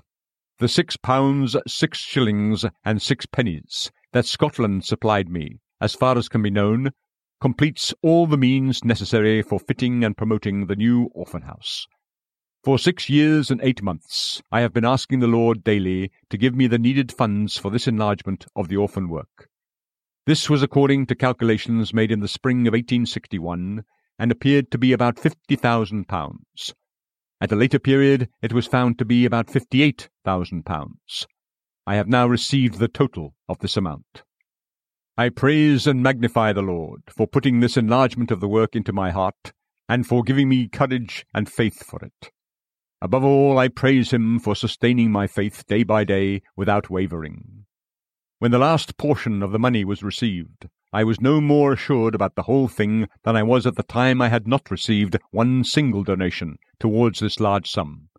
the 0.58 0.68
six 0.68 0.96
pounds, 0.96 1.56
six 1.66 1.98
shillings, 1.98 2.64
and 2.84 3.02
six 3.02 3.26
pennies 3.26 3.90
that 4.12 4.24
Scotland 4.24 4.84
supplied 4.84 5.28
me, 5.28 5.58
as 5.80 5.94
far 5.94 6.16
as 6.16 6.28
can 6.28 6.42
be 6.42 6.50
known, 6.50 6.90
completes 7.40 7.92
all 8.02 8.26
the 8.26 8.38
means 8.38 8.84
necessary 8.84 9.42
for 9.42 9.58
fitting 9.58 10.04
and 10.04 10.16
promoting 10.16 10.66
the 10.66 10.76
new 10.76 11.10
orphan 11.12 11.42
house. 11.42 11.86
For 12.62 12.78
six 12.78 13.10
years 13.10 13.50
and 13.50 13.60
eight 13.62 13.82
months, 13.82 14.40
I 14.50 14.60
have 14.60 14.72
been 14.72 14.84
asking 14.84 15.20
the 15.20 15.26
Lord 15.26 15.62
daily 15.62 16.10
to 16.30 16.38
give 16.38 16.54
me 16.54 16.66
the 16.66 16.78
needed 16.78 17.12
funds 17.12 17.58
for 17.58 17.70
this 17.70 17.86
enlargement 17.86 18.46
of 18.56 18.68
the 18.68 18.76
orphan 18.78 19.08
work. 19.08 19.50
This 20.26 20.48
was 20.48 20.62
according 20.62 21.04
to 21.06 21.14
calculations 21.14 21.92
made 21.92 22.10
in 22.10 22.20
the 22.20 22.28
spring 22.28 22.66
of 22.66 22.72
1861, 22.72 23.84
and 24.18 24.32
appeared 24.32 24.70
to 24.70 24.78
be 24.78 24.94
about 24.94 25.16
£50,000. 25.16 26.72
At 27.42 27.52
a 27.52 27.56
later 27.56 27.78
period, 27.78 28.30
it 28.40 28.54
was 28.54 28.66
found 28.66 28.98
to 28.98 29.04
be 29.04 29.26
about 29.26 29.48
£58,000. 29.48 31.26
I 31.86 31.96
have 31.96 32.08
now 32.08 32.26
received 32.26 32.78
the 32.78 32.88
total 32.88 33.34
of 33.50 33.58
this 33.58 33.76
amount. 33.76 34.22
I 35.18 35.28
praise 35.28 35.86
and 35.86 36.02
magnify 36.02 36.54
the 36.54 36.62
Lord 36.62 37.02
for 37.14 37.26
putting 37.26 37.60
this 37.60 37.76
enlargement 37.76 38.30
of 38.30 38.40
the 38.40 38.48
work 38.48 38.74
into 38.74 38.94
my 38.94 39.10
heart, 39.10 39.52
and 39.90 40.06
for 40.06 40.22
giving 40.22 40.48
me 40.48 40.68
courage 40.68 41.26
and 41.34 41.50
faith 41.50 41.84
for 41.84 42.00
it. 42.02 42.30
Above 43.02 43.24
all, 43.24 43.58
I 43.58 43.68
praise 43.68 44.10
Him 44.10 44.38
for 44.38 44.56
sustaining 44.56 45.12
my 45.12 45.26
faith 45.26 45.66
day 45.66 45.82
by 45.82 46.04
day 46.04 46.40
without 46.56 46.88
wavering. 46.88 47.63
When 48.44 48.50
the 48.50 48.58
last 48.58 48.98
portion 48.98 49.42
of 49.42 49.52
the 49.52 49.58
money 49.58 49.86
was 49.86 50.02
received, 50.02 50.68
I 50.92 51.02
was 51.02 51.18
no 51.18 51.40
more 51.40 51.72
assured 51.72 52.14
about 52.14 52.34
the 52.34 52.42
whole 52.42 52.68
thing 52.68 53.08
than 53.22 53.36
I 53.36 53.42
was 53.42 53.66
at 53.66 53.76
the 53.76 53.82
time 53.82 54.20
I 54.20 54.28
had 54.28 54.46
not 54.46 54.70
received 54.70 55.16
one 55.30 55.64
single 55.64 56.04
donation 56.04 56.58
towards 56.78 57.20
this 57.20 57.40
large 57.40 57.70
sum. 57.70 58.10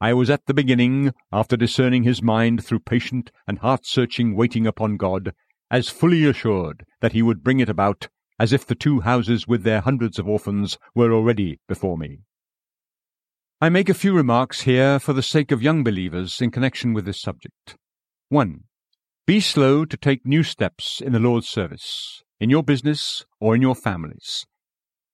I 0.00 0.14
was 0.14 0.30
at 0.30 0.46
the 0.46 0.52
beginning, 0.52 1.14
after 1.30 1.56
discerning 1.56 2.02
his 2.02 2.20
mind 2.20 2.64
through 2.64 2.80
patient 2.80 3.30
and 3.46 3.60
heart 3.60 3.86
searching 3.86 4.34
waiting 4.34 4.66
upon 4.66 4.96
God, 4.96 5.32
as 5.70 5.88
fully 5.88 6.24
assured 6.24 6.84
that 7.00 7.12
he 7.12 7.22
would 7.22 7.44
bring 7.44 7.60
it 7.60 7.68
about 7.68 8.08
as 8.40 8.52
if 8.52 8.66
the 8.66 8.74
two 8.74 9.02
houses 9.02 9.46
with 9.46 9.62
their 9.62 9.80
hundreds 9.80 10.18
of 10.18 10.26
orphans 10.26 10.76
were 10.92 11.12
already 11.12 11.60
before 11.68 11.96
me. 11.96 12.18
I 13.60 13.68
make 13.68 13.88
a 13.88 13.94
few 13.94 14.12
remarks 14.12 14.62
here 14.62 14.98
for 14.98 15.12
the 15.12 15.22
sake 15.22 15.52
of 15.52 15.62
young 15.62 15.84
believers 15.84 16.40
in 16.40 16.50
connection 16.50 16.92
with 16.92 17.04
this 17.04 17.20
subject. 17.20 17.76
1. 18.28 18.64
Be 19.26 19.40
slow 19.40 19.84
to 19.84 19.96
take 19.96 20.24
new 20.24 20.44
steps 20.44 21.00
in 21.00 21.12
the 21.12 21.18
Lord's 21.18 21.48
service, 21.48 22.22
in 22.38 22.48
your 22.48 22.62
business 22.62 23.24
or 23.40 23.56
in 23.56 23.60
your 23.60 23.74
families. 23.74 24.46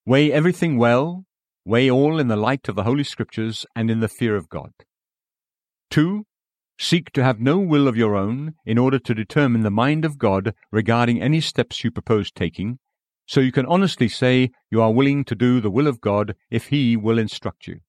Weigh 0.04 0.30
everything 0.30 0.76
well, 0.76 1.24
weigh 1.64 1.90
all 1.90 2.18
in 2.20 2.28
the 2.28 2.36
light 2.36 2.68
of 2.68 2.76
the 2.76 2.82
Holy 2.82 3.04
Scriptures 3.04 3.64
and 3.74 3.90
in 3.90 4.00
the 4.00 4.08
fear 4.08 4.36
of 4.36 4.50
God. 4.50 4.72
2. 5.92 6.26
Seek 6.78 7.10
to 7.12 7.24
have 7.24 7.40
no 7.40 7.58
will 7.58 7.88
of 7.88 7.96
your 7.96 8.14
own 8.14 8.52
in 8.66 8.76
order 8.76 8.98
to 8.98 9.14
determine 9.14 9.62
the 9.62 9.70
mind 9.70 10.04
of 10.04 10.18
God 10.18 10.52
regarding 10.70 11.22
any 11.22 11.40
steps 11.40 11.82
you 11.82 11.90
propose 11.90 12.30
taking, 12.30 12.80
so 13.24 13.40
you 13.40 13.50
can 13.50 13.64
honestly 13.64 14.08
say 14.08 14.50
you 14.70 14.82
are 14.82 14.92
willing 14.92 15.24
to 15.24 15.34
do 15.34 15.58
the 15.58 15.70
will 15.70 15.86
of 15.86 16.02
God 16.02 16.34
if 16.50 16.66
He 16.66 16.98
will 16.98 17.18
instruct 17.18 17.66
you. 17.66 17.80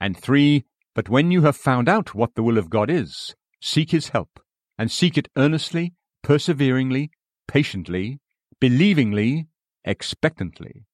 And 0.00 0.18
3. 0.18 0.64
But 0.94 1.10
when 1.10 1.30
you 1.30 1.42
have 1.42 1.54
found 1.54 1.86
out 1.86 2.14
what 2.14 2.34
the 2.34 2.42
will 2.42 2.56
of 2.56 2.70
God 2.70 2.88
is, 2.88 3.34
seek 3.60 3.90
His 3.90 4.08
help 4.08 4.40
and 4.78 4.90
seek 4.90 5.16
it 5.16 5.28
earnestly, 5.36 5.94
perseveringly, 6.22 7.10
patiently, 7.46 8.18
believingly, 8.60 9.46
expectantly, 9.84 10.84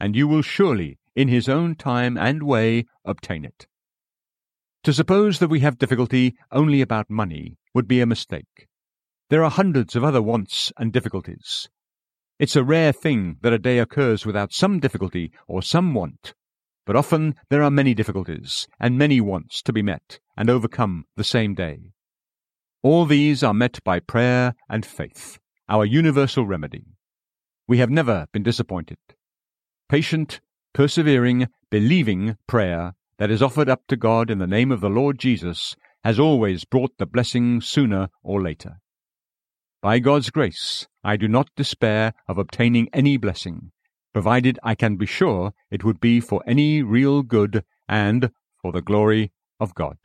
and 0.00 0.14
you 0.14 0.28
will 0.28 0.42
surely, 0.42 0.98
in 1.16 1.28
his 1.28 1.48
own 1.48 1.74
time 1.74 2.16
and 2.16 2.42
way, 2.42 2.84
obtain 3.04 3.44
it. 3.44 3.66
To 4.84 4.92
suppose 4.92 5.40
that 5.40 5.50
we 5.50 5.60
have 5.60 5.78
difficulty 5.78 6.36
only 6.52 6.80
about 6.80 7.10
money 7.10 7.58
would 7.74 7.88
be 7.88 8.00
a 8.00 8.06
mistake. 8.06 8.68
There 9.28 9.44
are 9.44 9.50
hundreds 9.50 9.96
of 9.96 10.04
other 10.04 10.22
wants 10.22 10.72
and 10.78 10.92
difficulties. 10.92 11.68
It's 12.38 12.56
a 12.56 12.64
rare 12.64 12.92
thing 12.92 13.38
that 13.42 13.52
a 13.52 13.58
day 13.58 13.80
occurs 13.80 14.24
without 14.24 14.52
some 14.52 14.78
difficulty 14.78 15.32
or 15.48 15.60
some 15.60 15.92
want, 15.92 16.34
but 16.86 16.96
often 16.96 17.34
there 17.50 17.62
are 17.62 17.70
many 17.70 17.92
difficulties 17.94 18.66
and 18.78 18.96
many 18.96 19.20
wants 19.20 19.60
to 19.62 19.72
be 19.72 19.82
met 19.82 20.20
and 20.36 20.48
overcome 20.48 21.04
the 21.16 21.24
same 21.24 21.54
day. 21.54 21.90
All 22.82 23.06
these 23.06 23.42
are 23.42 23.54
met 23.54 23.82
by 23.82 23.98
prayer 23.98 24.54
and 24.70 24.86
faith, 24.86 25.40
our 25.68 25.84
universal 25.84 26.46
remedy. 26.46 26.84
We 27.66 27.78
have 27.78 27.90
never 27.90 28.28
been 28.32 28.44
disappointed. 28.44 28.98
Patient, 29.88 30.40
persevering, 30.74 31.48
believing 31.72 32.36
prayer 32.46 32.94
that 33.18 33.32
is 33.32 33.42
offered 33.42 33.68
up 33.68 33.82
to 33.88 33.96
God 33.96 34.30
in 34.30 34.38
the 34.38 34.46
name 34.46 34.70
of 34.70 34.80
the 34.80 34.88
Lord 34.88 35.18
Jesus 35.18 35.74
has 36.04 36.20
always 36.20 36.64
brought 36.64 36.92
the 36.98 37.06
blessing 37.06 37.60
sooner 37.60 38.10
or 38.22 38.40
later. 38.40 38.76
By 39.82 39.98
God's 39.98 40.30
grace, 40.30 40.86
I 41.02 41.16
do 41.16 41.26
not 41.26 41.50
despair 41.56 42.14
of 42.28 42.38
obtaining 42.38 42.88
any 42.92 43.16
blessing, 43.16 43.72
provided 44.12 44.56
I 44.62 44.76
can 44.76 44.94
be 44.94 45.06
sure 45.06 45.52
it 45.68 45.82
would 45.82 45.98
be 45.98 46.20
for 46.20 46.44
any 46.46 46.84
real 46.84 47.24
good 47.24 47.64
and 47.88 48.30
for 48.62 48.70
the 48.70 48.82
glory 48.82 49.32
of 49.58 49.74
God. 49.74 49.98